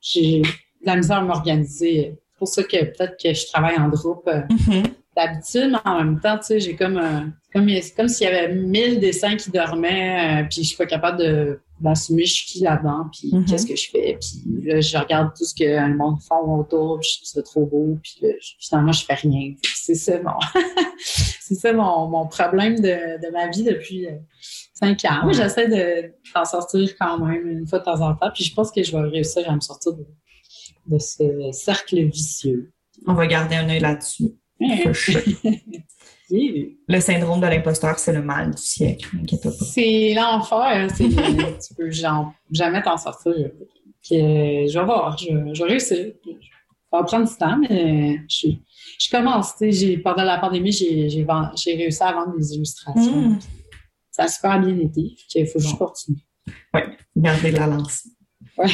j'ai 0.00 0.40
de 0.42 0.46
la 0.86 0.96
misère 0.96 1.18
à 1.18 1.22
m'organiser. 1.22 2.14
C'est 2.44 2.62
pour 2.62 2.70
ça 2.72 2.78
que 2.78 2.84
peut-être 2.84 3.16
que 3.22 3.32
je 3.32 3.46
travaille 3.52 3.76
en 3.78 3.88
groupe 3.88 4.26
euh, 4.28 4.40
Mhm. 4.50 4.82
d'habitude, 5.16 5.70
mais 5.72 5.78
en 5.90 6.02
même 6.04 6.20
temps, 6.20 6.38
tu 6.38 6.46
sais, 6.46 6.60
j'ai 6.60 6.74
comme, 6.74 6.96
euh, 6.96 7.20
comme 7.52 7.68
c'est 7.68 7.94
comme 7.94 8.08
s'il 8.08 8.26
y 8.26 8.30
avait 8.30 8.52
mille 8.54 8.98
dessins 8.98 9.36
qui 9.36 9.50
dormaient, 9.50 10.42
euh, 10.42 10.46
puis 10.50 10.62
je 10.62 10.68
suis 10.68 10.76
pas 10.76 10.86
capable 10.86 11.18
de 11.18 11.60
d'assumer 11.80 12.24
je 12.24 12.32
suis 12.32 12.46
qui 12.46 12.60
là-dedans, 12.60 13.06
puis 13.12 13.30
Mhm. 13.32 13.44
qu'est-ce 13.44 13.66
que 13.66 13.74
je 13.74 13.90
fais, 13.90 14.16
puis 14.20 14.64
là, 14.64 14.80
je 14.80 14.96
regarde 14.96 15.30
tout 15.36 15.44
ce 15.44 15.52
que 15.52 15.64
le 15.64 15.96
monde 15.96 16.16
fait 16.22 16.34
autour, 16.46 17.00
puis 17.00 17.08
je 17.12 17.16
trouve 17.18 17.28
ça 17.28 17.42
trop 17.42 17.66
beau, 17.66 17.98
puis 18.00 18.14
là, 18.22 18.28
je- 18.40 18.52
finalement, 18.60 18.92
je 18.92 19.04
fais 19.04 19.14
rien. 19.14 19.54
C'est 19.74 19.96
ça 19.96 20.12
mon, 20.22 20.38
c'est 21.40 21.54
ça 21.56 21.72
mon, 21.72 22.06
mon 22.08 22.26
problème 22.28 22.76
de, 22.76 23.20
de 23.26 23.32
ma 23.32 23.48
vie 23.48 23.64
depuis 23.64 24.06
euh, 24.06 24.12
cinq 24.74 25.04
ans. 25.06 25.30
J'essaie 25.32 25.66
de 25.68 26.12
d'en 26.34 26.44
sortir 26.44 26.88
quand 26.98 27.18
même 27.18 27.48
une 27.48 27.66
fois 27.66 27.80
de 27.80 27.84
temps 27.84 28.00
en 28.00 28.14
temps, 28.14 28.30
puis 28.32 28.44
je 28.44 28.54
pense 28.54 28.70
que 28.70 28.82
je 28.82 28.92
vais 28.96 29.02
réussir 29.02 29.48
à 29.50 29.54
me 29.54 29.60
sortir 29.60 29.92
de, 29.94 30.06
de 30.86 30.98
ce 30.98 31.50
cercle 31.52 32.02
vicieux. 32.04 32.72
On 33.06 33.14
va 33.14 33.26
garder 33.26 33.56
un 33.56 33.68
œil 33.68 33.80
là-dessus. 33.80 34.32
Le 36.88 37.00
syndrome 37.00 37.40
de 37.40 37.46
l'imposteur, 37.46 37.98
c'est 37.98 38.12
le 38.12 38.22
mal 38.22 38.54
du 38.54 38.62
siècle. 38.62 39.06
C'est 39.70 40.14
l'enfer. 40.14 40.88
C'est, 40.94 41.08
tu 41.68 41.74
peux 41.76 41.90
genre, 41.90 42.32
jamais 42.50 42.80
t'en 42.82 42.96
sortir. 42.96 43.34
Puis, 44.02 44.20
euh, 44.20 44.66
je 44.66 44.78
vais 44.78 44.84
voir. 44.84 45.18
Je, 45.18 45.26
je 45.52 45.62
vais 45.62 45.70
réussir. 45.70 46.12
Ça 46.90 46.98
va 46.98 47.04
prendre 47.04 47.28
du 47.28 47.36
temps, 47.36 47.58
mais 47.58 48.18
je, 48.28 48.48
je 48.98 49.10
commence. 49.10 49.56
tu 49.56 49.58
sais, 49.58 49.72
J'ai, 49.72 49.98
pendant 49.98 50.24
la 50.24 50.38
pandémie, 50.38 50.72
j'ai, 50.72 51.24
réussi 51.66 52.02
à 52.02 52.12
vendre 52.12 52.36
des 52.36 52.54
illustrations. 52.54 53.30
Mm. 53.30 53.38
Ça 54.10 54.24
a 54.24 54.28
super 54.28 54.60
bien 54.60 54.78
été. 54.78 55.14
Il 55.34 55.46
faut 55.46 55.58
que 55.58 55.64
je 55.64 55.74
continue. 55.74 56.18
Garder 57.16 57.52
de 57.52 57.56
la 57.56 57.66
lance. 57.66 58.08
Ouais. 58.58 58.66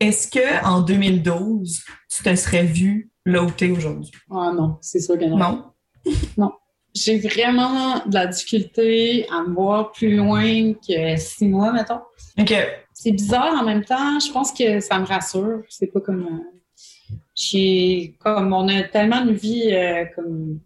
Est-ce 0.00 0.28
que 0.28 0.64
en 0.66 0.80
2012, 0.80 1.82
tu 2.10 2.22
te 2.22 2.34
serais 2.34 2.64
vu 2.64 3.10
là 3.26 3.42
où 3.44 3.50
t'es 3.50 3.70
aujourd'hui? 3.70 4.10
Ah 4.30 4.52
non, 4.54 4.78
c'est 4.80 5.00
sûr 5.00 5.18
que 5.18 5.24
non? 5.26 5.64
Non? 6.38 6.52
J'ai 6.94 7.18
vraiment 7.18 8.04
de 8.06 8.14
la 8.14 8.26
difficulté 8.26 9.26
à 9.30 9.42
me 9.42 9.54
voir 9.54 9.92
plus 9.92 10.16
loin 10.16 10.72
que 10.74 11.16
six 11.16 11.46
mois, 11.46 11.72
mettons. 11.72 12.00
OK. 12.38 12.52
c'est 12.94 13.12
bizarre 13.12 13.54
en 13.60 13.64
même 13.64 13.84
temps. 13.84 14.18
Je 14.18 14.32
pense 14.32 14.50
que 14.52 14.80
ça 14.80 14.98
me 14.98 15.06
rassure. 15.06 15.62
C'est 15.68 15.86
pas 15.88 16.00
comme. 16.00 16.24
euh, 16.26 17.14
j'ai 17.34 18.16
comme 18.18 18.52
on 18.52 18.66
a 18.68 18.82
tellement 18.84 19.22
une 19.24 19.32
vie 19.34 19.72
euh, 19.72 20.04
comme 20.16 20.60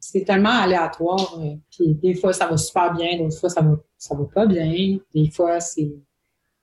c'est 0.00 0.24
tellement 0.24 0.50
aléatoire. 0.62 1.38
euh, 1.40 1.54
puis 1.70 1.94
des 1.94 2.14
fois 2.14 2.32
ça 2.32 2.46
va 2.46 2.56
super 2.56 2.94
bien, 2.94 3.18
d'autres 3.18 3.38
fois 3.38 3.50
ça 3.50 3.60
va 3.60 3.76
ça 3.98 4.14
va 4.14 4.24
pas 4.32 4.46
bien. 4.46 4.98
Des 5.14 5.30
fois 5.30 5.60
c'est 5.60 5.82
tu 5.84 6.00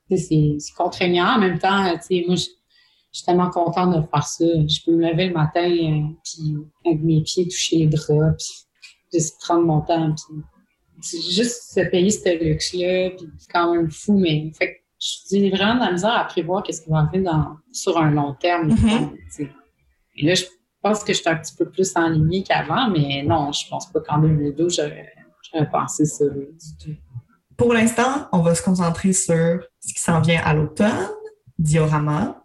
c'est 0.10 0.58
contraignant 0.78 1.36
en 1.36 1.40
même 1.40 1.60
temps. 1.60 1.92
Tu 1.98 2.02
sais, 2.02 2.24
moi 2.28 2.36
je 2.36 3.20
suis 3.20 3.26
tellement 3.26 3.50
contente 3.50 3.96
de 3.96 4.02
faire 4.08 4.24
ça. 4.24 4.46
Je 4.46 4.84
peux 4.86 4.92
me 4.92 5.10
lever 5.10 5.28
le 5.28 5.34
matin 5.34 5.70
euh, 5.70 6.14
puis 6.24 6.58
avec 6.86 7.02
mes 7.02 7.22
pieds 7.22 7.48
toucher 7.48 7.78
les 7.78 7.88
draps, 7.88 8.36
puis 8.38 9.20
juste 9.20 9.40
prendre 9.40 9.66
mon 9.66 9.82
temps. 9.82 10.14
Puis 11.02 11.22
juste 11.22 11.74
se 11.74 11.80
payer 11.90 12.12
ce 12.12 12.44
luxe-là, 12.44 13.12
puis 13.12 13.28
c'est 13.38 13.52
quand 13.52 13.74
même 13.74 13.90
fou, 13.90 14.18
mais 14.18 14.52
fait 14.58 14.82
je 15.00 15.28
dis 15.28 15.50
vraiment 15.50 15.76
de 15.76 15.80
la 15.82 15.92
misère 15.92 16.18
à 16.18 16.24
prévoir 16.26 16.64
qu'est-ce 16.64 16.82
qui 16.82 16.90
va 16.90 17.00
arriver 17.00 17.24
dans, 17.24 17.58
sur 17.72 17.98
un 17.98 18.12
long 18.12 18.34
terme. 18.34 18.70
Mhm. 18.70 19.16
sais. 19.30 19.50
Et 20.18 20.26
là, 20.26 20.34
je 20.34 20.46
pense 20.82 21.04
que 21.04 21.14
je 21.14 21.20
suis 21.20 21.30
un 21.30 21.36
petit 21.36 21.56
peu 21.56 21.70
plus 21.70 21.96
en 21.96 22.10
ligne 22.10 22.44
qu'avant, 22.44 22.90
mais 22.90 23.24
non, 23.24 23.52
je 23.52 23.68
pense 23.70 23.92
pas 23.92 24.00
qu'en 24.00 24.20
2012, 24.20 24.76
j'aurais, 24.76 25.14
j'aurais 25.52 25.70
pensé 25.70 26.06
ça 26.06 26.26
du 26.30 26.78
tout. 26.82 26.96
Pour 27.58 27.74
l'instant, 27.74 28.28
on 28.32 28.40
va 28.42 28.54
se 28.56 28.62
concentrer 28.62 29.14
sur 29.14 29.60
ce 29.80 29.94
qui 29.94 30.00
s'en 30.00 30.20
vient 30.22 30.42
à 30.44 30.54
l'automne, 30.54 31.08
diorama. 31.58 32.42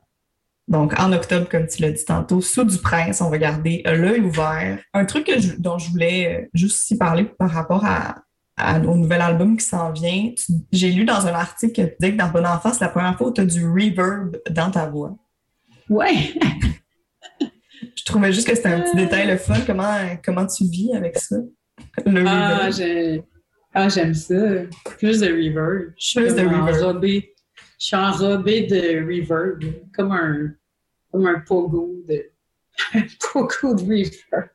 Donc, 0.69 0.99
en 1.01 1.13
octobre, 1.13 1.49
comme 1.49 1.67
tu 1.67 1.83
l'as 1.83 1.91
dit 1.91 2.05
tantôt, 2.05 2.41
sous 2.41 2.63
du 2.65 2.79
prince, 2.79 3.21
on 3.21 3.29
va 3.29 3.39
garder 3.39 3.83
euh, 3.89 3.97
l'œil 3.97 4.21
ouvert. 4.21 4.79
Un 4.95 5.05
truc 5.05 5.27
que 5.27 5.41
je- 5.41 5.57
dont 5.57 5.79
je 5.79 5.91
voulais 5.91 6.43
euh, 6.45 6.49
juste 6.55 6.77
aussi 6.77 6.97
parler 6.97 7.25
par 7.25 7.51
rapport 7.51 7.85
à, 7.85 8.23
à- 8.57 8.79
au 8.79 8.95
nouvel 8.95 9.21
album 9.21 9.57
qui 9.57 9.65
s'en 9.67 9.91
vient. 9.91 10.31
J'ai 10.71 10.93
lu 10.93 11.05
dans 11.05 11.27
un 11.27 11.33
article 11.35 11.73
que 11.73 11.89
tu 11.91 11.97
disais 11.99 12.13
que 12.13 12.19
dans 12.19 12.29
Bonne 12.29 12.47
Enfance, 12.47 12.75
c'est 12.79 12.85
la 12.85 12.91
première 12.91 13.19
fois 13.19 13.29
où 13.29 13.33
tu 13.33 13.41
as 13.41 13.47
du 13.47 13.67
reverb 13.67 14.37
dans 14.51 14.71
ta 14.71 14.87
voix. 14.87 15.17
Ouais! 15.89 16.35
Je 17.97 18.05
trouvais 18.05 18.33
juste 18.33 18.47
que 18.47 18.55
c'était 18.55 18.69
un 18.69 18.81
petit 18.81 18.97
détail 18.97 19.27
le 19.27 19.39
fun. 19.39 19.55
Comment, 19.67 19.93
comment 20.25 20.47
tu 20.47 20.65
vis 20.65 20.93
avec 20.95 21.19
ça? 21.19 21.37
Le 22.07 22.25
Ah, 22.27 22.67
reverb. 22.67 22.73
j'ai- 22.77 23.23
ah, 23.73 23.89
j'aime 23.89 24.15
ça. 24.15 24.35
Plus 24.99 25.21
de 25.21 25.27
reverb. 25.29 25.93
Je 25.99 26.05
suis 26.07 26.21
Plus 26.21 26.35
de 26.35 26.43
comme 26.43 26.61
reverb. 26.61 26.83
enrobée. 26.83 27.35
Je 27.79 27.87
suis 27.87 27.97
enrobée 27.97 28.67
de 28.67 29.07
reverb. 29.07 29.63
Comme 29.95 30.13
un, 30.13 30.51
comme 31.11 31.27
un 31.27 31.41
pogo 31.41 32.03
de, 32.09 32.31
un 32.95 33.03
pogo 33.33 33.75
de 33.75 33.83
reverb. 33.83 34.49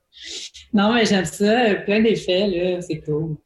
Non, 0.74 0.94
mais 0.94 1.06
j'aime 1.06 1.26
ça. 1.26 1.76
Plein 1.86 2.02
d'effets, 2.02 2.48
là. 2.48 2.82
C'est 2.82 3.00
cool. 3.02 3.38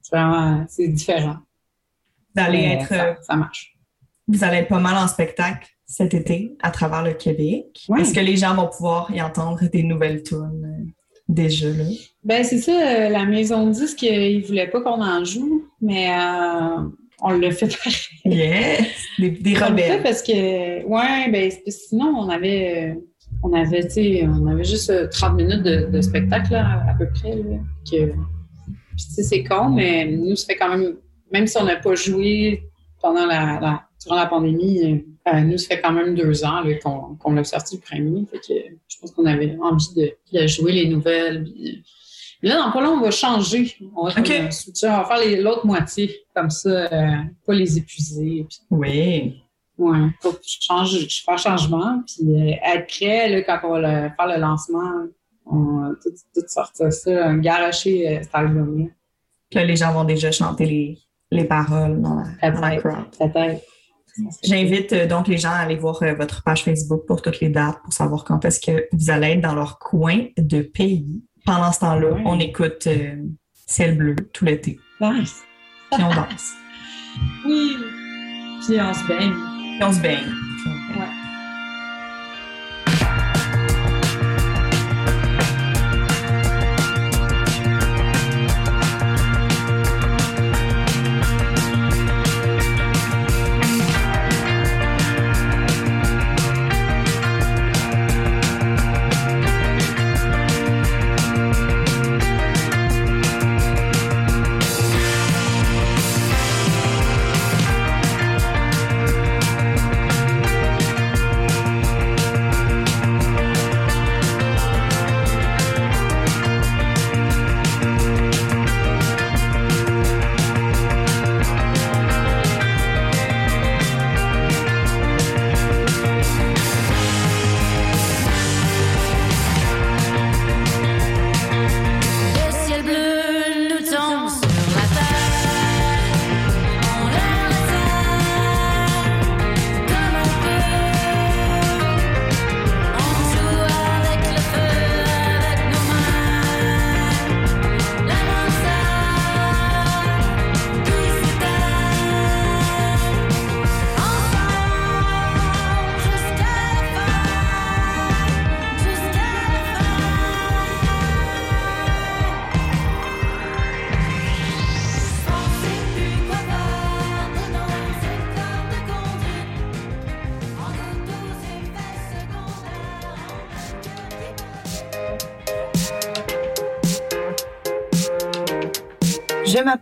C'est 0.00 0.16
vraiment. 0.16 0.64
C'est 0.68 0.88
différent. 0.88 1.38
D'aller 2.34 2.58
Mais 2.58 2.74
être, 2.74 2.88
ça, 2.88 3.04
euh, 3.08 3.14
ça 3.22 3.36
marche. 3.36 3.74
vous 4.26 4.42
allez 4.44 4.58
être 4.58 4.68
pas 4.68 4.80
mal 4.80 4.96
en 4.96 5.06
spectacle 5.06 5.68
cet 5.84 6.14
été 6.14 6.56
à 6.62 6.70
travers 6.70 7.02
le 7.02 7.12
Québec. 7.12 7.84
Ouais. 7.88 8.00
Est-ce 8.00 8.14
que 8.14 8.20
les 8.20 8.36
gens 8.38 8.54
vont 8.54 8.68
pouvoir 8.68 9.10
y 9.14 9.20
entendre 9.20 9.60
des 9.70 9.82
nouvelles 9.82 10.22
tunes? 10.22 10.92
Déjà 11.28 11.68
là? 11.68 11.84
Ben, 12.24 12.44
c'est 12.44 12.58
ça, 12.58 12.72
euh, 12.72 13.08
la 13.08 13.24
maison 13.24 13.66
de 13.66 13.72
disque, 13.72 14.04
euh, 14.04 14.28
ils 14.28 14.44
voulaient 14.44 14.68
pas 14.68 14.80
qu'on 14.80 15.02
en 15.02 15.24
joue, 15.24 15.64
mais 15.80 16.10
euh, 16.10 16.84
on 17.20 17.30
l'a 17.30 17.50
fait 17.50 17.66
pareil. 17.66 17.94
Yes! 18.24 18.86
Des, 19.18 19.30
des 19.30 19.50
On 19.50 19.70
le 19.70 19.76
fait 19.76 19.90
rebelles. 19.90 20.02
parce 20.02 20.22
que, 20.22 20.84
ouais, 20.84 21.30
ben, 21.30 21.50
sinon, 21.66 22.14
on 22.18 22.28
avait, 22.28 22.96
on 23.42 23.52
avait, 23.52 24.24
on 24.24 24.46
avait 24.46 24.64
juste 24.64 24.90
euh, 24.90 25.08
30 25.08 25.34
minutes 25.36 25.62
de, 25.62 25.86
de 25.90 26.00
spectacle, 26.00 26.52
là, 26.52 26.82
à 26.88 26.94
peu 26.94 27.08
près, 27.08 27.34
là, 27.34 27.58
que, 27.90 28.12
c'est 28.96 29.42
con, 29.44 29.70
mais 29.70 30.06
nous, 30.06 30.36
ça 30.36 30.46
fait 30.46 30.56
quand 30.56 30.76
même, 30.76 30.96
même 31.32 31.46
si 31.46 31.56
on 31.58 31.64
n'a 31.64 31.76
pas 31.76 31.94
joué 31.94 32.62
pendant 33.02 33.26
la, 33.26 33.58
la- 33.60 33.82
durant 34.02 34.16
la 34.16 34.26
pandémie, 34.26 34.80
euh, 34.84 35.32
euh, 35.32 35.40
nous, 35.40 35.58
ça 35.58 35.68
fait 35.76 35.80
quand 35.82 35.92
même 35.92 36.14
deux 36.14 36.44
ans, 36.44 36.62
qu'on, 36.82 37.16
l'a 37.34 37.44
sorti 37.44 37.76
le 37.76 37.80
premier, 37.82 38.24
fait 38.30 38.38
que 38.38 38.54
je 38.88 38.98
pense 38.98 39.10
qu'on 39.12 39.26
avait 39.26 39.56
envie 39.60 39.94
de, 39.94 40.38
de 40.40 40.46
jouer 40.46 40.72
les 40.72 40.88
nouvelles, 40.88 41.44
puis, 41.44 41.84
mais 42.42 42.48
là, 42.48 42.56
dans 42.56 42.72
pas 42.72 42.80
long, 42.82 42.94
on 42.94 43.00
va 43.00 43.10
changer. 43.12 43.72
On 43.94 44.06
va, 44.06 44.12
on 44.18 45.04
faire 45.04 45.42
l'autre 45.42 45.64
moitié, 45.64 46.12
comme 46.34 46.50
ça, 46.50 46.68
euh, 46.70 47.16
pas 47.46 47.54
les 47.54 47.78
épuiser. 47.78 48.46
puis- 48.48 48.58
Oui. 48.70 49.42
Ouais, 49.78 49.98
faut 50.20 50.32
que 50.32 50.40
je 50.44 50.58
change, 50.60 50.90
je 51.08 51.22
fais 51.24 51.32
un 51.32 51.36
changement, 51.36 52.02
puis 52.06 52.24
euh, 52.34 52.54
prêt 52.88 53.28
là, 53.30 53.42
quand 53.42 53.60
on 53.68 53.70
va 53.72 53.78
le- 53.80 54.10
faire 54.16 54.26
le 54.26 54.40
lancement, 54.40 55.06
on 55.46 55.56
va 55.80 55.88
tout, 56.02 56.10
tout 56.34 56.46
sortir 56.48 56.92
ça, 56.92 57.10
euh, 57.10 58.22
cet 58.22 58.34
album-là. 58.34 58.86
Puis 59.50 59.58
là, 59.60 59.64
les 59.64 59.76
gens 59.76 59.92
vont 59.92 60.04
déjà 60.04 60.30
chanter 60.32 60.66
les, 60.66 60.98
les 61.32 61.44
paroles 61.44 62.00
dans 62.00 62.16
la, 62.40 62.50
dans 62.50 62.60
la 62.60 62.76
crowd. 62.76 63.58
J'invite 64.44 64.92
euh, 64.92 65.06
donc 65.06 65.26
les 65.26 65.38
gens 65.38 65.50
à 65.50 65.60
aller 65.60 65.76
voir 65.76 66.02
euh, 66.02 66.14
votre 66.14 66.42
page 66.42 66.64
Facebook 66.64 67.06
pour 67.06 67.22
toutes 67.22 67.40
les 67.40 67.48
dates, 67.48 67.80
pour 67.82 67.92
savoir 67.94 68.24
quand 68.24 68.44
est-ce 68.44 68.60
que 68.60 68.86
vous 68.92 69.10
allez 69.10 69.28
être 69.28 69.40
dans 69.40 69.54
leur 69.54 69.78
coin 69.78 70.26
de 70.36 70.60
pays. 70.60 71.22
Pendant 71.46 71.72
ce 71.72 71.80
temps-là, 71.80 72.12
Ouais. 72.12 72.22
on 72.26 72.38
écoute 72.38 72.86
euh, 72.86 73.16
Ciel 73.66 73.96
bleu 73.96 74.14
tout 74.32 74.44
l'été. 74.44 74.78
Nice. 75.00 75.42
Puis 75.90 76.02
on 76.04 76.14
danse. 76.14 76.52
Oui. 77.46 77.76
Puis 78.66 78.80
on 78.80 78.94
se 78.94 79.06
baigne. 79.08 79.32
Puis 79.32 79.84
on 79.84 79.92
se 79.92 80.00
baigne. 80.00 80.51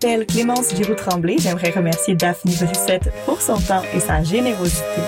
M'appelle 0.03 0.27
Clémence 0.27 0.75
Giroux-Tremblay. 0.75 1.37
J'aimerais 1.39 1.71
remercier 1.71 2.15
Daphne 2.15 2.53
Brissette 2.53 3.11
pour 3.27 3.41
son 3.41 3.59
temps 3.61 3.83
et 3.95 4.01
sa 4.01 4.23
générosité. 4.23 5.01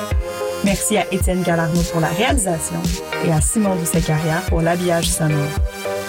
Merci 0.64 0.96
à 0.96 1.06
Étienne 1.12 1.42
Galarno 1.42 1.80
pour 1.90 2.00
la 2.00 2.08
réalisation 2.08 2.76
et 3.24 3.32
à 3.32 3.40
Simon 3.40 3.74
Doucet-Carrière 3.76 4.42
pour 4.48 4.60
l'habillage 4.60 5.08
sonore. 5.08 5.48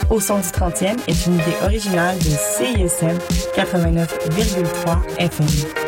Au 0.09 0.19
son 0.19 0.37
du 0.37 0.47
30e 0.47 0.97
est 1.07 1.25
une 1.25 1.35
idée 1.35 1.55
originale 1.63 2.17
de 2.17 2.23
CISM 2.23 3.17
89,3 3.55 5.17
FM. 5.17 5.82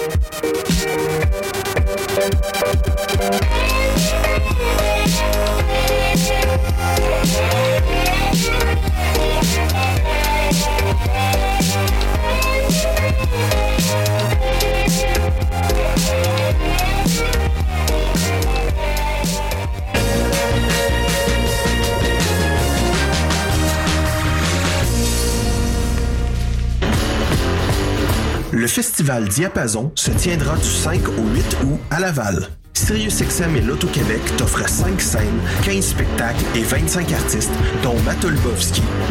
Festival 28.75 29.29
Diapason 29.29 29.89
se 29.95 30.11
tiendra 30.11 30.57
du 30.57 30.69
5 30.69 31.07
au 31.07 31.33
8 31.33 31.57
août 31.63 31.79
à 31.91 32.01
Laval. 32.01 32.49
SiriusXM 32.73 33.55
et 33.55 33.61
l'Auto-Québec 33.61 34.19
t'offrent 34.35 34.67
5 34.67 34.99
scènes, 34.99 35.39
15 35.63 35.81
spectacles 35.81 36.43
et 36.55 36.63
25 36.63 37.09
artistes, 37.13 37.53
dont 37.83 37.95
Matt 38.01 38.25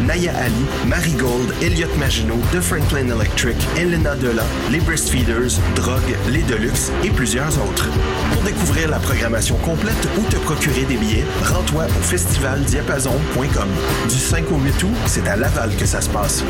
Naya 0.05 0.33
Ali, 0.37 0.53
Marigold, 0.85 1.51
Elliot 1.63 1.89
Maginot, 1.97 2.37
The 2.53 2.61
Franklin 2.61 3.09
Electric, 3.09 3.55
Elena 3.75 4.15
Della, 4.15 4.43
les 4.69 4.81
Breastfeeders, 4.81 5.59
Drogue, 5.75 6.15
les 6.29 6.43
Deluxe 6.43 6.91
et 7.03 7.09
plusieurs 7.09 7.57
autres. 7.67 7.89
Pour 8.33 8.43
découvrir 8.43 8.87
la 8.91 8.99
programmation 8.99 9.55
complète 9.57 10.07
ou 10.19 10.29
te 10.29 10.35
procurer 10.35 10.83
des 10.83 10.97
billets, 10.97 11.25
rends-toi 11.43 11.85
au 11.85 12.03
festivaldiapason.com. 12.03 13.69
Du 14.09 14.15
5 14.15 14.51
au 14.51 14.59
8 14.59 14.83
août, 14.83 14.95
c'est 15.07 15.27
à 15.27 15.35
Laval 15.35 15.75
que 15.75 15.87
ça 15.87 16.01
se 16.01 16.09
passe. 16.11 16.43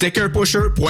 Stickerpusher.com 0.00 0.80